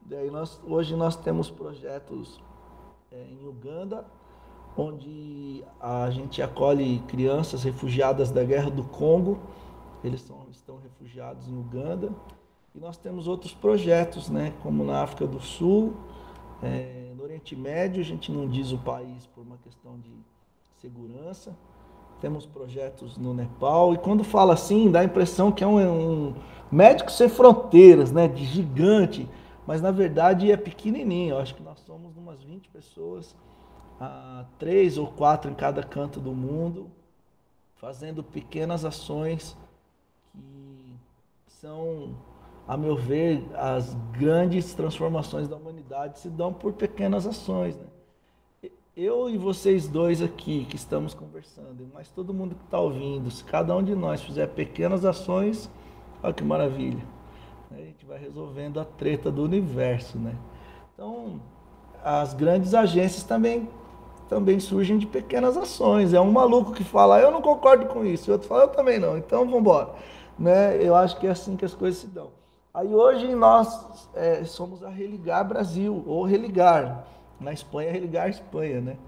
[0.00, 2.40] Daí nós, hoje nós temos projetos
[3.10, 4.06] é, em Uganda,
[4.76, 9.40] onde a gente acolhe crianças refugiadas da guerra do Congo,
[10.04, 12.12] eles são, estão refugiados em Uganda,
[12.76, 15.94] e nós temos outros projetos, né, como na África do Sul,
[16.62, 20.12] é, no Oriente Médio, a gente não diz o país por uma questão de
[20.80, 21.56] segurança,
[22.20, 26.34] temos projetos no Nepal, e quando fala assim, dá a impressão que é um, um
[26.70, 29.28] médico sem fronteiras, né, de gigante,
[29.66, 33.34] mas na verdade é pequenininho, eu acho que nós somos umas 20 pessoas,
[34.00, 36.90] ah, três ou quatro em cada canto do mundo,
[37.76, 39.56] fazendo pequenas ações
[40.34, 42.14] que são,
[42.66, 47.86] a meu ver, as grandes transformações da humanidade se dão por pequenas ações, né?
[48.96, 53.44] Eu e vocês dois aqui que estamos conversando, mas todo mundo que está ouvindo, se
[53.44, 55.68] cada um de nós fizer pequenas ações,
[56.22, 57.04] olha que maravilha.
[57.70, 60.34] A gente vai resolvendo a treta do universo, né?
[60.94, 61.38] Então,
[62.02, 63.68] as grandes agências também
[64.30, 66.12] também surgem de pequenas ações.
[66.12, 68.98] É um maluco que fala, eu não concordo com isso, e outro fala, eu também
[68.98, 69.90] não, então vamos embora.
[70.38, 70.82] Né?
[70.82, 72.30] Eu acho que é assim que as coisas se dão.
[72.72, 77.06] Aí hoje nós é, somos a Religar Brasil, ou Religar.
[77.38, 78.98] Na Espanha, religar a Espanha, né?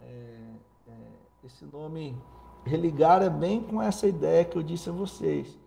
[0.00, 0.38] É,
[0.88, 0.92] é,
[1.44, 2.16] esse nome
[2.64, 5.58] religar é bem com essa ideia que eu disse a vocês.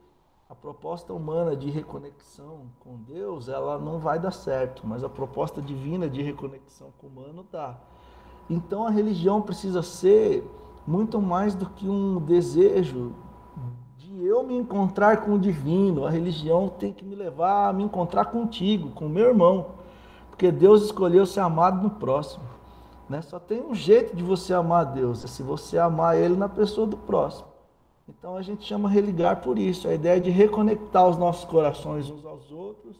[0.49, 5.61] A proposta humana de reconexão com Deus, ela não vai dar certo, mas a proposta
[5.61, 7.75] divina de reconexão com o humano dá.
[8.49, 10.47] Então a religião precisa ser
[10.85, 13.15] muito mais do que um desejo
[13.97, 16.05] de eu me encontrar com o divino.
[16.05, 19.67] A religião tem que me levar a me encontrar contigo, com o meu irmão.
[20.33, 22.43] Porque Deus escolheu ser amado no próximo.
[23.07, 23.21] Né?
[23.21, 26.49] Só tem um jeito de você amar a Deus, é se você amar Ele na
[26.49, 27.47] pessoa do próximo.
[28.09, 32.25] Então a gente chama religar por isso, a ideia de reconectar os nossos corações uns
[32.25, 32.97] aos outros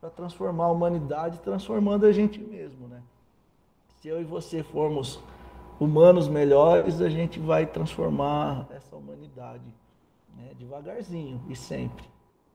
[0.00, 2.86] para transformar a humanidade, transformando a gente mesmo.
[2.86, 3.02] Né?
[3.96, 5.18] Se eu e você formos
[5.80, 9.64] humanos melhores, a gente vai transformar essa humanidade
[10.36, 10.52] né?
[10.56, 12.06] devagarzinho e sempre.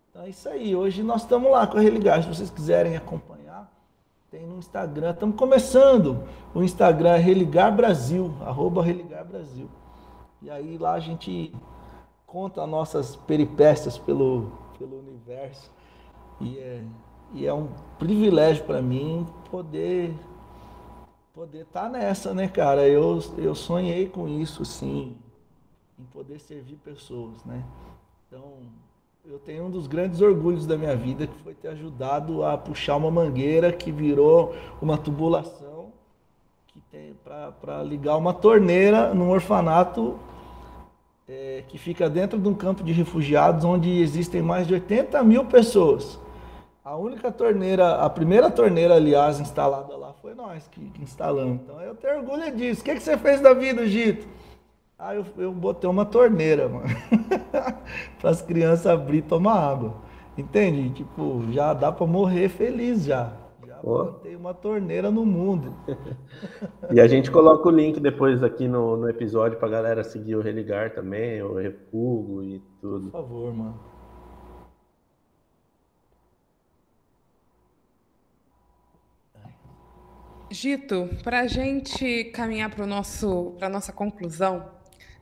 [0.10, 0.74] Então é isso aí.
[0.74, 2.24] Hoje nós estamos lá com a Religar.
[2.24, 3.70] Se vocês quiserem acompanhar,
[4.34, 5.12] tem no Instagram.
[5.12, 6.28] Estamos começando.
[6.56, 9.70] O Instagram é Religar Brasil, arroba Religar Brasil.
[10.42, 11.54] E aí lá a gente
[12.26, 15.72] conta nossas peripécias pelo, pelo universo.
[16.42, 16.84] E é,
[17.32, 17.70] e é um
[18.00, 20.12] privilégio para mim poder
[21.32, 22.88] poder estar tá nessa, né, cara?
[22.88, 25.16] Eu, eu sonhei com isso, sim,
[26.00, 27.64] em poder servir pessoas, né?
[28.28, 28.44] Então,
[29.26, 32.98] eu tenho um dos grandes orgulhos da minha vida que foi ter ajudado a puxar
[32.98, 35.94] uma mangueira que virou uma tubulação
[36.68, 40.20] que tem para ligar uma torneira num orfanato
[41.28, 45.45] é, que fica dentro de um campo de refugiados onde existem mais de 80 mil
[45.45, 46.20] pessoas.
[46.84, 51.62] A única torneira, a primeira torneira, aliás, instalada lá foi nós que, que instalamos.
[51.64, 52.82] Então eu tenho orgulho disso.
[52.82, 54.28] O que, que você fez da vida, Gito?
[55.06, 56.86] Ah, eu, eu botei uma torneira, mano.
[58.22, 59.96] para as crianças abrir e tomar água.
[60.38, 60.92] Entende?
[60.92, 63.34] Tipo, já dá para morrer feliz já.
[63.68, 64.06] Já oh.
[64.06, 65.76] botei uma torneira no mundo.
[66.90, 70.42] e a gente coloca o link depois aqui no, no episódio pra galera seguir o
[70.42, 73.12] Religar também, o Refugo e tudo.
[73.12, 73.94] Por favor, mano.
[80.50, 84.73] Gito, para a gente caminhar para a nossa conclusão,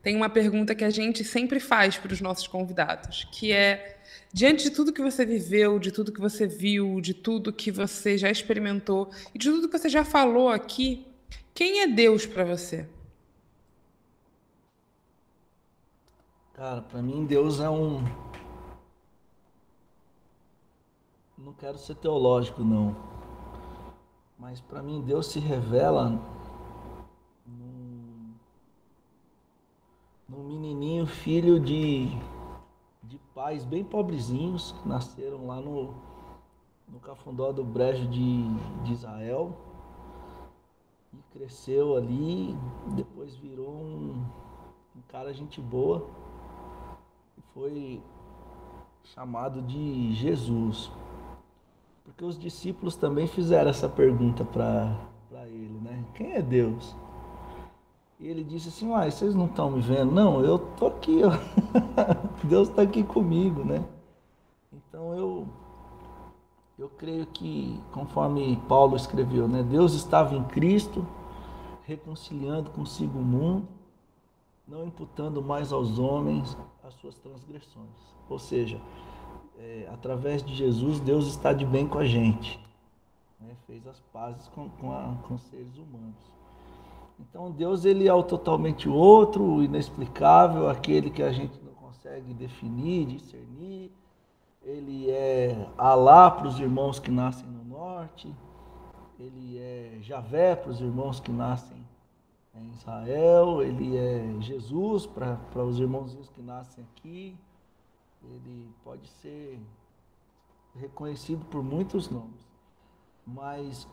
[0.02, 4.00] tem uma pergunta que a gente sempre faz para os nossos convidados, que é
[4.34, 8.18] diante de tudo que você viveu, de tudo que você viu, de tudo que você
[8.18, 11.06] já experimentou e de tudo que você já falou aqui,
[11.54, 12.88] quem é Deus para você?
[16.54, 18.04] Cara, para mim Deus é um
[21.38, 22.96] não quero ser teológico não
[24.38, 26.20] mas para mim Deus se revela
[30.32, 32.08] num menininho filho de,
[33.04, 35.94] de pais bem pobrezinhos que nasceram lá no,
[36.88, 38.44] no Cafundó do Brejo de,
[38.84, 39.52] de Israel
[41.14, 42.58] e cresceu ali,
[42.96, 44.26] depois virou um,
[44.96, 46.08] um cara gente boa
[47.38, 48.02] e foi
[49.04, 50.90] chamado de Jesus.
[52.06, 54.98] Porque os discípulos também fizeram essa pergunta para
[55.48, 56.06] ele, né?
[56.14, 56.96] Quem é Deus?
[58.22, 60.12] E ele disse assim, uai, vocês não estão me vendo?
[60.12, 61.32] Não, eu tô aqui, ó.
[62.48, 63.84] Deus está aqui comigo, né?
[64.72, 65.48] Então eu
[66.78, 69.64] eu creio que, conforme Paulo escreveu, né?
[69.64, 71.06] Deus estava em Cristo,
[71.84, 73.68] reconciliando consigo o mundo,
[74.68, 78.16] não imputando mais aos homens as suas transgressões.
[78.30, 78.80] Ou seja,
[79.58, 82.60] é, através de Jesus, Deus está de bem com a gente.
[83.40, 83.56] Né?
[83.66, 86.41] Fez as pazes com, com, a, com os seres humanos.
[87.30, 92.34] Então Deus ele é o totalmente outro, o inexplicável, aquele que a gente não consegue
[92.34, 93.92] definir, discernir.
[94.64, 98.34] Ele é Alá para os irmãos que nascem no norte.
[99.20, 101.78] Ele é Javé para os irmãos que nascem
[102.56, 103.62] em Israel.
[103.62, 107.38] Ele é Jesus para, para os irmãozinhos que nascem aqui
[108.24, 109.60] ele pode ser
[110.76, 112.48] reconhecido por muitos nomes,
[113.26, 113.88] mas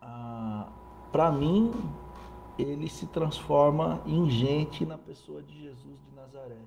[0.00, 0.68] ah,
[1.10, 1.72] para mim
[2.58, 6.60] ele se transforma em gente na pessoa de Jesus de Nazaré.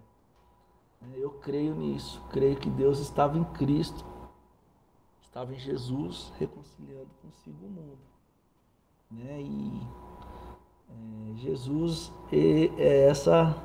[1.13, 4.03] Eu creio nisso, creio que Deus estava em Cristo,
[5.21, 7.99] estava em Jesus reconciliando consigo o mundo.
[9.11, 9.41] Né?
[9.41, 9.81] E
[10.89, 13.55] é, Jesus é, é essa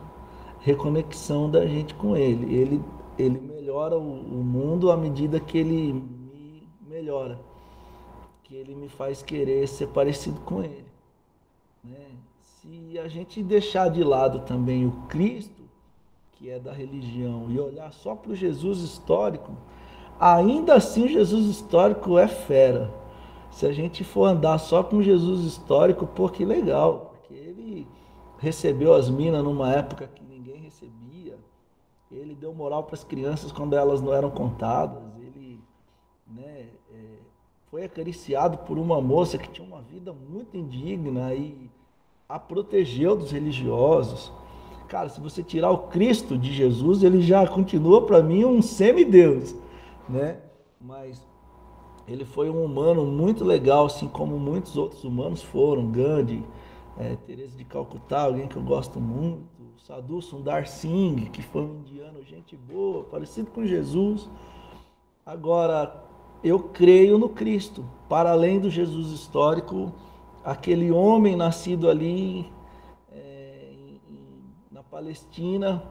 [0.61, 2.55] reconexão da gente com Ele.
[2.55, 2.85] Ele
[3.23, 7.39] ele melhora o, o mundo à medida que ele me melhora,
[8.43, 10.90] que ele me faz querer ser parecido com ele.
[11.85, 12.07] Né?
[12.43, 15.63] Se a gente deixar de lado também o Cristo,
[16.33, 19.53] que é da religião, e olhar só para o Jesus histórico,
[20.19, 22.91] ainda assim o Jesus histórico é fera.
[23.51, 27.87] Se a gente for andar só com Jesus histórico, pô, que legal, porque ele
[28.39, 31.01] recebeu as minas numa época que ninguém recebia
[32.11, 35.01] ele deu moral para as crianças quando elas não eram contadas.
[37.71, 41.71] Foi acariciado por uma moça que tinha uma vida muito indigna e
[42.29, 44.33] a protegeu dos religiosos.
[44.89, 49.55] Cara, se você tirar o Cristo de Jesus, ele já continua para mim um semideus,
[50.09, 50.39] né?
[50.81, 51.25] Mas
[52.09, 55.93] ele foi um humano muito legal, assim como muitos outros humanos foram.
[55.93, 56.45] Gandhi,
[56.99, 59.45] é, Teresa de Calcutá, alguém que eu gosto muito.
[59.79, 64.29] Sadhu Sundar Singh, que foi um indiano, gente boa, parecido com Jesus.
[65.25, 66.10] Agora,
[66.43, 69.93] eu creio no Cristo, para além do Jesus histórico,
[70.45, 72.51] aquele homem nascido ali
[73.13, 73.73] é,
[74.71, 75.83] na Palestina,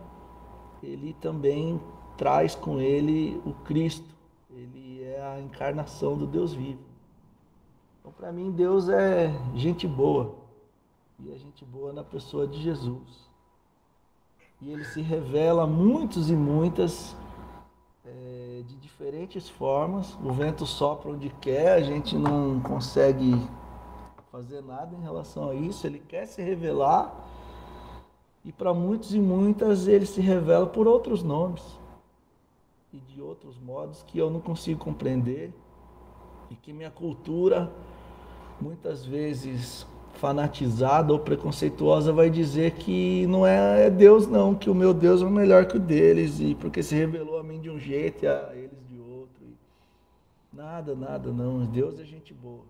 [0.82, 1.80] ele também
[2.18, 4.10] traz com ele o Cristo.
[4.54, 6.80] Ele é a encarnação do Deus vivo.
[8.00, 10.36] Então, para mim, Deus é gente boa.
[11.20, 13.30] E é gente boa na pessoa de Jesus.
[14.62, 17.16] E ele se revela muitos e muitas
[19.00, 20.14] diferentes formas.
[20.22, 23.34] O vento sopra onde quer, a gente não consegue
[24.30, 27.16] fazer nada em relação a isso, ele quer se revelar.
[28.44, 31.64] E para muitos e muitas ele se revela por outros nomes
[32.94, 35.54] e de outros modos que eu não consigo compreender
[36.50, 37.72] e que minha cultura
[38.60, 44.76] muitas vezes fanatizada ou preconceituosa vai dizer que não é, é Deus não, que o
[44.76, 47.80] meu Deus é melhor que o deles e porque se revelou a mim de um
[47.80, 48.89] jeito e a eles.
[50.60, 51.66] Nada, nada não.
[51.66, 52.66] Deus é gente boa.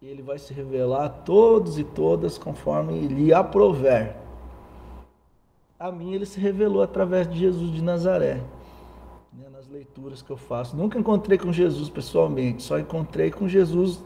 [0.00, 4.14] E ele vai se revelar a todos e todas conforme lhe aprover.
[5.76, 8.34] A mim ele se revelou através de Jesus de Nazaré
[9.32, 10.76] né, nas leituras que eu faço.
[10.76, 14.04] Nunca encontrei com Jesus pessoalmente, só encontrei com Jesus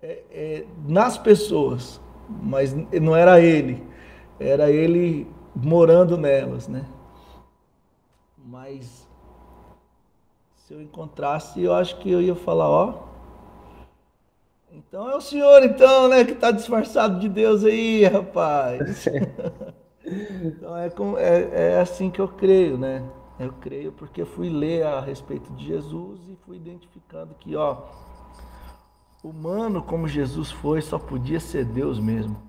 [0.00, 2.72] é, é, nas pessoas, mas
[3.02, 3.82] não era ele,
[4.38, 6.86] era ele morando nelas, né?
[8.38, 9.03] Mas
[10.64, 13.02] se eu encontrasse, eu acho que eu ia falar, ó,
[14.72, 19.06] então é o senhor, então, né, que está disfarçado de Deus aí, rapaz.
[20.46, 20.74] então
[21.18, 23.04] é, é, é assim que eu creio, né?
[23.38, 27.82] Eu creio porque fui ler a respeito de Jesus e fui identificando que, ó,
[29.22, 32.40] humano como Jesus foi, só podia ser Deus mesmo.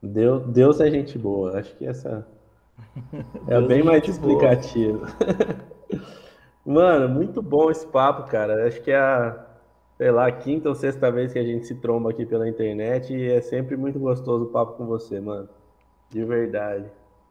[0.00, 1.58] Deus, Deus é gente boa.
[1.58, 2.26] Acho que essa
[3.48, 5.06] é bem é mais explicativo.
[6.64, 8.66] Mano, muito bom esse papo, cara.
[8.66, 9.36] Acho que é a,
[9.96, 13.32] sei lá, quinta ou sexta vez que a gente se tromba aqui pela internet e
[13.32, 15.48] é sempre muito gostoso o papo com você, mano.
[16.08, 16.84] De verdade.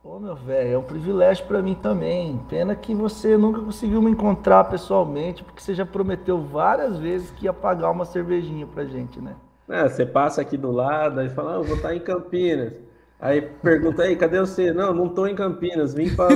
[0.03, 2.39] Ô meu velho, é um privilégio para mim também.
[2.49, 7.45] Pena que você nunca conseguiu me encontrar pessoalmente, porque você já prometeu várias vezes que
[7.45, 9.35] ia pagar uma cervejinha pra gente, né?
[9.69, 12.73] É, você passa aqui do lado, aí fala, ah, eu vou estar em Campinas.
[13.19, 14.73] Aí pergunta aí, cadê você?
[14.73, 16.29] Não, não tô em Campinas, vim para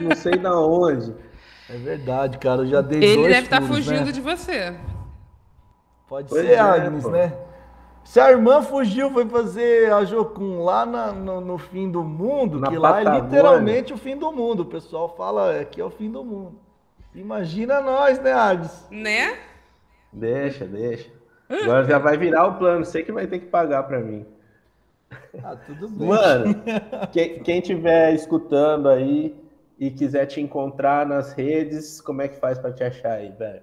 [0.00, 1.12] não sei da onde.
[1.72, 4.12] É verdade, cara, eu já dei Ele dois deve estar tá fugindo né?
[4.12, 4.76] de você.
[6.08, 7.10] Pode pois ser, é, Agnes, pô.
[7.10, 7.32] né?
[8.02, 12.58] Se a irmã fugiu, foi fazer a Jocum lá na, no, no, fim do mundo,
[12.58, 14.60] na que lá é literalmente o fim do mundo.
[14.60, 16.58] O pessoal fala é, que é o fim do mundo.
[17.14, 18.86] Imagina nós, né, Agnes?
[18.90, 19.38] Né?
[20.12, 21.08] Deixa, deixa.
[21.48, 22.84] Agora já vai virar o plano.
[22.84, 24.26] Sei que vai ter que pagar para mim.
[25.44, 26.08] Ah, tudo bem.
[26.08, 26.54] Mano,
[27.12, 29.39] quem, quem tiver escutando aí
[29.80, 33.62] e quiser te encontrar nas redes, como é que faz para te achar aí, velho?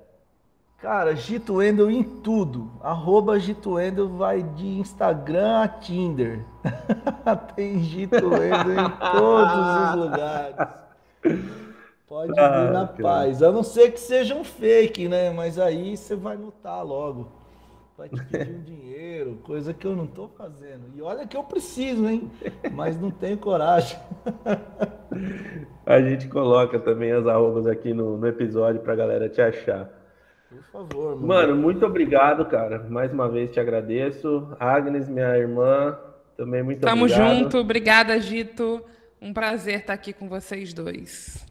[0.80, 2.72] Cara, Gito Wendel em tudo.
[2.82, 6.44] Arroba Gito Wendel vai de Instagram a Tinder.
[7.56, 10.56] Tem Gito Wendel em todos os lugares.
[12.08, 13.44] Pode ah, vir na paz.
[13.44, 15.30] A não ser que seja um fake, né?
[15.32, 17.32] Mas aí você vai notar logo.
[17.98, 20.84] Vai te pedir um dinheiro, coisa que eu não tô fazendo.
[20.96, 22.30] E olha que eu preciso, hein?
[22.72, 23.98] Mas não tenho coragem.
[25.84, 29.90] A gente coloca também as arrobas aqui no, no episódio pra galera te achar.
[30.48, 31.28] Por favor, mano.
[31.28, 32.86] Mano, muito obrigado, cara.
[32.88, 34.56] Mais uma vez te agradeço.
[34.60, 35.98] Agnes, minha irmã,
[36.36, 37.28] também muito Tamo obrigado.
[37.28, 37.58] Tamo junto.
[37.58, 38.84] Obrigada, Gito.
[39.20, 41.44] Um prazer estar aqui com vocês dois.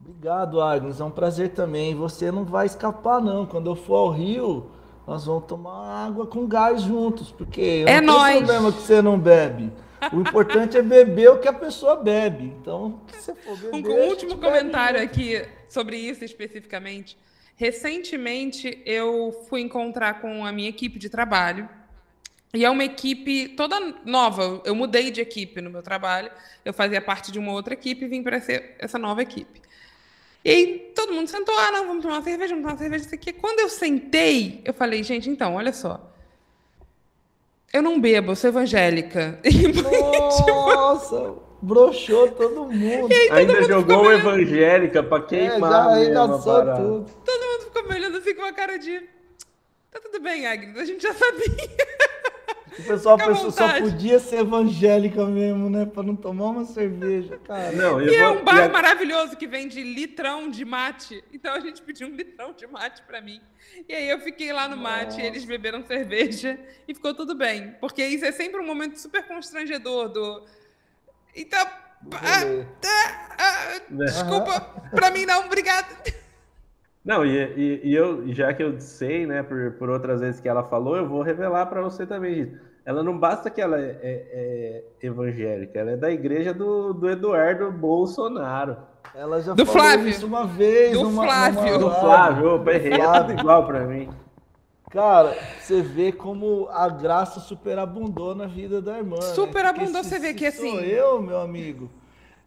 [0.00, 1.00] Obrigado, Agnes.
[1.00, 1.94] É um prazer também.
[1.94, 3.46] Você não vai escapar, não.
[3.46, 4.70] Quando eu for ao Rio,
[5.06, 9.18] nós vamos tomar água com gás juntos, porque é não tem problema que você não
[9.18, 9.70] bebe.
[10.12, 12.44] O importante é beber o que a pessoa bebe.
[12.60, 13.88] Então, se você for beber.
[13.88, 17.16] Um último comentário aqui sobre isso especificamente.
[17.56, 21.68] Recentemente eu fui encontrar com a minha equipe de trabalho.
[22.52, 24.62] E é uma equipe toda nova.
[24.64, 26.30] Eu mudei de equipe no meu trabalho.
[26.64, 28.40] Eu fazia parte de uma outra equipe e vim para
[28.78, 29.60] essa nova equipe.
[30.44, 33.04] E aí todo mundo sentou, ah, não, vamos tomar uma cerveja, vamos tomar uma cerveja,
[33.04, 33.32] isso aqui.
[33.32, 36.12] Quando eu sentei, eu falei, gente, então, olha só.
[37.72, 39.40] Eu não bebo, eu sou evangélica.
[40.46, 41.44] Nossa!
[41.64, 43.08] broxou todo mundo.
[43.08, 45.56] Todo Ainda mundo jogou evangélica pra queimar.
[45.56, 47.10] É, já arregaçou tudo.
[47.24, 49.00] Todo mundo ficou me olhando assim com uma cara de.
[49.90, 51.44] Tá tudo bem, Agnes, a gente já sabia.
[52.78, 55.86] O pessoal pensou, só podia ser evangélica mesmo, né?
[55.86, 57.72] Pra não tomar uma cerveja, cara.
[57.72, 61.22] Não, e é um bar maravilhoso que vende litrão de mate.
[61.32, 63.40] Então a gente pediu um litrão de mate pra mim.
[63.88, 67.74] E aí eu fiquei lá no mate, eles beberam cerveja e ficou tudo bem.
[67.80, 70.42] Porque isso é sempre um momento super constrangedor do
[71.36, 71.66] então,
[72.12, 74.60] ah, ah, ah, desculpa,
[74.94, 76.14] para mim não, obrigado.
[77.04, 80.48] Não, e, e, e, eu, já que eu sei, né, por, por outras vezes que
[80.48, 82.56] ela falou, eu vou revelar para você também.
[82.84, 87.10] Ela não basta que ela é, é, é, evangélica, ela é da igreja do, do
[87.10, 88.76] Eduardo Bolsonaro.
[89.14, 90.08] Ela já do falou Flávio.
[90.08, 90.92] isso uma vez.
[90.92, 91.62] Do numa, Flávio.
[91.62, 94.08] Numa do Flávio, opa, errei, é tudo igual para mim.
[94.90, 99.20] Cara, você vê como a graça superabundou na vida da irmã.
[99.20, 100.02] Superabundou, né?
[100.02, 100.70] você vê que assim.
[100.70, 101.90] Sou eu, meu amigo.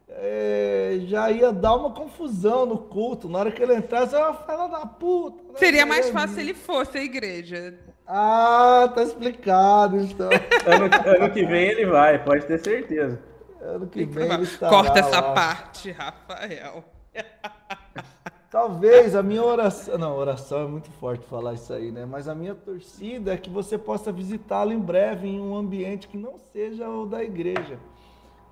[0.10, 3.28] É, já ia dar uma confusão no culto.
[3.28, 5.44] Na hora que ele entrasse, eu ia falar da puta.
[5.44, 5.60] Né?
[5.60, 7.78] Seria mais fácil se ele fosse a igreja.
[8.06, 10.30] Ah, tá explicado, então.
[10.66, 13.22] ano, ano que vem ele vai, pode ter certeza.
[13.62, 15.34] Ano que vem ele estará Corta essa lá.
[15.34, 16.84] parte, Rafael.
[18.50, 19.98] Talvez a minha oração.
[19.98, 22.06] Não, oração é muito forte falar isso aí, né?
[22.06, 26.18] Mas a minha torcida é que você possa visitá-lo em breve em um ambiente que
[26.18, 27.78] não seja o da igreja,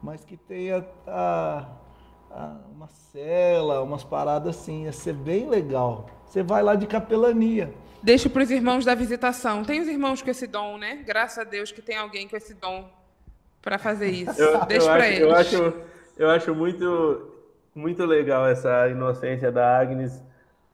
[0.06, 1.66] mas que tenha a,
[2.30, 4.84] a, uma cela, umas paradas assim.
[4.84, 6.08] Ia ser bem legal.
[6.28, 7.74] Você vai lá de capelania.
[8.04, 9.64] Deixa para os irmãos da visitação.
[9.64, 11.04] Tem os irmãos com esse dom, né?
[11.04, 12.88] Graças a Deus que tem alguém com esse dom
[13.64, 14.40] para fazer isso.
[14.40, 15.22] Eu, Deixa para eles.
[15.22, 15.74] Eu acho,
[16.18, 17.32] eu acho muito
[17.74, 20.24] muito legal essa inocência da Agnes,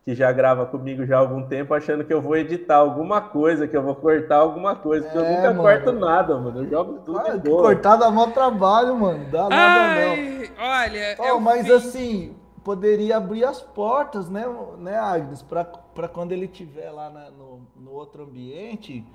[0.04, 3.68] que já grava comigo já há algum tempo, achando que eu vou editar alguma coisa,
[3.68, 5.62] que eu vou cortar alguma coisa, porque é, eu nunca mano.
[5.62, 6.64] corto nada, mano.
[6.64, 7.62] Eu jogo tudo de boa.
[7.62, 9.26] Cortar dá mó trabalho, mano.
[9.32, 10.66] Dá nada Ai, não.
[10.68, 11.74] Olha, oh, mas vi...
[11.74, 14.44] assim, poderia abrir as portas, né,
[14.80, 19.06] né Agnes, para quando ele estiver lá na, no, no outro ambiente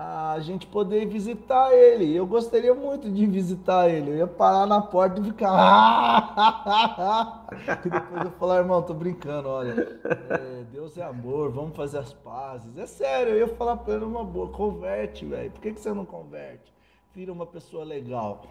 [0.00, 2.14] a gente poder visitar ele.
[2.14, 4.12] Eu gostaria muito de visitar ele.
[4.12, 6.28] Eu ia parar na porta e ficar.
[7.84, 9.98] e depois eu falar, irmão, tô brincando, olha.
[10.30, 12.78] É, Deus é amor, vamos fazer as pazes.
[12.78, 15.50] É sério, eu ia falar pra ele uma boa, converte, velho.
[15.50, 16.72] Por que, que você não converte?
[17.12, 18.42] Vira uma pessoa legal.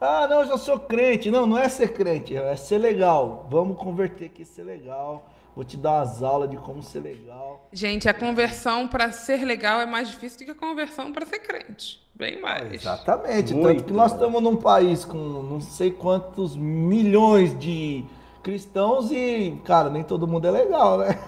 [0.00, 1.30] Ah, não, eu já sou crente.
[1.30, 3.46] Não, não é ser crente, é ser legal.
[3.50, 7.68] Vamos converter aqui, ser legal Vou te dar umas aulas de como ser legal.
[7.72, 11.38] Gente, a conversão para ser legal é mais difícil do que a conversão para ser
[11.38, 12.02] crente.
[12.12, 12.72] Bem mais.
[12.72, 13.54] Exatamente.
[13.54, 18.04] Muito Tanto que nós estamos num país com não sei quantos milhões de
[18.42, 21.18] cristãos e, cara, nem todo mundo é legal, né?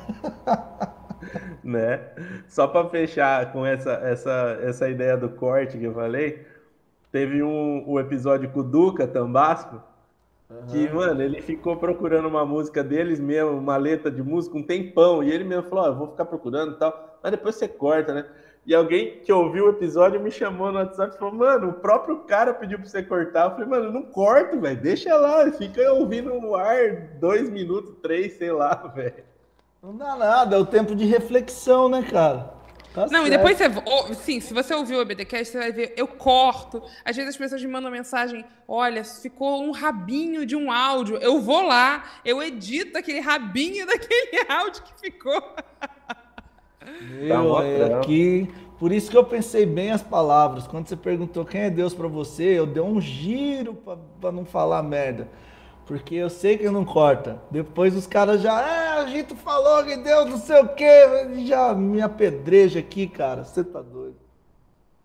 [1.63, 2.01] né?
[2.49, 6.45] Só para fechar com essa, essa, essa ideia do corte que eu falei,
[7.13, 9.81] teve um, um episódio com o Duca Tambasco
[10.49, 10.67] Uhum.
[10.69, 15.23] Que, mano, ele ficou procurando uma música deles mesmo, uma letra de música, um tempão.
[15.23, 17.19] E ele mesmo falou: Ó, oh, vou ficar procurando e tal.
[17.23, 18.27] Mas depois você corta, né?
[18.65, 22.21] E alguém que ouviu o episódio me chamou no WhatsApp e falou: Mano, o próprio
[22.21, 23.47] cara pediu pra você cortar.
[23.47, 24.81] Eu falei: Mano, não corto, velho.
[24.81, 25.51] Deixa lá.
[25.51, 29.25] Fica ouvindo no ar dois minutos, três, sei lá, velho.
[29.83, 30.57] Não dá nada.
[30.57, 32.56] É o tempo de reflexão, né, cara?
[32.97, 33.27] Tá não, certo.
[33.27, 34.15] e depois você.
[34.15, 36.83] Sim, se você ouvir o EBDcast, você vai ver, eu corto.
[37.05, 41.19] Às vezes as pessoas me mandam mensagem: olha, ficou um rabinho de um áudio.
[41.19, 45.43] Eu vou lá, eu edito aquele rabinho daquele áudio que ficou.
[47.03, 48.51] Meu, tá é aqui.
[48.79, 50.67] Por isso que eu pensei bem as palavras.
[50.67, 53.75] Quando você perguntou quem é Deus para você, eu dei um giro
[54.19, 55.29] para não falar merda.
[55.87, 57.41] Porque eu sei que não corta.
[57.49, 60.85] Depois os caras já, é, a gente falou que Deus não sei o quê.
[61.47, 63.45] Já me apedreja aqui, cara.
[63.45, 64.17] Você tá doido.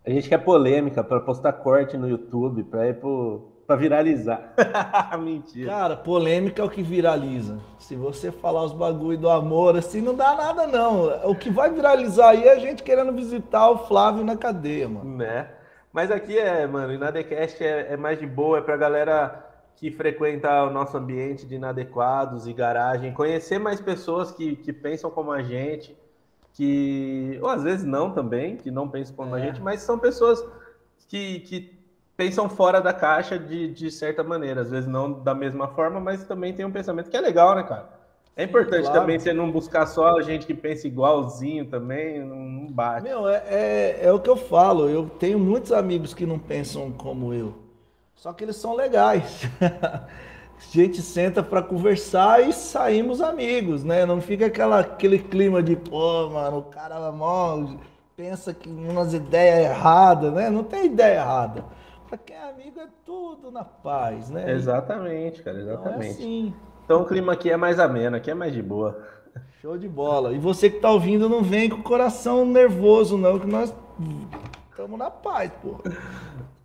[0.04, 4.52] A gente quer polêmica para postar corte no YouTube, para ir pro, pra viralizar.
[5.22, 5.70] Mentira.
[5.70, 7.60] Cara, polêmica é o que viraliza.
[7.78, 11.30] Se você falar os bagulho do amor, assim, não dá nada, não.
[11.30, 15.16] O que vai viralizar aí é a gente querendo visitar o Flávio na cadeia, mano.
[15.18, 15.46] Né?
[15.92, 19.90] Mas aqui é, mano, o Inadecast é, é mais de boa, é pra galera que
[19.90, 25.32] frequenta o nosso ambiente de inadequados e garagem, conhecer mais pessoas que, que pensam como
[25.32, 25.96] a gente,
[26.52, 29.40] que, ou às vezes não também, que não pensam como é.
[29.40, 30.44] a gente, mas são pessoas
[31.08, 31.78] que, que
[32.16, 36.24] pensam fora da caixa de, de certa maneira, às vezes não da mesma forma, mas
[36.24, 38.02] também tem um pensamento que é legal, né, cara?
[38.34, 39.00] É importante claro.
[39.00, 43.02] também você não buscar só a gente que pensa igualzinho também, não bate.
[43.02, 46.90] Meu, é, é, é o que eu falo, eu tenho muitos amigos que não pensam
[46.92, 47.54] como eu.
[48.22, 49.50] Só que eles são legais.
[49.60, 50.06] a
[50.70, 54.06] gente senta para conversar e saímos amigos, né?
[54.06, 57.74] Não fica aquela, aquele clima de, pô, mano, o cara mó,
[58.16, 60.48] pensa que umas ideias erradas, né?
[60.50, 61.64] Não tem ideia errada.
[62.08, 64.52] Para quem é amigo é tudo na paz, né?
[64.52, 65.90] Exatamente, cara, exatamente.
[65.90, 66.54] Então, é assim.
[66.84, 69.02] então o clima aqui é mais ameno, aqui é mais de boa.
[69.60, 70.32] Show de bola.
[70.32, 73.74] E você que tá ouvindo, não vem com o coração nervoso, não, que nós
[74.70, 75.80] estamos na paz, pô.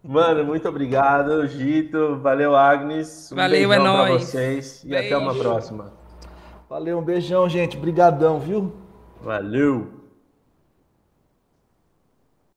[0.04, 2.18] Mano, muito obrigado, Gito.
[2.18, 3.32] Valeu, Agnes.
[3.32, 4.10] Um Valeu, é nóis.
[4.10, 5.06] pra vocês e Beijo.
[5.06, 5.94] até uma próxima.
[6.70, 7.78] Valeu, um beijão, gente.
[7.78, 8.74] Brigadão, viu?
[9.22, 9.97] Valeu.